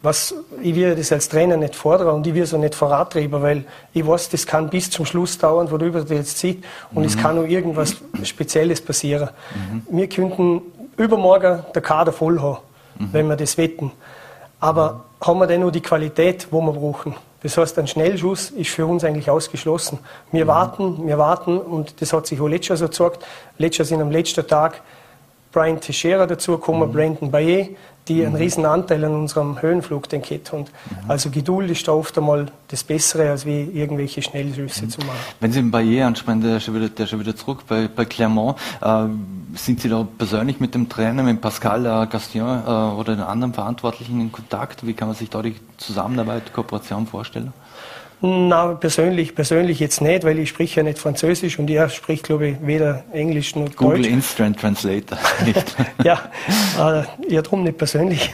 was, 0.00 0.34
ich 0.62 0.74
will 0.76 0.94
das 0.94 1.10
als 1.12 1.28
Trainer 1.28 1.56
nicht 1.56 1.74
fordern 1.74 2.14
und 2.14 2.26
ich 2.26 2.32
will 2.32 2.44
es 2.44 2.54
auch 2.54 2.58
nicht 2.58 2.76
vorantreiben, 2.76 3.42
weil 3.42 3.64
ich 3.92 4.06
weiß, 4.06 4.30
das 4.30 4.46
kann 4.46 4.70
bis 4.70 4.88
zum 4.88 5.04
Schluss 5.04 5.36
dauern, 5.36 5.70
worüber 5.70 6.02
du 6.02 6.14
jetzt 6.14 6.38
sieht, 6.38 6.64
und 6.94 7.02
mhm. 7.02 7.08
es 7.08 7.18
kann 7.18 7.36
auch 7.36 7.46
irgendwas 7.46 7.96
Spezielles 8.22 8.80
passieren. 8.80 9.30
Mhm. 9.72 9.82
Wir 9.90 10.08
könnten 10.08 10.62
übermorgen 10.98 11.64
der 11.74 11.82
Kader 11.82 12.12
voll 12.12 12.40
haben, 12.40 12.58
mhm. 12.98 13.08
wenn 13.12 13.28
wir 13.28 13.36
das 13.36 13.56
wetten. 13.56 13.92
Aber 14.60 15.04
haben 15.20 15.38
wir 15.38 15.46
denn 15.46 15.60
nur 15.60 15.72
die 15.72 15.80
Qualität, 15.80 16.48
wo 16.50 16.60
wir 16.60 16.72
brauchen? 16.72 17.14
Das 17.42 17.56
heißt, 17.56 17.78
ein 17.78 17.86
Schnellschuss 17.86 18.50
ist 18.50 18.70
für 18.70 18.84
uns 18.84 19.04
eigentlich 19.04 19.30
ausgeschlossen. 19.30 20.00
Wir 20.32 20.44
mhm. 20.44 20.48
warten, 20.48 21.06
wir 21.06 21.18
warten 21.18 21.58
und 21.58 22.00
das 22.00 22.12
hat 22.12 22.26
sich 22.26 22.40
auch 22.40 22.48
letztes 22.48 22.68
Jahr 22.68 22.76
so 22.78 22.86
gezeigt. 22.86 23.24
Letztes 23.56 23.90
Jahr 23.90 23.98
sind 23.98 24.06
am 24.06 24.10
letzten 24.10 24.46
Tag 24.46 24.82
Brian 25.52 25.80
Teixeira 25.80 26.26
dazu 26.26 26.52
gekommen, 26.52 26.88
mhm. 26.88 26.92
Brandon 26.92 27.30
Bayer, 27.30 27.68
die 28.08 28.22
einen 28.22 28.32
mhm. 28.32 28.38
riesen 28.38 28.64
Anteil 28.64 29.04
an 29.04 29.14
unserem 29.14 29.60
Höhenflug 29.60 30.08
den 30.08 30.22
Kit 30.22 30.50
haben. 30.52 30.62
Mhm. 30.62 31.10
Also 31.10 31.30
Geduld 31.30 31.70
ist 31.70 31.86
da 31.86 31.92
oft 31.92 32.16
einmal 32.18 32.46
das 32.68 32.84
Bessere, 32.84 33.30
als 33.30 33.44
wie 33.44 33.62
irgendwelche 33.62 34.22
Schnellschüsse 34.22 34.86
mhm. 34.86 34.90
zu 34.90 35.00
machen. 35.00 35.18
Wenn 35.40 35.52
Sie 35.52 35.60
den 35.60 35.70
Barriere 35.70 36.06
ansprechen, 36.06 36.40
der 36.40 36.56
ist 36.56 36.64
schon 36.64 36.74
wieder, 36.74 36.88
der 36.88 37.06
schon 37.06 37.20
wieder 37.20 37.36
zurück 37.36 37.60
bei, 37.66 37.88
bei 37.88 38.04
Clermont. 38.04 38.58
Äh, 38.80 39.04
sind 39.54 39.80
Sie 39.80 39.88
da 39.88 40.06
persönlich 40.16 40.60
mit 40.60 40.74
dem 40.74 40.88
Trainer, 40.88 41.22
mit 41.22 41.40
Pascal 41.40 41.84
äh, 41.84 42.06
Gastien 42.06 42.44
äh, 42.44 42.70
oder 42.70 43.14
den 43.14 43.24
anderen 43.24 43.54
Verantwortlichen 43.54 44.20
in 44.20 44.32
Kontakt? 44.32 44.86
Wie 44.86 44.94
kann 44.94 45.08
man 45.08 45.16
sich 45.16 45.30
da 45.30 45.42
die 45.42 45.56
Zusammenarbeit, 45.76 46.52
Kooperation 46.52 47.06
vorstellen? 47.06 47.52
Na, 48.20 48.74
persönlich, 48.74 49.34
persönlich 49.34 49.78
jetzt 49.78 50.00
nicht, 50.00 50.24
weil 50.24 50.40
ich 50.40 50.48
spreche 50.48 50.80
ja 50.80 50.82
nicht 50.82 50.98
Französisch 50.98 51.58
und 51.58 51.70
er 51.70 51.88
spricht, 51.88 52.24
glaube 52.24 52.48
ich, 52.48 52.56
weder 52.60 53.04
Englisch 53.12 53.54
noch 53.54 53.66
Google 53.76 53.76
Deutsch. 53.76 53.80
Google 53.80 54.06
Instant 54.06 54.60
Translator. 54.60 55.18
ja, 56.04 56.20
äh, 56.78 57.04
ja, 57.32 57.42
drum 57.42 57.62
nicht 57.62 57.78
persönlich. 57.78 58.32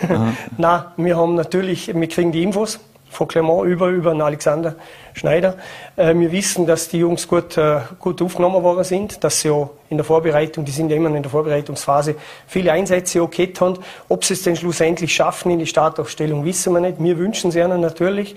Na, 0.56 0.94
wir 0.96 1.16
haben 1.18 1.34
natürlich, 1.34 1.94
wir 1.94 2.08
kriegen 2.08 2.32
die 2.32 2.42
Infos 2.42 2.80
von 3.14 3.28
Clermont 3.28 3.68
über, 3.68 3.88
über 3.88 4.12
den 4.12 4.20
Alexander 4.20 4.74
Schneider. 5.14 5.56
Äh, 5.96 6.14
wir 6.14 6.32
wissen, 6.32 6.66
dass 6.66 6.88
die 6.88 6.98
Jungs 6.98 7.28
gut, 7.28 7.56
äh, 7.56 7.80
gut 7.98 8.20
aufgenommen 8.20 8.62
worden 8.62 8.84
sind, 8.84 9.22
dass 9.22 9.40
sie 9.40 9.50
auch 9.50 9.70
in 9.88 9.96
der 9.96 10.04
Vorbereitung, 10.04 10.64
die 10.64 10.72
sind 10.72 10.90
ja 10.90 10.96
immer 10.96 11.14
in 11.14 11.22
der 11.22 11.30
Vorbereitungsphase, 11.30 12.16
viele 12.46 12.72
Einsätze 12.72 13.22
auch 13.22 13.30
gehabt 13.30 13.60
haben. 13.60 13.78
Ob 14.08 14.24
sie 14.24 14.34
es 14.34 14.42
denn 14.42 14.56
schlussendlich 14.56 15.14
schaffen 15.14 15.52
in 15.52 15.60
die 15.60 15.66
Startaufstellung, 15.66 16.44
wissen 16.44 16.72
wir 16.72 16.80
nicht. 16.80 16.96
Wir 16.98 17.18
wünschen 17.18 17.50
es 17.50 17.56
ihnen 17.56 17.80
natürlich. 17.80 18.34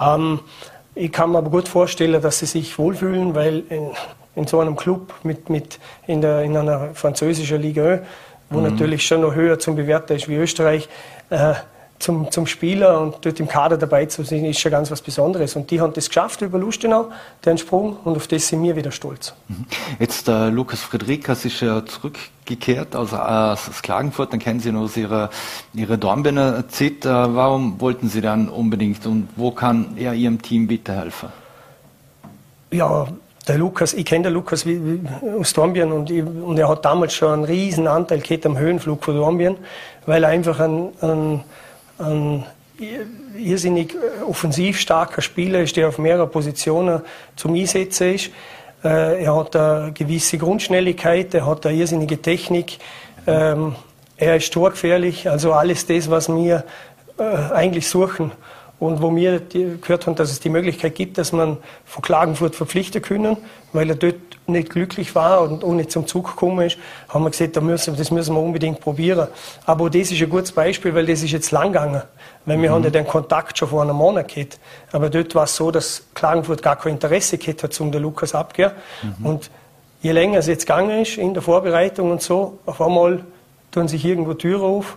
Ähm, 0.00 0.40
ich 1.00 1.12
kann 1.12 1.32
mir 1.32 1.38
aber 1.38 1.50
gut 1.50 1.68
vorstellen, 1.68 2.20
dass 2.20 2.40
sie 2.40 2.46
sich 2.46 2.78
wohlfühlen, 2.78 3.34
weil 3.34 3.64
in, 3.70 3.90
in 4.36 4.46
so 4.46 4.60
einem 4.60 4.76
Club 4.76 5.12
mit, 5.22 5.50
mit 5.50 5.78
in, 6.06 6.20
der, 6.20 6.42
in 6.42 6.56
einer 6.56 6.94
französischen 6.94 7.60
Liga 7.60 8.00
wo 8.50 8.58
mhm. 8.58 8.64
natürlich 8.64 9.06
schon 9.06 9.22
noch 9.22 9.34
höher 9.34 9.58
zum 9.58 9.76
Bewerten 9.76 10.14
ist 10.14 10.28
wie 10.28 10.34
Österreich. 10.34 10.88
Äh, 11.30 11.54
zum, 12.00 12.30
zum 12.30 12.46
Spieler 12.46 13.00
und 13.00 13.16
dort 13.20 13.38
im 13.38 13.46
Kader 13.46 13.76
dabei 13.76 14.06
zu 14.06 14.24
sein, 14.24 14.44
ist 14.46 14.58
schon 14.58 14.72
ganz 14.72 14.90
was 14.90 15.02
Besonderes. 15.02 15.54
Und 15.54 15.70
die 15.70 15.80
haben 15.80 15.92
das 15.92 16.08
geschafft 16.08 16.40
über 16.40 16.58
Lustenau, 16.58 17.10
den 17.44 17.58
Sprung, 17.58 17.98
und 18.04 18.16
auf 18.16 18.26
das 18.26 18.48
sind 18.48 18.62
wir 18.62 18.74
wieder 18.74 18.90
stolz. 18.90 19.34
Mhm. 19.48 19.66
Jetzt 19.98 20.26
äh, 20.26 20.48
Lukas 20.48 20.80
Friedrikas 20.80 21.44
ist 21.44 21.60
ja 21.60 21.84
zurückgekehrt 21.84 22.96
aus, 22.96 23.12
aus 23.12 23.82
Klagenfurt, 23.82 24.32
dann 24.32 24.40
kennen 24.40 24.60
Sie 24.60 24.72
noch 24.72 24.82
aus 24.82 24.96
Ihrer, 24.96 25.30
Ihrer 25.74 25.98
Dornbirner 25.98 26.68
Zeit. 26.68 27.04
Äh, 27.04 27.08
warum 27.08 27.80
wollten 27.80 28.08
Sie 28.08 28.22
dann 28.22 28.48
unbedingt 28.48 29.06
und 29.06 29.28
wo 29.36 29.50
kann 29.50 29.96
er 29.96 30.14
Ihrem 30.14 30.40
Team 30.40 30.66
bitte 30.66 30.94
helfen? 30.94 31.28
Ja, 32.72 33.08
der 33.46 33.58
Lukas, 33.58 33.92
ich 33.92 34.06
kenne 34.06 34.24
den 34.24 34.34
Lukas 34.34 34.64
wie, 34.64 34.80
wie, 34.82 35.00
aus 35.38 35.52
Dornbirn 35.52 35.92
und, 35.92 36.10
ich, 36.10 36.24
und 36.24 36.58
er 36.58 36.68
hat 36.68 36.84
damals 36.84 37.12
schon 37.12 37.32
einen 37.32 37.44
riesen 37.44 37.86
Anteil 37.88 38.20
gehabt 38.20 38.46
am 38.46 38.56
Höhenflug 38.56 39.04
von 39.04 39.16
Dornbirn, 39.16 39.56
weil 40.06 40.24
er 40.24 40.30
einfach 40.30 40.60
ein, 40.60 40.88
ein 41.02 41.44
ein 42.00 42.44
irrsinnig 43.36 43.94
äh, 43.94 44.22
offensiv 44.22 44.78
starker 44.78 45.22
Spieler 45.22 45.60
ist, 45.60 45.76
der 45.76 45.88
auf 45.88 45.98
mehreren 45.98 46.30
Positionen 46.30 47.02
zum 47.36 47.54
Einsetzen 47.54 48.14
ist. 48.14 48.30
Äh, 48.82 49.24
er 49.24 49.36
hat 49.36 49.54
eine 49.54 49.92
gewisse 49.92 50.38
Grundschnelligkeit, 50.38 51.34
er 51.34 51.46
hat 51.46 51.66
eine 51.66 51.76
irrsinnige 51.76 52.20
Technik, 52.20 52.78
ähm, 53.26 53.74
er 54.16 54.36
ist 54.36 54.52
torgefährlich, 54.52 55.28
also 55.28 55.52
alles 55.52 55.86
das, 55.86 56.10
was 56.10 56.28
wir 56.28 56.64
äh, 57.18 57.22
eigentlich 57.52 57.88
suchen. 57.88 58.32
Und 58.80 59.02
wo 59.02 59.14
wir 59.14 59.40
gehört 59.40 60.06
haben, 60.06 60.16
dass 60.16 60.32
es 60.32 60.40
die 60.40 60.48
Möglichkeit 60.48 60.94
gibt, 60.94 61.18
dass 61.18 61.32
man 61.32 61.58
von 61.84 62.02
Klagenfurt 62.02 62.56
verpflichten 62.56 63.02
können, 63.02 63.36
weil 63.74 63.90
er 63.90 63.94
dort 63.94 64.16
nicht 64.46 64.70
glücklich 64.70 65.14
war 65.14 65.42
und 65.42 65.62
auch 65.62 65.74
nicht 65.74 65.90
zum 65.90 66.06
Zug 66.06 66.30
gekommen 66.30 66.66
ist, 66.66 66.78
haben 67.10 67.22
wir 67.22 67.30
gesagt, 67.30 67.56
da 67.56 67.60
müssen, 67.60 67.94
das 67.94 68.10
müssen 68.10 68.34
wir 68.34 68.40
unbedingt 68.40 68.80
probieren. 68.80 69.28
Aber 69.66 69.90
das 69.90 70.10
ist 70.10 70.22
ein 70.22 70.30
gutes 70.30 70.52
Beispiel, 70.52 70.94
weil 70.94 71.04
das 71.04 71.22
ist 71.22 71.30
jetzt 71.30 71.50
lang 71.50 71.74
gegangen. 71.74 72.02
Weil 72.46 72.60
wir 72.60 72.70
mhm. 72.70 72.74
haben 72.74 72.84
ja 72.84 72.90
den 72.90 73.06
Kontakt 73.06 73.58
schon 73.58 73.68
vor 73.68 73.82
einem 73.82 73.96
Monat 73.96 74.34
gehabt. 74.34 74.58
Aber 74.92 75.10
dort 75.10 75.34
war 75.34 75.44
es 75.44 75.54
so, 75.54 75.70
dass 75.70 76.04
Klagenfurt 76.14 76.62
gar 76.62 76.76
kein 76.76 76.94
Interesse 76.94 77.36
gehabt 77.36 77.62
hat, 77.62 77.78
um 77.82 77.92
den 77.92 78.00
Lukas 78.00 78.34
abgehen. 78.34 78.72
Mhm. 79.02 79.26
Und 79.26 79.50
je 80.00 80.12
länger 80.12 80.38
es 80.38 80.46
jetzt 80.46 80.66
gegangen 80.66 81.02
ist 81.02 81.18
in 81.18 81.34
der 81.34 81.42
Vorbereitung 81.42 82.10
und 82.10 82.22
so, 82.22 82.58
auf 82.64 82.80
einmal 82.80 83.24
tun 83.72 83.88
sich 83.88 84.06
irgendwo 84.06 84.32
Türen 84.32 84.62
auf 84.62 84.96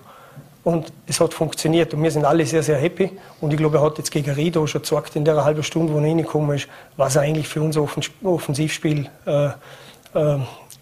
und 0.64 0.94
es 1.08 1.20
hat 1.20 1.34
funktioniert 1.34 1.94
und 1.94 2.02
wir 2.02 2.12
sind 2.12 2.26
alle 2.26 2.46
sehr, 2.46 2.64
sehr 2.64 2.78
happy. 2.78 3.12
Und 3.42 3.52
ich 3.52 3.58
glaube, 3.58 3.78
er 3.78 3.84
hat 3.84 3.98
jetzt 3.98 4.12
gegen 4.12 4.32
Rido 4.32 4.66
schon 4.66 4.82
gezeigt, 4.82 5.16
in 5.16 5.26
der 5.26 5.44
halben 5.44 5.64
Stunde, 5.64 5.94
wo 5.94 5.98
er 5.98 6.04
reingekommen 6.04 6.56
ist, 6.56 6.68
was 6.96 7.16
er 7.16 7.24
eigentlich 7.24 7.48
für 7.48 7.62
unser 7.62 7.86
Offensivspiel, 8.24 9.10
äh, 9.26 9.48
äh, 9.48 10.40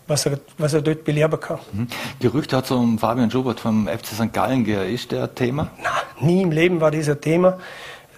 was, 0.08 0.26
er, 0.28 0.40
was 0.58 0.74
er 0.74 0.82
dort 0.82 1.04
belehren 1.04 1.40
kann. 1.40 1.60
Mhm. 1.72 1.88
Gerüchte 2.20 2.58
hat 2.58 2.68
so 2.68 2.78
um 2.78 3.00
Fabian 3.00 3.32
Schubert 3.32 3.60
vom 3.60 3.88
FC 3.88 4.08
St. 4.08 4.34
Gallen. 4.34 4.66
Ist 4.66 5.12
der 5.12 5.34
Thema? 5.34 5.72
Nein, 5.82 6.28
nie 6.28 6.42
im 6.44 6.52
Leben 6.52 6.80
war 6.80 6.92
dieser 6.92 7.20
Thema. 7.20 7.58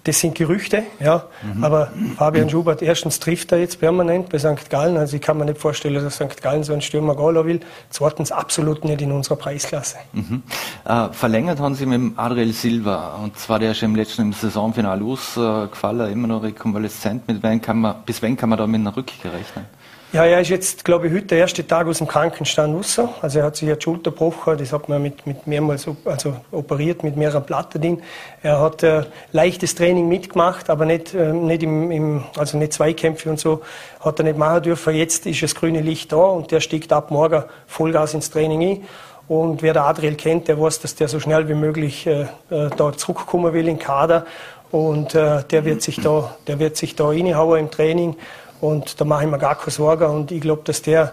Das 0.05 0.19
sind 0.19 0.35
Gerüchte, 0.35 0.83
ja. 0.99 1.23
Mhm. 1.41 1.63
Aber 1.63 1.91
Fabian 2.17 2.49
Schubert, 2.49 2.81
erstens 2.81 3.19
trifft 3.19 3.53
er 3.53 3.59
jetzt 3.59 3.79
permanent 3.79 4.27
bei 4.27 4.37
St. 4.37 4.69
Gallen. 4.69 4.97
Also 4.97 5.15
ich 5.15 5.21
kann 5.21 5.37
mir 5.37 5.45
nicht 5.45 5.59
vorstellen, 5.59 5.95
dass 5.95 6.15
St. 6.15 6.41
Gallen 6.41 6.63
so 6.63 6.73
einen 6.73 6.81
Stürmer 6.81 7.15
Gauler 7.15 7.45
will. 7.45 7.61
Zweitens 7.89 8.31
absolut 8.33 8.83
nicht 8.83 9.01
in 9.01 9.13
unserer 9.13 9.37
Preisklasse. 9.37 9.97
Mhm. 10.11 10.43
Äh, 10.83 11.09
verlängert 11.13 11.61
haben 11.61 11.75
Sie 11.75 11.85
mit 11.85 12.17
Adriel 12.17 12.51
Silva. 12.51 13.15
Und 13.23 13.37
zwar 13.39 13.59
der 13.59 13.71
ist 13.71 13.77
schon 13.77 13.91
im 13.91 13.95
letzten 13.95 14.23
im 14.23 14.33
Saisonfinale 14.33 15.03
ausgefallen, 15.05 16.11
immer 16.11 16.27
noch 16.27 16.43
rekonvaleszent. 16.43 17.25
Mit 17.29 17.41
wen 17.41 17.61
kann 17.61 17.79
man, 17.79 17.95
bis 18.05 18.21
wann 18.21 18.35
kann 18.35 18.49
man 18.49 18.57
da 18.57 18.67
mit 18.67 18.81
einer 18.81 18.95
Rückkehr 18.95 19.31
rechnen? 19.31 19.65
Ja, 20.13 20.25
er 20.25 20.41
ist 20.41 20.49
jetzt, 20.49 20.85
glaube 20.85 21.07
ich, 21.07 21.13
heute 21.13 21.25
der 21.25 21.39
erste 21.39 21.65
Tag 21.65 21.87
aus 21.87 21.97
dem 21.97 22.05
Krankenstand 22.05 22.75
raus. 22.75 23.01
Also 23.23 23.39
er 23.39 23.45
hat 23.45 23.55
sich 23.55 23.67
die 23.67 23.81
Schulter 23.81 24.11
gebrochen, 24.11 24.59
das 24.59 24.71
hat 24.71 24.87
man 24.87 25.01
mit, 25.01 25.25
mit 25.25 25.47
mehrmals 25.47 25.87
also 26.05 26.35
operiert, 26.51 27.01
mit 27.01 27.17
mehreren 27.17 27.43
Platten 27.43 27.81
drin. 27.81 28.03
Er 28.43 28.59
hat 28.59 28.83
äh, 28.83 29.05
leichtes 29.31 29.73
Training 29.73 30.07
mitgemacht, 30.07 30.69
aber 30.69 30.85
nicht, 30.85 31.15
äh, 31.15 31.33
nicht 31.33 31.63
im, 31.63 31.89
im, 31.89 32.23
also 32.37 32.59
nicht 32.59 32.73
Zweikämpfe 32.73 33.27
und 33.27 33.39
so, 33.39 33.63
hat 34.01 34.19
er 34.19 34.25
nicht 34.25 34.37
machen 34.37 34.61
dürfen. 34.61 34.93
Jetzt 34.93 35.25
ist 35.25 35.41
das 35.41 35.55
grüne 35.55 35.81
Licht 35.81 36.11
da 36.11 36.17
und 36.17 36.51
der 36.51 36.59
stiegt 36.59 36.93
ab 36.93 37.09
morgen 37.09 37.45
Vollgas 37.65 38.13
ins 38.13 38.29
Training 38.29 38.61
ein. 38.61 38.87
Und 39.27 39.63
wer 39.63 39.73
der 39.73 39.85
Adriel 39.85 40.13
kennt, 40.13 40.47
der 40.47 40.61
weiß, 40.61 40.79
dass 40.81 40.93
der 40.93 41.07
so 41.07 41.19
schnell 41.19 41.49
wie 41.49 41.55
möglich 41.55 42.05
äh, 42.05 42.27
äh 42.51 42.69
da 42.77 42.93
zurückkommen 42.95 43.51
will 43.51 43.61
in 43.61 43.77
den 43.77 43.79
Kader. 43.79 44.27
Und 44.69 45.15
äh, 45.15 45.43
der 45.49 45.65
wird 45.65 45.81
sich 45.81 46.01
da, 46.01 46.35
der 46.45 46.59
wird 46.59 46.77
sich 46.77 46.95
da 46.95 47.07
reinhauen 47.07 47.59
im 47.59 47.71
Training. 47.71 48.15
Und 48.63 49.01
da 49.01 49.03
mache 49.03 49.25
ich 49.25 49.29
mir 49.29 49.39
gar 49.39 49.55
keine 49.55 49.71
Sorgen. 49.71 50.05
Und 50.05 50.31
ich 50.31 50.39
glaube, 50.39 50.61
dass 50.63 50.81
der 50.81 51.11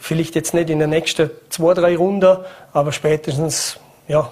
vielleicht 0.00 0.34
jetzt 0.34 0.54
nicht 0.54 0.70
in 0.70 0.80
der 0.80 0.88
nächsten 0.88 1.30
zwei, 1.48 1.72
drei 1.72 1.96
Runden, 1.96 2.38
aber 2.72 2.90
spätestens 2.90 3.78
ja, 4.08 4.28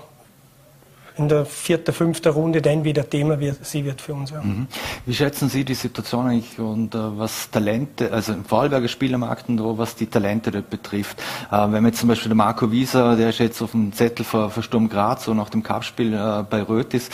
in 1.19 1.29
der 1.29 1.45
vierten, 1.45 1.93
fünften 1.93 2.33
Runde 2.33 2.63
dann 2.63 2.85
wieder 2.85 3.09
Thema 3.09 3.41
wird, 3.41 3.65
sie 3.67 3.85
wird 3.85 4.01
für 4.01 4.15
uns. 4.15 4.31
Ja. 4.31 4.41
Mhm. 4.41 4.69
Wie 5.05 5.15
schätzen 5.15 5.49
Sie 5.49 5.65
die 5.65 5.75
Situation 5.75 6.29
eigentlich 6.29 6.59
und 6.59 6.95
uh, 6.95 7.19
was 7.19 7.51
Talente, 7.51 8.13
also 8.13 8.33
im 8.33 8.45
Vorarlberger 8.45 8.89
Spielermarkt 8.89 9.49
und 9.49 9.61
was 9.79 9.97
die 9.97 10.07
Talente 10.07 10.51
dort 10.51 10.71
betrifft? 10.71 11.21
Uh, 11.51 11.63
wenn 11.63 11.83
man 11.83 11.87
jetzt 11.87 11.99
zum 11.99 12.09
Beispiel 12.09 12.29
der 12.29 12.37
Marco 12.37 12.71
Wieser, 12.71 13.17
der 13.17 13.31
ist 13.31 13.41
jetzt 13.41 13.61
auf 13.61 13.73
dem 13.73 13.93
Zettel 13.93 14.25
für, 14.25 14.49
für 14.51 14.63
Sturm 14.63 14.89
Graz, 14.89 15.25
so 15.25 15.35
nach 15.35 15.51
dem 15.51 15.63
Cup-Spiel 15.63 16.15
uh, 16.15 16.45
bei 16.49 16.63
Röth 16.63 16.95
ist, 16.95 17.13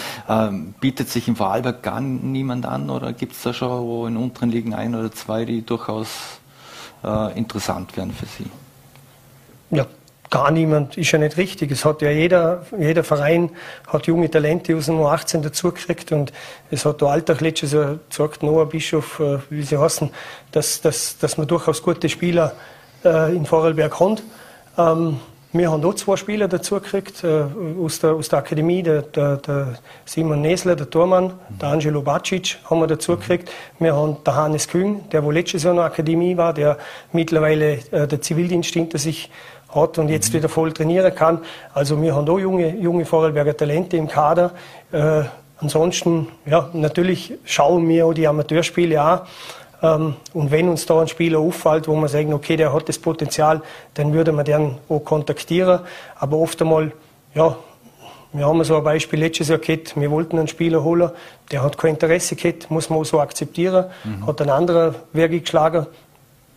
bietet 0.81 1.09
sich 1.09 1.29
im 1.29 1.37
Vorarlberg 1.37 1.83
gar 1.83 2.01
niemand 2.01 2.67
an 2.67 2.91
oder 2.91 3.13
gibt 3.13 3.33
es 3.33 3.43
da 3.43 3.53
schon 3.53 3.87
wo 3.87 4.07
in 4.07 4.17
unteren 4.17 4.51
Ligen 4.51 4.75
ein 4.75 4.95
oder 4.95 5.11
zwei, 5.13 5.45
die 5.45 5.65
durchaus 5.65 6.09
interessant 7.35 7.97
wären 7.97 8.13
für 8.13 8.27
Sie? 8.27 8.47
Ja, 9.71 9.87
gar 10.35 10.51
niemand 10.51 10.99
ist 10.99 11.13
ja 11.13 11.19
nicht 11.21 11.37
richtig. 11.37 11.71
Es 11.71 11.85
hat 11.85 12.03
ja 12.03 12.11
jeder, 12.11 12.67
jeder 12.77 13.05
Verein 13.05 13.51
hat 13.87 14.09
junge 14.09 14.29
Talente 14.29 14.77
aus 14.77 14.87
dem 14.87 15.01
18 15.01 15.43
dazugekriegt 15.43 16.11
und 16.11 16.33
es 16.73 16.85
hat 16.85 17.01
der 17.03 17.09
Alltag 17.09 17.41
letztes 17.41 17.73
Jahr 17.73 18.01
gesagt, 18.09 18.43
Noah 18.43 18.69
Bischof, 18.69 19.21
äh, 19.21 19.39
wie 19.49 19.63
sie 19.63 19.79
heißen, 19.79 20.11
dass, 20.51 20.81
dass, 20.81 21.19
dass 21.19 21.39
man 21.39 21.47
durchaus 21.47 21.81
gute 21.85 22.09
Spieler 22.09 22.53
äh, 23.05 23.33
in 23.33 23.47
Vorarlberg 23.47 24.01
haben. 24.01 24.17
Ähm, 24.77 25.21
wir 25.53 25.71
haben 25.71 25.85
auch 25.85 25.95
zwei 25.95 26.17
Spieler 26.17 26.49
dazugekriegt 26.49 27.23
äh, 27.23 27.45
aus, 27.81 28.01
der, 28.01 28.15
aus 28.15 28.29
der 28.29 28.41
Akademie, 28.41 28.83
der, 28.83 29.03
der, 29.03 29.37
der 29.37 29.79
Simon 30.05 30.41
Nesler, 30.41 30.75
der 30.75 30.91
Tormann, 30.91 31.35
der 31.49 31.69
Angelo 31.69 32.03
Bacic 32.03 32.59
haben 32.69 32.81
wir 32.81 32.89
dazugekriegt. 32.89 33.53
Wir 33.79 33.95
haben 33.95 34.17
den 34.25 34.35
Hannes 34.35 34.67
Kühn, 34.67 35.09
der 35.13 35.23
wo 35.23 35.31
letztes 35.31 35.63
Jahr 35.63 35.75
in 35.75 35.77
der 35.77 35.87
Akademie 35.87 36.37
war, 36.37 36.55
der 36.55 36.77
mittlerweile 37.13 37.75
äh, 37.93 38.09
der 38.09 38.21
Zivildienst 38.21 38.73
hinter 38.73 38.99
sich 38.99 39.31
hat 39.75 39.99
und 39.99 40.09
jetzt 40.09 40.33
wieder 40.33 40.49
voll 40.49 40.73
trainieren 40.73 41.15
kann. 41.15 41.41
Also 41.73 42.01
wir 42.01 42.15
haben 42.15 42.29
auch 42.29 42.39
junge, 42.39 42.77
junge 42.77 43.05
Vorarlberger 43.05 43.57
Talente 43.57 43.97
im 43.97 44.09
Kader. 44.09 44.53
Äh, 44.93 45.23
ansonsten, 45.59 46.29
ja, 46.47 46.71
natürlich 46.73 47.35
schauen 47.45 47.89
wir 47.89 48.07
auch 48.07 48.15
die 48.15 48.27
Amateurspiele 48.27 49.01
an. 49.01 49.21
Ähm, 49.83 50.15
und 50.33 50.51
wenn 50.51 50.69
uns 50.69 50.87
da 50.87 51.01
ein 51.01 51.09
Spieler 51.09 51.41
auffällt, 51.41 51.89
wo 51.89 51.95
wir 51.97 52.09
sagen, 52.09 52.33
okay, 52.33 52.57
der 52.57 52.73
hat 52.73 52.89
das 52.89 52.99
Potenzial, 52.99 53.63
dann 53.95 54.13
würde 54.13 54.33
man 54.33 54.45
den 54.45 54.77
auch 54.89 55.01
kontaktieren. 55.01 55.81
Aber 56.17 56.39
oft 56.39 56.61
einmal, 56.63 56.93
ja, 57.35 57.57
wir 58.33 58.47
haben 58.47 58.65
so 58.65 58.77
ein 58.77 58.83
Beispiel 58.85 59.21
letztes 59.21 59.49
Jahr 59.49 59.59
gehabt, 59.59 59.95
wir 59.99 60.11
wollten 60.11 60.39
einen 60.39 60.49
Spieler 60.49 60.83
holen, 60.83 61.11
der 61.53 61.63
hat 61.63 61.79
kein 61.79 61.91
Interesse 61.91 62.35
gehabt, 62.35 62.69
muss 62.69 62.91
man 62.91 62.99
auch 62.99 63.05
so 63.05 63.21
akzeptieren, 63.21 63.87
mhm. 64.03 64.27
hat 64.27 64.41
ein 64.43 64.51
anderer 64.51 64.95
Werke 65.13 65.41
geschlagen. 65.41 65.87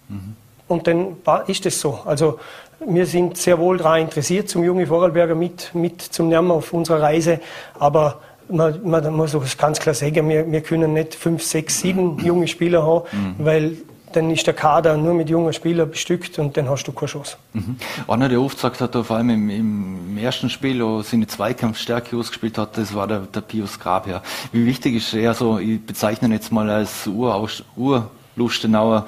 Mhm. 0.09 0.35
Und 0.67 0.87
dann 0.87 1.17
ist 1.47 1.65
es 1.65 1.79
so. 1.79 1.99
Also 2.05 2.39
wir 2.85 3.05
sind 3.05 3.37
sehr 3.37 3.57
wohl 3.57 3.77
daran 3.77 4.01
interessiert, 4.01 4.49
zum 4.49 4.63
junge 4.63 4.85
Vorarlberger 4.85 5.35
mit, 5.35 5.73
mit 5.73 6.01
zum 6.01 6.29
Nehmen 6.29 6.51
auf 6.51 6.73
unserer 6.73 7.01
Reise. 7.01 7.39
Aber 7.79 8.19
man, 8.49 8.79
man 8.83 9.13
muss 9.13 9.35
auch 9.35 9.43
ganz 9.57 9.79
klar 9.79 9.95
sagen, 9.95 10.29
wir, 10.29 10.49
wir 10.49 10.61
können 10.61 10.93
nicht 10.93 11.15
fünf, 11.15 11.43
sechs, 11.43 11.79
sieben 11.79 12.19
junge 12.19 12.47
Spieler 12.47 12.83
haben, 12.85 13.05
mhm. 13.11 13.35
weil 13.45 13.77
dann 14.13 14.31
ist 14.31 14.47
der 14.47 14.53
Kader 14.53 14.95
nur 14.95 15.13
mit 15.13 15.29
jungen 15.29 15.51
Spielern 15.51 15.89
bestückt 15.89 16.39
und 16.39 16.55
dann 16.55 16.69
hast 16.69 16.85
du 16.85 16.91
keine 16.93 17.09
Chance. 17.11 17.37
Mhm. 17.53 17.75
Einer, 18.07 18.29
der 18.29 18.41
oft 18.41 18.55
gesagt 18.55 18.79
hat, 18.79 18.93
vor 18.93 19.17
allem 19.17 19.29
im, 19.29 19.49
im 19.49 20.17
ersten 20.17 20.49
Spiel, 20.49 20.83
wo 20.83 21.01
seine 21.01 21.27
Zweikampfstärke 21.27 22.15
ausgespielt 22.15 22.57
hat, 22.57 22.77
das 22.77 22.95
war 22.95 23.07
der, 23.07 23.19
der 23.19 23.41
Pius 23.41 23.79
Grabherr. 23.79 24.23
Wie 24.53 24.65
wichtig 24.65 24.95
ist 24.95 25.13
er 25.13 25.33
so, 25.33 25.59
ich 25.59 25.85
bezeichne 25.85 26.29
ihn 26.29 26.31
jetzt 26.31 26.51
mal 26.51 26.69
als 26.69 27.05
Ur, 27.05 27.49
Ur 27.75 28.09
Lustenauer, 28.37 29.05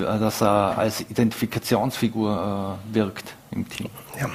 dass 0.00 0.42
er 0.42 0.78
als 0.78 1.02
Identifikationsfigur 1.02 2.78
äh, 2.90 2.94
wirkt 2.94 3.34
im 3.52 3.68
Team. 3.68 3.88
Ja. 4.18 4.28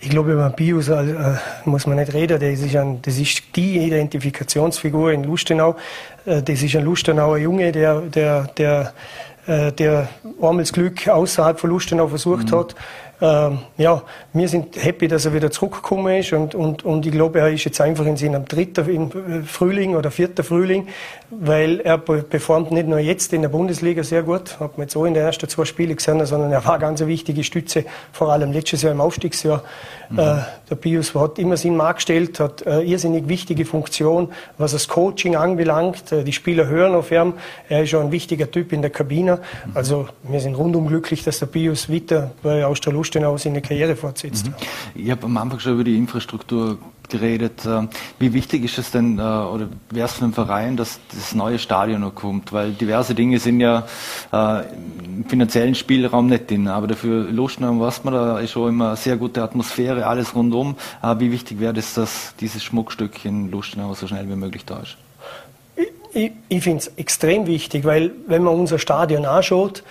Ich 0.00 0.10
glaube, 0.10 0.32
über 0.32 0.48
Bios 0.50 0.88
äh, 0.88 1.34
muss 1.64 1.86
man 1.86 1.96
nicht 1.96 2.14
reden. 2.14 2.38
Das 2.38 2.60
ist, 2.60 2.76
ein, 2.76 3.02
das 3.02 3.18
ist 3.18 3.42
die 3.56 3.78
Identifikationsfigur 3.78 5.12
in 5.12 5.24
Lustenau. 5.24 5.76
Äh, 6.24 6.42
das 6.42 6.62
ist 6.62 6.76
ein 6.76 6.84
Lustenauer 6.84 7.38
Junge, 7.38 7.72
der, 7.72 8.02
der, 8.02 8.44
der, 8.56 8.92
äh, 9.46 9.72
der 9.72 10.08
einmal 10.40 10.64
Glück 10.64 11.08
außerhalb 11.08 11.58
von 11.58 11.70
Lustenau 11.70 12.06
versucht 12.06 12.52
mhm. 12.52 12.56
hat. 12.56 12.74
Ähm, 13.20 13.58
ja, 13.76 14.02
wir 14.32 14.48
sind 14.48 14.82
happy, 14.82 15.08
dass 15.08 15.26
er 15.26 15.34
wieder 15.34 15.50
zurückgekommen 15.50 16.18
ist 16.18 16.32
und, 16.32 16.54
und, 16.54 16.84
und 16.84 17.04
ich 17.04 17.10
glaube, 17.10 17.40
er 17.40 17.50
ist 17.50 17.64
jetzt 17.64 17.80
einfach 17.80 18.06
in 18.06 18.16
seinem 18.16 18.44
dritten 18.44 18.88
im 18.88 19.44
Frühling 19.44 19.96
oder 19.96 20.12
vierten 20.12 20.44
Frühling, 20.44 20.86
weil 21.30 21.80
er 21.80 21.98
performt 21.98 22.70
nicht 22.70 22.86
nur 22.86 23.00
jetzt 23.00 23.32
in 23.32 23.42
der 23.42 23.48
Bundesliga 23.48 24.04
sehr 24.04 24.22
gut, 24.22 24.60
hat 24.60 24.78
man 24.78 24.86
jetzt 24.86 24.96
auch 24.96 25.04
in 25.04 25.14
den 25.14 25.24
ersten 25.24 25.48
zwei 25.48 25.64
Spielen 25.64 25.96
gesehen, 25.96 26.24
sondern 26.26 26.52
er 26.52 26.64
war 26.64 26.78
ganz 26.78 27.00
eine 27.00 27.10
wichtige 27.10 27.42
Stütze, 27.42 27.84
vor 28.12 28.32
allem 28.32 28.52
letztes 28.52 28.82
Jahr 28.82 28.92
im 28.92 29.00
Aufstiegsjahr. 29.00 29.64
Mhm. 30.10 30.18
Äh, 30.18 30.36
der 30.70 30.76
Pius 30.76 31.14
hat 31.14 31.38
immer 31.38 31.56
seinen 31.56 31.76
Markt 31.76 31.96
gestellt, 31.96 32.38
hat 32.38 32.66
eine 32.66 32.84
irrsinnig 32.84 33.28
wichtige 33.28 33.64
Funktion, 33.64 34.28
was 34.58 34.72
das 34.72 34.86
Coaching 34.86 35.34
anbelangt. 35.34 36.12
Äh, 36.12 36.22
die 36.22 36.32
Spieler 36.32 36.66
hören 36.66 36.94
auf 36.94 37.10
ihn, 37.10 37.34
er 37.68 37.82
ist 37.82 37.90
schon 37.90 38.06
ein 38.06 38.12
wichtiger 38.12 38.48
Typ 38.50 38.72
in 38.72 38.80
der 38.80 38.90
Kabine. 38.90 39.36
Mhm. 39.66 39.72
Also 39.74 40.08
wir 40.22 40.38
sind 40.38 40.54
rundum 40.54 40.86
glücklich, 40.86 41.24
dass 41.24 41.40
der 41.40 41.46
Pius 41.46 41.92
weiter 41.92 42.30
bei 42.42 42.64
Austria 43.08 43.28
Lustenau 43.28 43.38
seine 43.38 43.62
Karriere 43.62 43.96
fortsetzt. 43.96 44.46
Mhm. 44.46 44.54
Ich 44.94 45.10
habe 45.10 45.24
am 45.24 45.36
Anfang 45.38 45.58
schon 45.60 45.74
über 45.74 45.84
die 45.84 45.96
Infrastruktur 45.96 46.78
geredet. 47.08 47.64
Äh, 47.64 47.88
wie 48.18 48.34
wichtig 48.34 48.64
ist 48.64 48.76
es 48.76 48.90
denn, 48.90 49.18
äh, 49.18 49.22
oder 49.22 49.68
wäre 49.90 50.06
es 50.06 50.12
für 50.12 50.26
den 50.26 50.34
Verein, 50.34 50.76
dass 50.76 51.00
das 51.14 51.34
neue 51.34 51.58
Stadion 51.58 52.02
noch 52.02 52.14
kommt? 52.14 52.52
Weil 52.52 52.72
diverse 52.72 53.14
Dinge 53.14 53.38
sind 53.38 53.60
ja 53.60 53.86
äh, 54.30 54.62
im 55.06 55.24
finanziellen 55.26 55.74
Spielraum 55.74 56.26
nicht 56.26 56.50
drin, 56.50 56.68
aber 56.68 56.86
dafür 56.86 57.24
Lustenau, 57.30 57.80
was 57.80 58.04
man 58.04 58.12
da 58.12 58.38
ist 58.40 58.50
schon 58.50 58.68
immer 58.68 58.94
sehr 58.96 59.16
gute 59.16 59.42
Atmosphäre, 59.42 60.06
alles 60.06 60.34
rundum. 60.34 60.76
Wie 61.18 61.32
wichtig 61.32 61.60
wäre 61.60 61.78
es, 61.78 61.94
dass 61.94 62.34
dieses 62.40 62.62
Schmuckstück 62.62 63.24
in 63.24 63.50
Lustenau 63.50 63.94
so 63.94 64.06
schnell 64.06 64.28
wie 64.28 64.36
möglich 64.36 64.66
da 64.66 64.80
ist? 64.80 64.98
Ich, 66.12 66.32
ich 66.48 66.62
finde 66.62 66.78
es 66.78 66.88
extrem 66.96 67.46
wichtig, 67.46 67.84
weil 67.84 68.12
wenn 68.26 68.42
man 68.42 68.54
unser 68.54 68.78
Stadion 68.78 69.24
anschaut, 69.24 69.82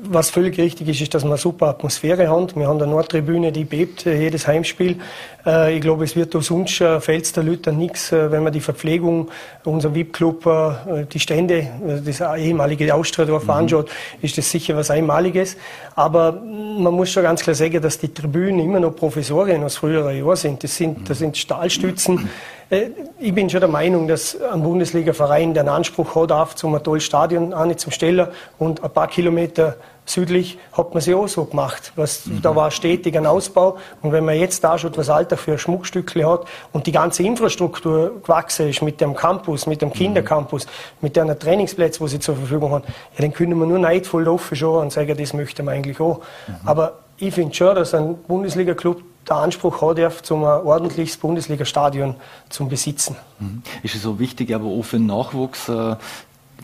was 0.00 0.30
völlig 0.30 0.58
richtig 0.58 0.88
ist, 0.88 1.00
ist, 1.00 1.14
dass 1.14 1.24
wir 1.24 1.30
eine 1.30 1.38
super 1.38 1.66
Atmosphäre 1.66 2.28
haben. 2.28 2.48
Wir 2.54 2.68
haben 2.68 2.80
eine 2.80 2.90
Nordtribüne, 2.90 3.50
die 3.50 3.64
bebt 3.64 4.06
äh, 4.06 4.20
jedes 4.20 4.46
Heimspiel. 4.46 4.96
Äh, 5.44 5.76
ich 5.76 5.80
glaube, 5.80 6.04
es 6.04 6.14
wird 6.14 6.34
aus 6.36 6.50
uns 6.50 6.80
äh, 6.80 7.00
fällt 7.00 7.34
der 7.36 7.42
Leute 7.42 7.72
nichts, 7.72 8.12
wenn 8.12 8.42
man 8.44 8.52
die 8.52 8.60
Verpflegung, 8.60 9.28
unser 9.64 9.94
VIP-Club, 9.94 11.08
die 11.12 11.20
Stände, 11.20 11.68
das 12.04 12.20
ehemalige 12.20 12.94
Austria-Dorf 12.94 13.44
mhm. 13.44 13.50
anschaut, 13.50 13.90
ist 14.22 14.38
das 14.38 14.50
sicher 14.50 14.76
was 14.76 14.90
Einmaliges. 14.90 15.56
Aber 15.94 16.32
man 16.32 16.94
muss 16.94 17.10
schon 17.10 17.24
ganz 17.24 17.42
klar 17.42 17.54
sagen, 17.54 17.82
dass 17.82 17.98
die 17.98 18.12
Tribünen 18.12 18.60
immer 18.60 18.80
noch 18.80 18.94
Professorien 18.94 19.62
aus 19.64 19.76
früheren 19.76 20.16
Jahren 20.16 20.36
sind. 20.36 20.64
Das 20.64 20.76
sind, 20.76 21.10
das 21.10 21.18
sind 21.18 21.36
Stahlstützen. 21.36 22.28
Ich 22.70 23.34
bin 23.34 23.48
schon 23.48 23.60
der 23.60 23.68
Meinung, 23.68 24.08
dass 24.08 24.38
ein 24.42 24.62
Bundesliga-Verein 24.62 25.54
den 25.54 25.68
Anspruch 25.68 26.14
hat, 26.14 26.32
auf 26.32 26.54
zum 26.54 26.80
tolles 26.82 27.04
Stadion 27.04 27.54
an 27.54 27.76
zum 27.78 27.92
Stellen 27.92 28.28
und 28.58 28.84
ein 28.84 28.90
paar 28.90 29.08
Kilometer 29.08 29.76
südlich 30.04 30.58
hat 30.72 30.92
man 30.92 31.00
sie 31.00 31.14
auch 31.14 31.28
so 31.28 31.44
gemacht. 31.44 31.92
Was, 31.96 32.26
mhm. 32.26 32.42
Da 32.42 32.54
war 32.54 32.70
stetig 32.70 33.16
ein 33.16 33.26
Ausbau. 33.26 33.78
Und 34.02 34.12
wenn 34.12 34.24
man 34.24 34.38
jetzt 34.38 34.64
da 34.64 34.76
schaut, 34.78 34.98
was 34.98 35.08
Alter 35.08 35.36
für 35.36 35.52
ein 35.52 35.58
Schmuckstückle 35.58 36.28
hat 36.28 36.46
und 36.72 36.86
die 36.86 36.92
ganze 36.92 37.22
Infrastruktur 37.22 38.20
gewachsen 38.22 38.68
ist 38.68 38.82
mit 38.82 39.00
dem 39.00 39.14
Campus, 39.14 39.66
mit 39.66 39.80
dem 39.80 39.88
mhm. 39.88 39.94
Kindercampus, 39.94 40.66
mit 41.00 41.16
den 41.16 41.38
Trainingsplätzen, 41.38 42.00
wo 42.02 42.06
sie 42.06 42.20
zur 42.20 42.36
Verfügung 42.36 42.72
haben, 42.72 42.84
ja, 42.86 43.22
dann 43.22 43.32
können 43.32 43.58
wir 43.58 43.66
nur 43.66 43.78
neidvoll 43.78 44.28
offen 44.28 44.56
schauen 44.56 44.82
und 44.82 44.92
sagen, 44.92 45.16
das 45.16 45.32
möchte 45.32 45.62
man 45.62 45.74
eigentlich 45.74 46.00
auch. 46.00 46.18
Mhm. 46.18 46.54
Aber 46.68 46.98
ich 47.16 47.34
finde 47.34 47.54
schon, 47.54 47.74
dass 47.74 47.94
ein 47.94 48.16
Bundesliga-Club 48.26 49.02
der 49.28 49.36
Anspruch 49.36 49.82
hat, 49.82 49.98
darf, 49.98 50.22
zum 50.22 50.44
ein 50.44 50.62
ordentliches 50.62 51.16
Bundesliga-Stadion 51.16 52.16
zu 52.48 52.66
besitzen. 52.66 53.16
Mhm. 53.38 53.62
Ist 53.82 53.94
es 53.94 54.02
so 54.02 54.18
wichtig, 54.18 54.54
aber 54.54 54.66
auch 54.66 54.82
für 54.82 54.96
den 54.96 55.06
Nachwuchs, 55.06 55.68
äh, 55.68 55.96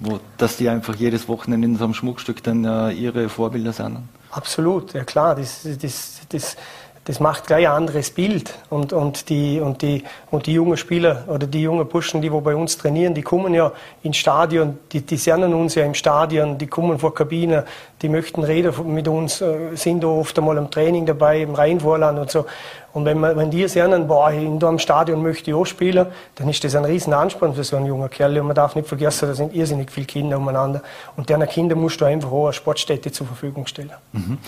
wo, 0.00 0.20
dass 0.38 0.56
die 0.56 0.68
einfach 0.68 0.94
jedes 0.94 1.28
Wochenende 1.28 1.66
in 1.68 1.76
so 1.76 1.84
einem 1.84 1.94
Schmuckstück 1.94 2.42
dann 2.42 2.64
äh, 2.64 2.90
ihre 2.92 3.28
Vorbilder 3.28 3.72
sind? 3.72 3.98
Absolut, 4.30 4.94
ja 4.94 5.04
klar. 5.04 5.36
Das, 5.36 5.62
das, 5.80 6.20
das, 6.28 6.56
das 7.04 7.20
macht 7.20 7.46
gleich 7.46 7.68
ein 7.68 7.74
anderes 7.74 8.10
Bild. 8.10 8.54
Und, 8.70 8.92
und, 8.92 9.28
die, 9.28 9.60
und, 9.60 9.82
die, 9.82 10.04
und 10.30 10.46
die 10.46 10.54
jungen 10.54 10.76
Spieler 10.76 11.24
oder 11.28 11.46
die 11.46 11.62
jungen 11.62 11.86
Burschen, 11.86 12.22
die 12.22 12.32
wo 12.32 12.40
bei 12.40 12.56
uns 12.56 12.78
trainieren, 12.78 13.14
die 13.14 13.22
kommen 13.22 13.52
ja 13.52 13.72
ins 14.02 14.16
Stadion, 14.16 14.78
die, 14.90 15.02
die 15.02 15.16
sehen 15.16 15.52
uns 15.52 15.74
ja 15.74 15.84
im 15.84 15.94
Stadion, 15.94 16.56
die 16.56 16.66
kommen 16.66 16.98
vor 16.98 17.14
Kabine, 17.14 17.64
die 18.00 18.08
möchten 18.08 18.42
reden 18.42 18.72
mit 18.94 19.06
uns, 19.06 19.40
äh, 19.40 19.74
sind 19.74 20.02
da 20.02 20.08
oft 20.08 20.38
einmal 20.38 20.56
im 20.56 20.70
Training 20.70 21.04
dabei, 21.04 21.42
im 21.42 21.54
Rheinvorland 21.54 22.18
und 22.18 22.30
so. 22.30 22.46
Und 22.94 23.04
wenn, 23.04 23.18
man, 23.18 23.36
wenn 23.36 23.50
die 23.50 23.66
sehen, 23.68 24.06
boah, 24.06 24.30
in 24.30 24.62
einem 24.62 24.78
Stadion 24.78 25.20
möchte 25.20 25.50
ich 25.50 25.56
auch 25.56 25.66
spielen, 25.66 26.06
dann 26.36 26.48
ist 26.48 26.62
das 26.62 26.76
ein 26.76 26.84
riesen 26.84 27.12
Ansporn 27.12 27.52
für 27.54 27.64
so 27.64 27.76
einen 27.76 27.86
jungen 27.86 28.08
Kerl. 28.08 28.38
Und 28.38 28.46
man 28.46 28.54
darf 28.54 28.76
nicht 28.76 28.88
vergessen, 28.88 29.28
da 29.28 29.34
sind 29.34 29.52
irrsinnig 29.52 29.90
viele 29.90 30.06
Kinder 30.06 30.36
umeinander. 30.36 30.80
Und 31.16 31.28
deren 31.28 31.46
Kinder 31.48 31.74
musst 31.74 32.00
du 32.00 32.04
einfach 32.04 32.30
auch 32.30 32.44
eine 32.44 32.52
Sportstätte 32.52 33.10
zur 33.10 33.26
Verfügung 33.26 33.66
stellen. 33.66 33.92
Mhm. 34.12 34.38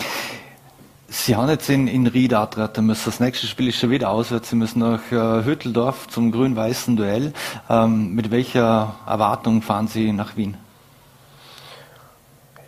Sie 1.09 1.35
haben 1.37 1.49
jetzt 1.49 1.69
in, 1.69 1.87
in 1.87 2.05
Ried 2.05 2.33
antreten 2.33 2.85
müssen. 2.85 3.03
Das 3.05 3.21
nächste 3.21 3.47
Spiel 3.47 3.69
ist 3.69 3.77
schon 3.77 3.89
wieder 3.89 4.09
auswärts. 4.09 4.49
Sie 4.49 4.57
müssen 4.57 4.79
nach 4.79 5.11
äh, 5.11 5.45
Hütteldorf 5.45 6.07
zum 6.09 6.33
grün-weißen 6.33 6.97
Duell. 6.97 7.31
Ähm, 7.69 8.13
mit 8.13 8.29
welcher 8.29 8.95
Erwartung 9.07 9.61
fahren 9.61 9.87
Sie 9.87 10.11
nach 10.11 10.35
Wien? 10.35 10.57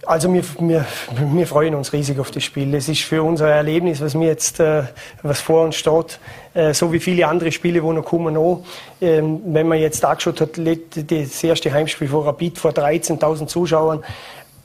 Also 0.05 0.33
wir, 0.33 0.43
wir, 0.59 0.85
wir 1.33 1.47
freuen 1.47 1.75
uns 1.75 1.91
riesig 1.91 2.17
auf 2.17 2.31
das 2.31 2.43
Spiel. 2.43 2.73
Es 2.73 2.87
ist 2.87 3.01
für 3.01 3.21
unser 3.21 3.49
Erlebnis, 3.49 4.01
was 4.01 4.15
mir 4.15 4.27
jetzt, 4.27 4.59
äh, 4.59 4.83
was 5.21 5.41
vor 5.41 5.65
uns 5.65 5.75
steht, 5.75 6.19
äh, 6.53 6.73
so 6.73 6.91
wie 6.93 6.99
viele 6.99 7.27
andere 7.27 7.51
Spiele, 7.51 7.83
wo 7.83 7.91
noch 7.91 8.05
kommen 8.05 8.37
auch. 8.37 8.63
Ähm, 9.01 9.41
wenn 9.45 9.67
man 9.67 9.79
jetzt 9.79 10.03
angeschaut 10.03 10.41
hat, 10.41 10.51
das 10.57 11.43
erste 11.43 11.71
Heimspiel 11.71 12.07
vor 12.07 12.25
Rapid 12.25 12.57
vor 12.57 12.71
13.000 12.71 13.47
Zuschauern, 13.47 14.03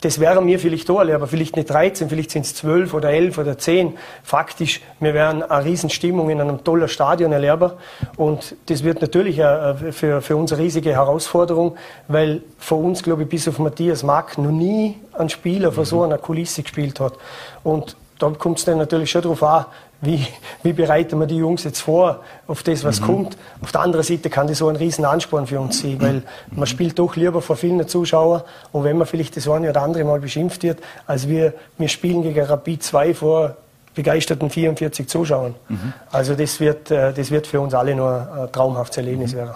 das 0.05 0.21
wäre 0.21 0.43
mir 0.43 0.59
vielleicht 0.59 0.91
auch, 0.91 1.01
aber 1.01 1.27
vielleicht 1.27 1.57
nicht 1.57 1.71
13, 1.71 2.11
vielleicht 2.11 2.31
sind 2.31 2.45
es 2.45 2.55
12 2.57 2.93
oder 2.93 3.09
11 3.09 3.39
oder 3.39 3.57
10. 3.57 3.95
Faktisch, 4.23 4.83
wir 5.01 5.15
wären 5.15 5.43
eine 5.43 5.65
Riesenstimmung 5.65 6.29
in 6.29 6.43
einem 6.43 6.63
tollen 6.63 6.89
Stadion 6.89 7.33
erlebbar. 7.33 7.79
Und 8.19 8.55
das 8.67 8.85
wird 8.85 9.01
natürlich 9.01 9.37
für, 9.37 10.21
für 10.21 10.37
uns 10.37 10.53
eine 10.53 10.61
riesige 10.61 10.93
Herausforderung, 10.93 11.77
weil 12.07 12.43
für 12.59 12.75
uns, 12.75 13.03
glaube 13.03 13.23
ich, 13.23 13.31
bis 13.31 13.49
auf 13.49 13.59
Matthias 13.59 14.03
Mack 14.03 14.37
noch 14.37 14.51
nie 14.51 14.97
ein 15.15 15.31
Spieler 15.31 15.73
vor 15.73 15.87
so 15.87 16.03
einer 16.03 16.19
Kulisse 16.19 16.63
gespielt 16.63 17.01
hat. 17.01 17.15
Und 17.63 17.97
da 18.19 18.31
kommt 18.31 18.59
es 18.59 18.65
dann 18.65 18.79
natürlich 18.79 19.11
schon 19.11 19.23
darauf 19.23 19.43
an, 19.43 19.67
wie, 20.01 20.27
wie 20.63 20.73
bereiten 20.73 21.19
wir 21.19 21.27
die 21.27 21.37
Jungs 21.37 21.65
jetzt 21.65 21.81
vor 21.81 22.21
auf 22.47 22.63
das, 22.63 22.85
was 22.85 23.01
mhm. 23.01 23.05
kommt. 23.07 23.37
Auf 23.63 23.73
der 23.73 23.81
anderen 23.81 24.05
Seite 24.05 24.29
kann 24.31 24.47
das 24.47 24.59
so 24.59 24.69
ein 24.69 24.77
riesen 24.77 25.05
Ansporn 25.05 25.47
für 25.47 25.61
uns 25.61 25.81
sein, 25.81 26.01
weil 26.01 26.23
man 26.51 26.67
spielt 26.67 26.99
doch 26.99 27.17
lieber 27.17 27.41
vor 27.41 27.57
vielen 27.57 27.87
Zuschauern 27.89 28.43
und 28.73 28.85
wenn 28.85 28.99
man 28.99 29.07
vielleicht 29.07 29.37
das 29.37 29.49
eine 29.49 29.71
oder 29.71 29.83
andere 29.83 30.05
Mal 30.05 30.21
beschimpft 30.21 30.63
wird, 30.63 30.81
als 31.07 31.29
wir, 31.29 31.55
wir 31.79 31.89
spielen 31.89 32.23
gegen 32.23 32.45
Rapid 32.45 32.83
2 32.83 33.15
vor 33.15 33.57
begeisterten 33.95 34.51
44 34.51 35.07
Zuschauern. 35.07 35.55
Mhm. 35.69 35.93
Also 36.11 36.35
das 36.35 36.61
wird, 36.61 36.91
äh, 36.91 37.13
das 37.13 37.31
wird 37.31 37.47
für 37.47 37.61
uns 37.61 37.75
alle 37.75 37.95
nur 37.95 38.29
ein 38.33 38.53
traumhaftes 38.53 38.99
Erlebnis 38.99 39.33
mhm. 39.33 39.39
werden. 39.39 39.51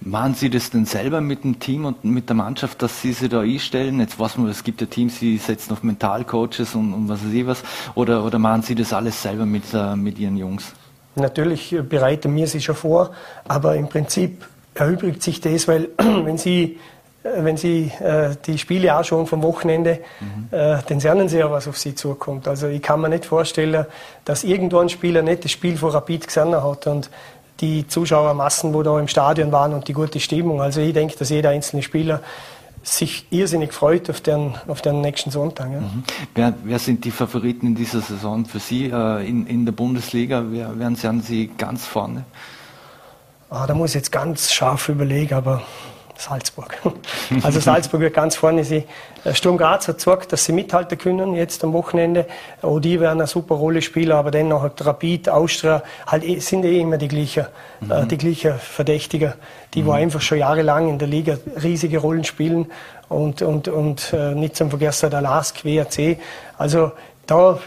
Machen 0.00 0.34
Sie 0.34 0.50
das 0.50 0.70
denn 0.70 0.84
selber 0.84 1.20
mit 1.20 1.44
dem 1.44 1.58
Team 1.58 1.84
und 1.84 2.04
mit 2.04 2.28
der 2.28 2.36
Mannschaft, 2.36 2.82
dass 2.82 3.00
Sie 3.00 3.12
sich 3.12 3.28
da 3.28 3.40
einstellen? 3.40 4.00
Jetzt 4.00 4.18
weiß 4.18 4.36
man, 4.36 4.48
es 4.48 4.64
gibt 4.64 4.80
ja 4.80 4.86
Teams, 4.86 5.18
die 5.20 5.38
setzen 5.38 5.72
auf 5.72 5.82
Mentalcoaches 5.82 6.74
und, 6.74 6.92
und 6.92 7.08
was 7.08 7.24
weiß 7.24 7.32
ich 7.32 7.46
was. 7.46 7.62
Oder, 7.94 8.24
oder 8.24 8.38
machen 8.38 8.62
Sie 8.62 8.74
das 8.74 8.92
alles 8.92 9.22
selber 9.22 9.46
mit, 9.46 9.64
äh, 9.72 9.96
mit 9.96 10.18
Ihren 10.18 10.36
Jungs? 10.36 10.72
Natürlich 11.16 11.76
bereiten 11.88 12.34
wir 12.34 12.48
sie 12.48 12.60
schon 12.60 12.74
vor, 12.74 13.10
aber 13.46 13.76
im 13.76 13.88
Prinzip 13.88 14.44
erübrigt 14.74 15.22
sich 15.22 15.40
das, 15.40 15.68
weil 15.68 15.90
wenn 15.98 16.38
Sie 16.38 16.78
wenn 17.24 17.56
Sie 17.56 17.90
äh, 18.00 18.36
die 18.46 18.58
Spiele 18.58 18.92
anschauen 18.92 19.26
vom 19.26 19.42
Wochenende, 19.42 20.00
mhm. 20.20 20.48
äh, 20.50 20.78
dann 20.86 21.00
sehen 21.00 21.28
Sie 21.28 21.38
ja, 21.38 21.50
was 21.50 21.66
auf 21.66 21.78
Sie 21.78 21.94
zukommt. 21.94 22.46
Also 22.46 22.68
ich 22.68 22.82
kann 22.82 23.00
mir 23.00 23.08
nicht 23.08 23.24
vorstellen, 23.24 23.86
dass 24.24 24.44
irgendwo 24.44 24.78
ein 24.78 24.90
Spieler 24.90 25.22
nicht 25.22 25.44
das 25.44 25.50
Spiel 25.50 25.76
von 25.76 25.90
Rapid 25.90 26.26
gesehen 26.26 26.54
hat 26.54 26.86
und 26.86 27.10
die 27.60 27.88
Zuschauermassen, 27.88 28.74
wo 28.74 28.82
da 28.82 28.98
im 28.98 29.08
Stadion 29.08 29.52
waren 29.52 29.72
und 29.72 29.88
die 29.88 29.94
gute 29.94 30.20
Stimmung. 30.20 30.60
Also 30.60 30.80
ich 30.80 30.92
denke, 30.92 31.16
dass 31.16 31.30
jeder 31.30 31.50
einzelne 31.50 31.82
Spieler 31.82 32.20
sich 32.82 33.26
irrsinnig 33.30 33.72
freut 33.72 34.10
auf 34.10 34.20
den, 34.20 34.54
auf 34.68 34.82
den 34.82 35.00
nächsten 35.00 35.30
Sonntag. 35.30 35.72
Ja. 35.72 35.80
Mhm. 35.80 36.04
Wer, 36.34 36.54
wer, 36.64 36.78
sind 36.78 37.06
die 37.06 37.10
Favoriten 37.10 37.68
in 37.68 37.74
dieser 37.74 38.02
Saison 38.02 38.44
für 38.44 38.58
Sie 38.58 38.90
äh, 38.90 39.26
in, 39.26 39.46
in 39.46 39.64
der 39.64 39.72
Bundesliga? 39.72 40.44
Wer, 40.50 40.72
wer 40.76 40.94
sind 40.94 41.24
Sie 41.24 41.50
ganz 41.56 41.86
vorne? 41.86 42.24
Ah, 43.48 43.66
da 43.66 43.74
muss 43.74 43.90
ich 43.90 43.94
jetzt 43.94 44.12
ganz 44.12 44.52
scharf 44.52 44.90
überlegen, 44.90 45.34
aber 45.34 45.62
Salzburg. 46.16 46.76
Also 47.42 47.58
Salzburg 47.58 48.00
wird 48.00 48.14
ganz 48.14 48.36
vorne 48.36 48.64
sein. 48.64 48.84
Äh, 49.24 49.34
Sturm 49.34 49.56
Graz 49.56 49.88
hat 49.88 49.96
gezeigt, 49.96 50.32
dass 50.32 50.44
sie 50.44 50.52
mithalten 50.52 50.98
können 50.98 51.34
jetzt 51.34 51.64
am 51.64 51.72
Wochenende. 51.72 52.26
Auch 52.62 52.78
die 52.78 53.00
werden 53.00 53.20
eine 53.20 53.26
super 53.26 53.56
Rolle 53.56 53.82
spielen, 53.82 54.12
aber 54.12 54.30
dennoch 54.30 54.62
hat 54.62 54.84
Rapid, 54.84 55.28
Austria, 55.28 55.82
halt 56.06 56.24
eh, 56.24 56.38
sind 56.38 56.64
eh 56.64 56.80
immer 56.80 56.98
die 56.98 57.08
gleichen, 57.08 57.46
mhm. 57.80 57.90
äh, 57.90 58.06
die 58.06 58.18
gleichen 58.18 58.54
Verdächtiger, 58.58 59.34
die 59.74 59.82
mhm. 59.82 59.86
wo 59.86 59.92
einfach 59.92 60.20
schon 60.20 60.38
jahrelang 60.38 60.88
in 60.88 60.98
der 60.98 61.08
Liga 61.08 61.36
riesige 61.62 61.98
Rollen 61.98 62.24
spielen 62.24 62.70
und, 63.08 63.42
und, 63.42 63.68
und 63.68 64.12
äh, 64.12 64.34
nicht 64.34 64.56
zum 64.56 64.70
Vergessen 64.70 65.10
der 65.10 65.20
LASK, 65.20 65.64
WRC. 65.64 66.18
Also 66.58 66.92
da, 67.26 67.58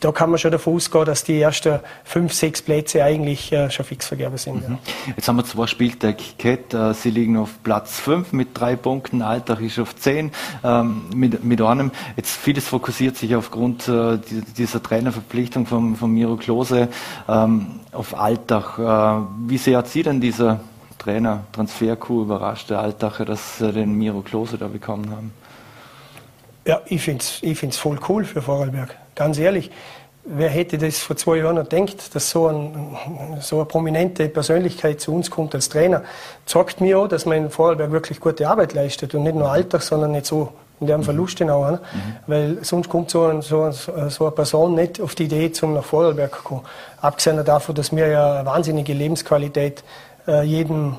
da 0.00 0.12
kann 0.12 0.30
man 0.30 0.38
schon 0.38 0.50
davon 0.50 0.74
ausgehen, 0.74 1.04
dass 1.04 1.24
die 1.24 1.40
ersten 1.40 1.80
fünf, 2.04 2.32
sechs 2.32 2.62
Plätze 2.62 3.02
eigentlich 3.02 3.52
äh, 3.52 3.70
schon 3.70 3.84
fix 3.84 4.06
vergeben 4.06 4.36
sind. 4.36 4.68
Mhm. 4.68 4.74
Ja. 4.74 5.12
Jetzt 5.16 5.28
haben 5.28 5.36
wir 5.36 5.44
zwei 5.44 5.66
Spieltage 5.66 6.22
gehabt. 6.38 6.74
Äh, 6.74 6.94
Sie 6.94 7.10
liegen 7.10 7.36
auf 7.36 7.62
Platz 7.62 8.00
fünf 8.00 8.32
mit 8.32 8.48
drei 8.58 8.76
Punkten, 8.76 9.22
Alltag 9.22 9.60
ist 9.60 9.78
auf 9.78 9.94
zehn 9.96 10.32
ähm, 10.64 11.02
mit, 11.14 11.44
mit 11.44 11.60
einem. 11.62 11.90
Jetzt 12.16 12.36
vieles 12.36 12.66
fokussiert 12.68 13.16
sich 13.16 13.34
aufgrund 13.36 13.88
äh, 13.88 14.18
dieser 14.56 14.82
Trainerverpflichtung 14.82 15.66
von, 15.66 15.96
von 15.96 16.10
Miro 16.10 16.36
Klose 16.36 16.88
ähm, 17.28 17.80
auf 17.92 18.18
Alltag. 18.18 18.78
Äh, 18.78 19.48
wie 19.48 19.58
sehr 19.58 19.78
hat 19.78 19.88
Sie 19.88 20.02
denn 20.02 20.20
dieser 20.20 20.60
Trainer 20.98 21.44
Transfer-Coup 21.52 22.22
überrascht, 22.22 22.70
der 22.70 22.80
Alltag, 22.80 23.24
dass 23.26 23.58
Sie 23.58 23.72
den 23.72 23.94
Miro 23.94 24.22
Klose 24.22 24.58
da 24.58 24.66
bekommen 24.66 25.10
haben? 25.10 25.32
Ja, 26.66 26.80
ich 26.86 27.02
finde 27.02 27.22
es 27.22 27.38
ich 27.42 27.58
find's 27.58 27.78
voll 27.78 27.98
cool 28.08 28.24
für 28.24 28.42
Vorarlberg. 28.42 28.96
Ganz 29.14 29.38
ehrlich. 29.38 29.70
Wer 30.28 30.48
hätte 30.48 30.76
das 30.76 30.98
vor 30.98 31.16
zwei 31.16 31.36
Jahren 31.36 31.54
noch 31.54 31.68
gedacht, 31.68 32.12
dass 32.12 32.30
so, 32.30 32.48
ein, 32.48 32.96
so 33.40 33.56
eine 33.56 33.64
prominente 33.64 34.28
Persönlichkeit 34.28 35.00
zu 35.00 35.14
uns 35.14 35.30
kommt 35.30 35.54
als 35.54 35.68
Trainer? 35.68 36.02
Zeigt 36.46 36.80
mir 36.80 36.98
auch, 36.98 37.06
dass 37.06 37.26
man 37.26 37.36
in 37.36 37.50
Vorarlberg 37.50 37.92
wirklich 37.92 38.18
gute 38.18 38.48
Arbeit 38.48 38.74
leistet 38.74 39.14
und 39.14 39.22
nicht 39.22 39.36
nur 39.36 39.48
Alltag, 39.48 39.82
sondern 39.82 40.10
nicht 40.10 40.26
so 40.26 40.52
in 40.80 40.88
dem 40.88 41.04
Verlust 41.04 41.40
auch. 41.42 41.70
Ne? 41.70 41.80
Mhm. 41.80 42.16
Weil 42.26 42.58
sonst 42.62 42.88
kommt 42.88 43.10
so, 43.10 43.26
ein, 43.26 43.40
so, 43.40 43.62
ein, 43.62 43.72
so, 43.72 44.24
eine 44.24 44.32
Person 44.32 44.74
nicht 44.74 45.00
auf 45.00 45.14
die 45.14 45.24
Idee, 45.24 45.52
zum 45.52 45.74
nach 45.74 45.84
Vorarlberg 45.84 46.34
zu 46.34 46.42
kommen. 46.42 46.62
Abgesehen 47.00 47.44
davon, 47.44 47.76
dass 47.76 47.94
wir 47.94 48.08
ja 48.08 48.40
eine 48.40 48.46
wahnsinnige 48.46 48.92
Lebensqualität 48.92 49.84
äh, 50.26 50.42
jedem, 50.42 50.96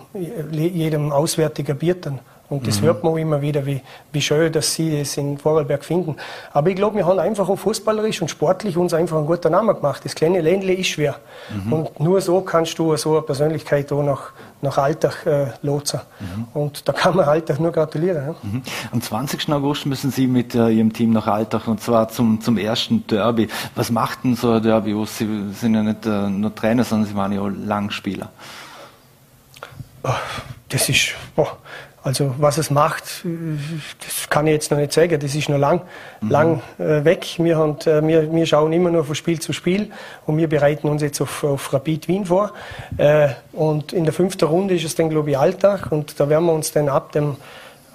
jedem 0.49 1.11
Auswärtiger 1.11 1.73
bieten. 1.73 2.19
Und 2.49 2.65
das 2.65 2.79
mhm. 2.79 2.85
hört 2.85 3.03
man 3.03 3.11
auch 3.11 3.17
immer 3.17 3.41
wieder, 3.41 3.65
wie, 3.65 3.81
wie 4.13 4.21
schön, 4.21 4.51
dass 4.53 4.73
sie 4.73 5.01
es 5.01 5.17
in 5.17 5.37
Vorarlberg 5.37 5.83
finden. 5.83 6.15
Aber 6.53 6.69
ich 6.69 6.77
glaube, 6.77 6.95
wir 6.95 7.05
haben 7.05 7.19
einfach 7.19 7.49
auch 7.49 7.57
fußballerisch 7.57 8.21
und 8.21 8.29
sportlich 8.29 8.77
uns 8.77 8.93
einfach 8.93 9.17
einen 9.17 9.25
guten 9.25 9.51
Namen 9.51 9.75
gemacht. 9.75 10.05
Das 10.05 10.15
kleine 10.15 10.39
Ländle 10.39 10.73
ist 10.73 10.87
schwer. 10.87 11.15
Mhm. 11.53 11.73
Und 11.73 11.99
nur 11.99 12.21
so 12.21 12.39
kannst 12.39 12.79
du 12.79 12.95
so 12.95 13.13
eine 13.13 13.21
Persönlichkeit 13.23 13.91
auch 13.91 14.01
nach, 14.01 14.31
nach 14.61 14.77
Alltag 14.77 15.25
äh, 15.25 15.47
lotsen. 15.61 15.99
Mhm. 16.21 16.47
Und 16.53 16.87
da 16.87 16.93
kann 16.93 17.17
man 17.17 17.25
Alltag 17.25 17.59
nur 17.59 17.73
gratulieren. 17.73 18.27
Ja. 18.27 18.35
Mhm. 18.41 18.61
Am 18.93 19.01
20. 19.01 19.49
August 19.49 19.85
müssen 19.85 20.11
Sie 20.11 20.27
mit 20.27 20.55
äh, 20.55 20.69
Ihrem 20.69 20.93
Team 20.93 21.11
nach 21.11 21.27
Alltag 21.27 21.67
und 21.67 21.81
zwar 21.81 22.07
zum, 22.07 22.39
zum 22.39 22.57
ersten 22.57 23.05
Derby. 23.07 23.49
Was 23.75 23.91
macht 23.91 24.23
denn 24.23 24.37
so 24.37 24.51
ein 24.51 24.63
Derby? 24.63 24.95
Sie 25.05 25.51
sind 25.51 25.75
ja 25.75 25.83
nicht 25.83 26.05
äh, 26.05 26.29
nur 26.29 26.55
Trainer, 26.55 26.85
sondern 26.85 27.09
Sie 27.09 27.15
waren 27.15 27.33
ja 27.33 27.41
auch 27.41 27.49
Langspieler. 27.49 28.29
Das 30.69 30.87
ist, 30.89 31.15
boah, 31.35 31.57
also 32.07 32.33
was 32.37 32.57
es 32.57 32.71
macht, 32.71 33.25
das 34.05 34.29
kann 34.29 34.47
ich 34.47 34.53
jetzt 34.53 34.71
noch 34.71 34.77
nicht 34.77 34.93
sagen. 34.93 35.19
Das 35.19 35.35
ist 35.35 35.49
noch 35.49 35.57
lang, 35.57 35.81
mhm. 36.21 36.29
lang 36.31 36.61
äh, 36.79 37.03
weg. 37.03 37.27
Wir, 37.37 37.57
haben, 37.57 37.77
äh, 37.85 38.01
wir, 38.07 38.33
wir 38.33 38.45
schauen 38.45 38.71
immer 38.71 38.89
nur 38.89 39.03
von 39.03 39.13
Spiel 39.13 39.41
zu 39.41 39.51
Spiel 39.51 39.91
und 40.25 40.37
wir 40.37 40.47
bereiten 40.47 40.87
uns 40.87 41.01
jetzt 41.01 41.19
auf, 41.19 41.43
auf 41.43 41.73
Rapid 41.73 42.07
Wien 42.07 42.25
vor. 42.25 42.53
Äh, 42.95 43.29
und 43.51 43.91
in 43.91 44.05
der 44.05 44.13
fünften 44.13 44.45
Runde 44.45 44.75
ist 44.75 44.85
es 44.85 44.95
dann, 44.95 45.09
glaube 45.09 45.31
ich, 45.31 45.37
Alltag 45.37 45.91
und 45.91 46.17
da 46.17 46.29
werden 46.29 46.45
wir 46.45 46.53
uns 46.53 46.71
dann 46.71 46.87
ab 46.87 47.11
dem 47.11 47.35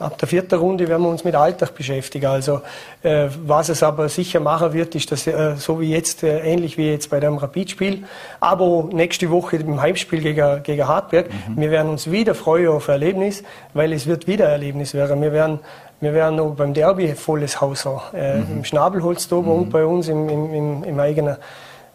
Ab 0.03 0.19
der 0.19 0.29
vierten 0.29 0.59
Runde 0.59 0.89
werden 0.89 1.03
wir 1.03 1.09
uns 1.09 1.25
mit 1.25 1.35
Alltag 1.35 1.75
beschäftigen. 1.75 2.27
Also 2.27 2.61
äh, 3.03 3.29
was 3.45 3.69
es 3.69 3.83
aber 3.83 4.09
sicher 4.09 4.41
machen 4.41 4.73
wird, 4.73 4.95
ist, 4.95 5.13
dass 5.13 5.27
äh, 5.27 5.55
so 5.57 5.81
wie 5.81 5.91
jetzt, 5.91 6.23
äh, 6.23 6.41
ähnlich 6.41 6.77
wie 6.77 6.91
jetzt 6.91 7.09
bei 7.11 7.21
dem 7.21 7.37
Rapid-Spiel, 7.39 8.05
aber 8.41 8.89
nächste 8.93 9.31
Woche 9.31 9.57
im 9.57 9.81
Heimspiel 9.81 10.21
gegen, 10.21 10.63
gegen 10.63 10.89
Hartberg, 10.89 11.29
mhm. 11.29 11.61
wir 11.61 11.71
werden 11.71 11.91
uns 11.91 12.11
wieder 12.11 12.35
freuen 12.35 12.69
auf 12.69 12.89
Erlebnis, 12.89 13.43
weil 13.75 13.93
es 13.93 14.07
wird 14.07 14.27
wieder 14.27 14.47
Erlebnis 14.47 14.95
werden. 14.95 15.23
Wir 15.23 15.33
werden 15.33 15.61
wir 16.01 16.15
werden 16.15 16.41
auch 16.41 16.57
beim 16.57 16.75
Derby 16.75 17.15
volles 17.15 17.61
Haus 17.61 17.87
haben. 17.87 18.01
Äh, 18.13 18.39
mhm. 18.39 18.57
Im 18.57 18.65
Schnabelholz 18.65 19.29
da 19.29 19.37
mhm. 19.37 19.71
bei 19.71 19.87
uns 19.87 20.09
im, 20.09 20.29
im, 20.29 20.53
im, 20.53 20.85
im 20.85 20.99
eigenen 20.99 21.37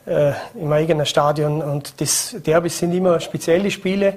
äh, 0.07 0.31
im 0.55 0.71
eigenen 0.71 1.05
Stadion. 1.05 1.61
Und 1.61 1.99
das 1.99 2.35
Derby 2.45 2.69
sind 2.69 2.93
immer 2.93 3.19
spezielle 3.19 3.69
Spiele. 3.69 4.13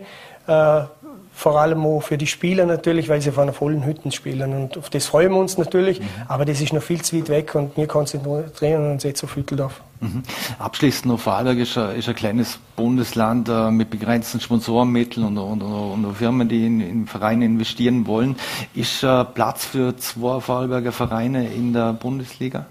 Vor 1.41 1.59
allem 1.59 1.86
auch 1.86 2.03
für 2.03 2.18
die 2.18 2.26
Spieler 2.26 2.66
natürlich, 2.66 3.09
weil 3.09 3.22
sie 3.22 3.32
von 3.32 3.51
vollen 3.55 3.86
Hütten 3.86 4.12
spielen. 4.12 4.53
Und 4.53 4.76
auf 4.76 4.91
das 4.91 5.07
freuen 5.07 5.32
wir 5.32 5.38
uns 5.38 5.57
natürlich, 5.57 5.99
mhm. 5.99 6.05
aber 6.28 6.45
das 6.45 6.61
ist 6.61 6.74
noch 6.74 6.82
viel 6.82 7.01
zu 7.01 7.16
weit 7.16 7.30
weg 7.30 7.55
und 7.55 7.78
wir 7.78 7.86
konzentrieren 7.86 8.93
uns 8.93 9.05
jetzt 9.05 9.24
auf 9.24 9.36
Hütteldorf. 9.36 9.80
Mhm. 10.01 10.22
Abschließend 10.59 11.07
noch 11.07 11.18
Vorarlberg 11.18 11.57
ist 11.57 11.78
ein, 11.78 11.97
ist 11.97 12.11
ein 12.11 12.14
kleines 12.14 12.59
Bundesland 12.76 13.49
äh, 13.49 13.70
mit 13.70 13.88
begrenzten 13.88 14.38
Sponsorenmitteln 14.38 15.24
und, 15.24 15.38
und, 15.38 15.62
und, 15.62 16.05
und 16.05 16.14
Firmen, 16.14 16.47
die 16.47 16.66
in, 16.66 16.82
in, 16.82 17.07
Vereine 17.07 17.47
investieren 17.47 18.07
wollen. 18.07 18.36
Ist 18.74 19.03
äh, 19.03 19.24
Platz 19.24 19.64
für 19.64 19.97
zwei 19.97 20.41
Vorarlberger 20.41 20.93
Vereine 20.93 21.51
in 21.51 21.72
der 21.72 21.95
Bundesliga? 21.95 22.66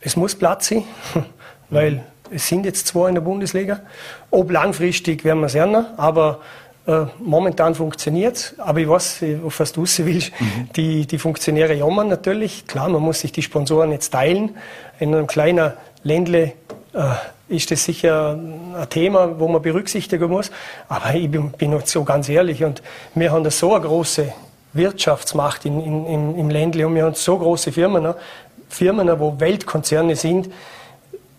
Es 0.00 0.14
muss 0.14 0.36
Platz 0.36 0.68
sein, 0.68 0.84
weil 1.68 2.04
es 2.30 2.46
sind 2.46 2.64
jetzt 2.64 2.86
zwei 2.86 3.08
in 3.08 3.16
der 3.16 3.22
Bundesliga. 3.22 3.80
Ob 4.30 4.52
langfristig 4.52 5.24
werden 5.24 5.40
wir 5.40 5.48
sehen, 5.48 5.74
aber 5.96 6.40
äh, 6.86 7.06
momentan 7.18 7.74
funktioniert 7.74 8.54
aber 8.58 8.80
ich 8.80 8.88
weiß, 8.88 9.24
auf 9.44 9.58
was 9.58 9.72
du 9.72 9.80
raus 9.80 9.98
willst. 10.04 10.32
Mhm. 10.38 10.68
Die, 10.76 11.06
die 11.06 11.18
Funktionäre 11.18 11.74
jammern 11.74 12.08
natürlich. 12.08 12.66
Klar, 12.66 12.88
man 12.88 13.02
muss 13.02 13.20
sich 13.20 13.32
die 13.32 13.42
Sponsoren 13.42 13.90
jetzt 13.92 14.10
teilen. 14.10 14.56
In 15.00 15.14
einem 15.14 15.26
kleinen 15.26 15.72
Ländle 16.04 16.52
äh, 16.94 17.02
ist 17.48 17.70
das 17.70 17.84
sicher 17.84 18.32
ein 18.32 18.88
Thema, 18.88 19.38
wo 19.38 19.48
man 19.48 19.62
berücksichtigen 19.62 20.30
muss. 20.30 20.50
Aber 20.88 21.14
ich 21.14 21.30
bin, 21.30 21.50
bin 21.50 21.72
jetzt 21.72 21.90
so 21.90 22.04
ganz 22.04 22.28
ehrlich 22.28 22.64
und 22.64 22.82
wir 23.14 23.32
haben 23.32 23.44
da 23.44 23.50
so 23.50 23.74
eine 23.74 23.84
große 23.84 24.32
Wirtschaftsmacht 24.72 25.64
in, 25.64 25.80
in, 25.80 26.06
im, 26.06 26.38
im 26.38 26.50
Ländle 26.50 26.86
und 26.86 26.94
wir 26.94 27.04
haben 27.04 27.14
so 27.14 27.38
große 27.38 27.72
Firmen, 27.72 28.02
ne? 28.02 28.14
Firmen, 28.68 29.08
wo 29.20 29.38
Weltkonzerne 29.38 30.16
sind, 30.16 30.50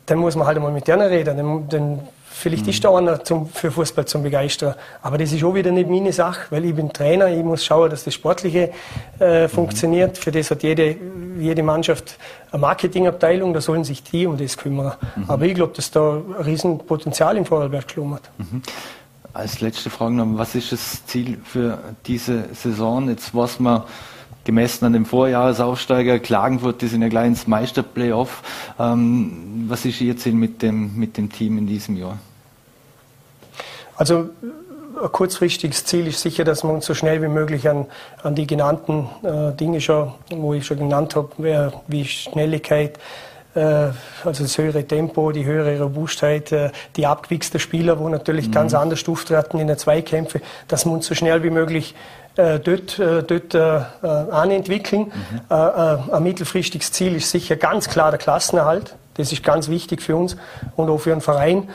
dann 0.05 0.17
muss 0.19 0.35
man 0.35 0.47
halt 0.47 0.57
einmal 0.57 0.71
mit 0.71 0.87
denen 0.87 1.07
reden. 1.07 1.37
Dann, 1.37 1.69
dann 1.69 1.99
Vielleicht 2.37 2.63
mhm. 2.63 2.69
ist 2.69 2.83
da 2.83 2.95
einer 2.95 3.23
zum, 3.23 3.49
für 3.49 3.71
Fußball 3.71 4.05
zum 4.05 4.21
Begeistern. 4.21 4.75
Aber 5.01 5.17
das 5.17 5.33
ist 5.33 5.43
auch 5.43 5.55
wieder 5.55 5.71
nicht 5.71 5.89
meine 5.89 6.13
Sache, 6.13 6.41
weil 6.51 6.65
ich 6.65 6.75
bin 6.75 6.93
Trainer, 6.93 7.29
ich 7.29 7.43
muss 7.43 7.65
schauen, 7.65 7.89
dass 7.89 8.03
das 8.03 8.13
Sportliche 8.13 8.71
äh, 9.19 9.43
mhm. 9.43 9.49
funktioniert. 9.49 10.19
Für 10.19 10.31
das 10.31 10.51
hat 10.51 10.61
jede, 10.61 10.95
jede 11.39 11.63
Mannschaft 11.63 12.17
eine 12.51 12.61
Marketingabteilung, 12.61 13.55
da 13.55 13.61
sollen 13.61 13.83
sich 13.83 14.03
die 14.03 14.27
um 14.27 14.37
das 14.37 14.55
kümmern. 14.55 14.93
Mhm. 15.15 15.25
Aber 15.27 15.45
ich 15.45 15.55
glaube, 15.55 15.73
dass 15.75 15.89
da 15.89 16.17
ein 16.17 16.43
Riesenpotenzial 16.43 17.37
im 17.37 17.45
Vorarlberg 17.45 17.89
schlummert. 17.89 18.29
Mhm. 18.37 18.61
Als 19.33 19.59
letzte 19.59 19.89
Frage 19.89 20.13
noch, 20.13 20.27
was 20.37 20.53
ist 20.53 20.71
das 20.71 21.05
Ziel 21.07 21.39
für 21.43 21.79
diese 22.05 22.45
Saison? 22.53 23.09
Jetzt 23.09 23.33
was 23.33 23.59
man 23.59 23.83
gemessen 24.43 24.85
an 24.85 24.93
dem 24.93 25.05
Vorjahresaufsteiger 25.05 26.19
Klagenfurt, 26.19 26.81
die 26.81 26.87
sind 26.87 27.01
ja 27.01 27.09
gleich 27.09 27.27
ins 27.27 27.47
Meisterplayoff. 27.47 28.43
Ähm, 28.79 29.65
was 29.67 29.85
ist 29.85 29.99
Ihr 30.01 30.17
Ziel 30.17 30.33
mit 30.33 30.61
dem, 30.61 30.95
mit 30.97 31.17
dem 31.17 31.31
Team 31.31 31.57
in 31.57 31.67
diesem 31.67 31.97
Jahr? 31.97 32.17
Also 33.97 34.29
ein 35.01 35.11
kurzfristiges 35.11 35.85
Ziel 35.85 36.07
ist 36.07 36.21
sicher, 36.21 36.43
dass 36.43 36.63
wir 36.63 36.71
uns 36.71 36.85
so 36.85 36.93
schnell 36.93 37.21
wie 37.21 37.27
möglich 37.27 37.67
an, 37.69 37.85
an 38.23 38.35
die 38.35 38.47
genannten 38.47 39.09
äh, 39.23 39.51
Dinge 39.53 39.81
schon, 39.81 40.13
wo 40.29 40.53
ich 40.53 40.65
schon 40.65 40.77
genannt 40.77 41.15
habe, 41.15 41.71
wie 41.87 42.05
Schnelligkeit, 42.05 42.97
äh, 43.55 43.59
also 44.23 44.43
das 44.43 44.57
höhere 44.57 44.83
Tempo, 44.85 45.31
die 45.31 45.45
höhere 45.45 45.81
Robustheit, 45.81 46.51
äh, 46.51 46.71
die 46.95 47.05
abgewichste 47.05 47.59
Spieler, 47.59 47.99
wo 47.99 48.09
natürlich 48.09 48.47
mhm. 48.47 48.51
ganz 48.53 48.73
anders 48.73 49.07
auftreten 49.07 49.59
in 49.59 49.67
der 49.67 49.77
Zweikämpfe, 49.77 50.41
dass 50.67 50.85
wir 50.85 50.91
uns 50.91 51.05
so 51.07 51.15
schnell 51.15 51.43
wie 51.43 51.49
möglich 51.49 51.95
äh, 52.35 52.59
dort, 52.59 52.99
äh, 52.99 53.23
dort 53.23 53.55
äh, 53.55 53.81
anentwickeln. 54.31 55.05
Mhm. 55.05 55.41
Äh, 55.49 55.53
ein 55.53 56.23
mittelfristiges 56.23 56.91
Ziel 56.91 57.15
ist 57.15 57.31
sicher 57.31 57.55
ganz 57.55 57.89
klar 57.89 58.11
der 58.11 58.19
Klassenerhalt. 58.19 58.95
Das 59.15 59.31
ist 59.31 59.43
ganz 59.43 59.67
wichtig 59.67 60.03
für 60.03 60.15
uns 60.15 60.37
und 60.75 60.89
auch 60.89 60.99
für 60.99 61.09
den 61.09 61.21
Verein. 61.21 61.69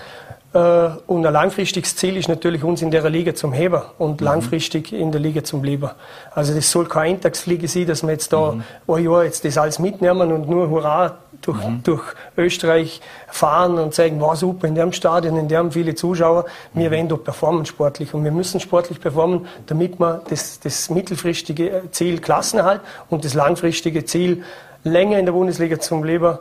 Und 0.52 1.26
ein 1.26 1.32
langfristiges 1.32 1.96
Ziel 1.96 2.18
ist 2.18 2.28
natürlich, 2.28 2.62
uns 2.62 2.82
in 2.82 2.90
der 2.90 3.08
Liga 3.08 3.34
zum 3.34 3.54
Heber 3.54 3.92
und 3.96 4.20
mhm. 4.20 4.26
langfristig 4.26 4.92
in 4.92 5.10
der 5.10 5.20
Liga 5.20 5.42
zum 5.42 5.62
Bleiben. 5.62 5.90
Also 6.34 6.54
das 6.54 6.70
soll 6.70 6.86
keine 6.86 7.14
Eintagsfliege 7.14 7.68
sein, 7.68 7.86
dass 7.86 8.02
wir 8.02 8.10
jetzt 8.10 8.34
da 8.34 8.52
mhm. 8.52 8.62
ein 8.86 9.04
Jahr 9.04 9.24
jetzt 9.24 9.46
das 9.46 9.56
alles 9.56 9.78
mitnehmen 9.78 10.30
und 10.30 10.50
nur 10.50 10.68
Hurra 10.68 11.16
durch, 11.40 11.66
mhm. 11.66 11.82
durch 11.82 12.02
Österreich 12.36 13.00
fahren 13.28 13.78
und 13.78 13.94
sagen, 13.94 14.20
war 14.20 14.36
super, 14.36 14.68
in 14.68 14.74
dem 14.74 14.92
Stadion, 14.92 15.38
in 15.38 15.48
dem 15.48 15.72
viele 15.72 15.94
Zuschauer. 15.94 16.44
Wir 16.74 16.90
mhm. 16.90 16.94
wollen 16.94 17.08
dort 17.08 17.24
performen 17.24 17.64
sportlich 17.64 18.12
und 18.12 18.22
wir 18.22 18.32
müssen 18.32 18.60
sportlich 18.60 19.00
performen, 19.00 19.46
damit 19.66 19.98
wir 19.98 20.22
das, 20.28 20.60
das 20.60 20.90
mittelfristige 20.90 21.84
Ziel 21.92 22.20
Klassenerhalt 22.20 22.82
und 23.08 23.24
das 23.24 23.32
langfristige 23.32 24.04
Ziel 24.04 24.44
länger 24.84 25.18
in 25.18 25.24
der 25.24 25.32
Bundesliga 25.32 25.80
zum 25.80 26.04
Leben 26.04 26.38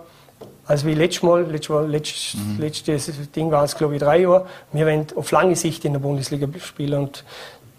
als 0.71 0.85
wie 0.85 0.93
letztes 0.93 1.23
Mal, 1.23 1.43
letztes, 1.43 1.69
Mal, 1.69 1.89
letztes, 1.89 2.35
mhm. 2.35 2.59
letztes 2.59 3.31
Ding 3.31 3.51
war 3.51 3.63
es 3.63 3.75
glaube 3.75 3.95
ich 3.95 4.01
drei 4.01 4.21
Jahre. 4.21 4.47
Wir 4.71 4.85
wollen 4.85 5.05
auf 5.15 5.29
lange 5.31 5.55
Sicht 5.55 5.85
in 5.85 5.93
der 5.93 5.99
Bundesliga 5.99 6.47
spielen 6.59 6.99
und 6.99 7.23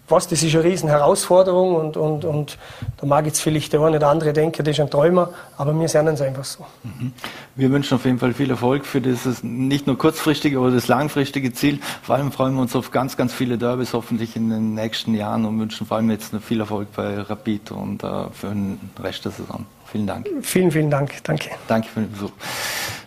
was, 0.09 0.27
das 0.27 0.43
ist 0.43 0.53
eine 0.53 0.65
riesen 0.65 0.89
Herausforderung 0.89 1.75
und, 1.75 1.95
und, 1.95 2.25
und 2.25 2.57
da 2.97 3.05
mag 3.05 3.25
jetzt 3.25 3.39
vielleicht 3.39 3.71
der 3.71 3.81
eine 3.81 3.97
oder 3.97 4.09
andere 4.09 4.33
denken, 4.33 4.63
das 4.63 4.75
ist 4.75 4.81
ein 4.81 4.89
Träumer, 4.89 5.29
aber 5.57 5.77
wir 5.79 5.87
sehen 5.87 6.07
es 6.07 6.21
einfach 6.21 6.43
so. 6.43 6.65
Mhm. 6.83 7.13
Wir 7.55 7.71
wünschen 7.71 7.95
auf 7.95 8.03
jeden 8.03 8.19
Fall 8.19 8.33
viel 8.33 8.49
Erfolg 8.49 8.85
für 8.85 8.99
dieses 8.99 9.43
nicht 9.43 9.87
nur 9.87 9.97
kurzfristige, 9.97 10.57
aber 10.57 10.71
das 10.71 10.87
langfristige 10.87 11.53
Ziel. 11.53 11.79
Vor 12.01 12.15
allem 12.15 12.31
freuen 12.33 12.53
wir 12.55 12.61
uns 12.61 12.75
auf 12.75 12.91
ganz, 12.91 13.15
ganz 13.15 13.33
viele 13.33 13.57
Derbys 13.57 13.93
hoffentlich 13.93 14.35
in 14.35 14.49
den 14.49 14.75
nächsten 14.75 15.15
Jahren 15.15 15.45
und 15.45 15.57
wünschen 15.59 15.87
vor 15.87 15.97
allem 15.97 16.11
jetzt 16.11 16.33
noch 16.33 16.41
viel 16.41 16.59
Erfolg 16.59 16.89
bei 16.95 17.21
Rapid 17.21 17.71
und 17.71 18.03
uh, 18.03 18.27
für 18.33 18.47
den 18.47 18.79
Rest 19.01 19.23
der 19.23 19.31
Saison. 19.31 19.65
Vielen 19.93 20.07
Dank. 20.07 20.27
Vielen, 20.41 20.71
vielen 20.71 20.89
Dank. 20.89 21.23
Danke. 21.23 21.51
Danke 21.67 21.87
für 21.87 21.99
den 21.99 22.11
Besuch. 22.11 22.31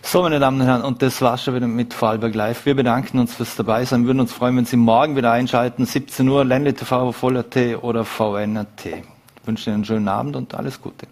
So, 0.01 0.21
meine 0.21 0.39
Damen 0.39 0.61
und 0.61 0.67
Herren, 0.67 0.83
und 0.83 1.01
das 1.01 1.21
war's 1.21 1.43
schon 1.43 1.53
wieder 1.53 1.67
mit 1.67 1.93
Vorarlberg 1.93 2.33
Live. 2.33 2.65
Wir 2.65 2.75
bedanken 2.75 3.19
uns 3.19 3.35
fürs 3.35 3.57
Dabeisein, 3.57 4.05
würden 4.05 4.21
uns 4.21 4.31
freuen, 4.31 4.55
wenn 4.55 4.63
Sie 4.63 4.77
morgen 4.77 5.17
wieder 5.17 5.33
einschalten, 5.33 5.85
17 5.85 6.25
Uhr, 6.29 6.45
Ländle 6.45 6.73
TV, 6.73 7.11
Voll.at 7.11 7.57
oder 7.81 8.05
VN.at. 8.05 8.85
Ich 8.85 9.03
wünsche 9.45 9.69
Ihnen 9.69 9.75
einen 9.75 9.85
schönen 9.85 10.07
Abend 10.07 10.37
und 10.37 10.55
alles 10.55 10.81
Gute. 10.81 11.07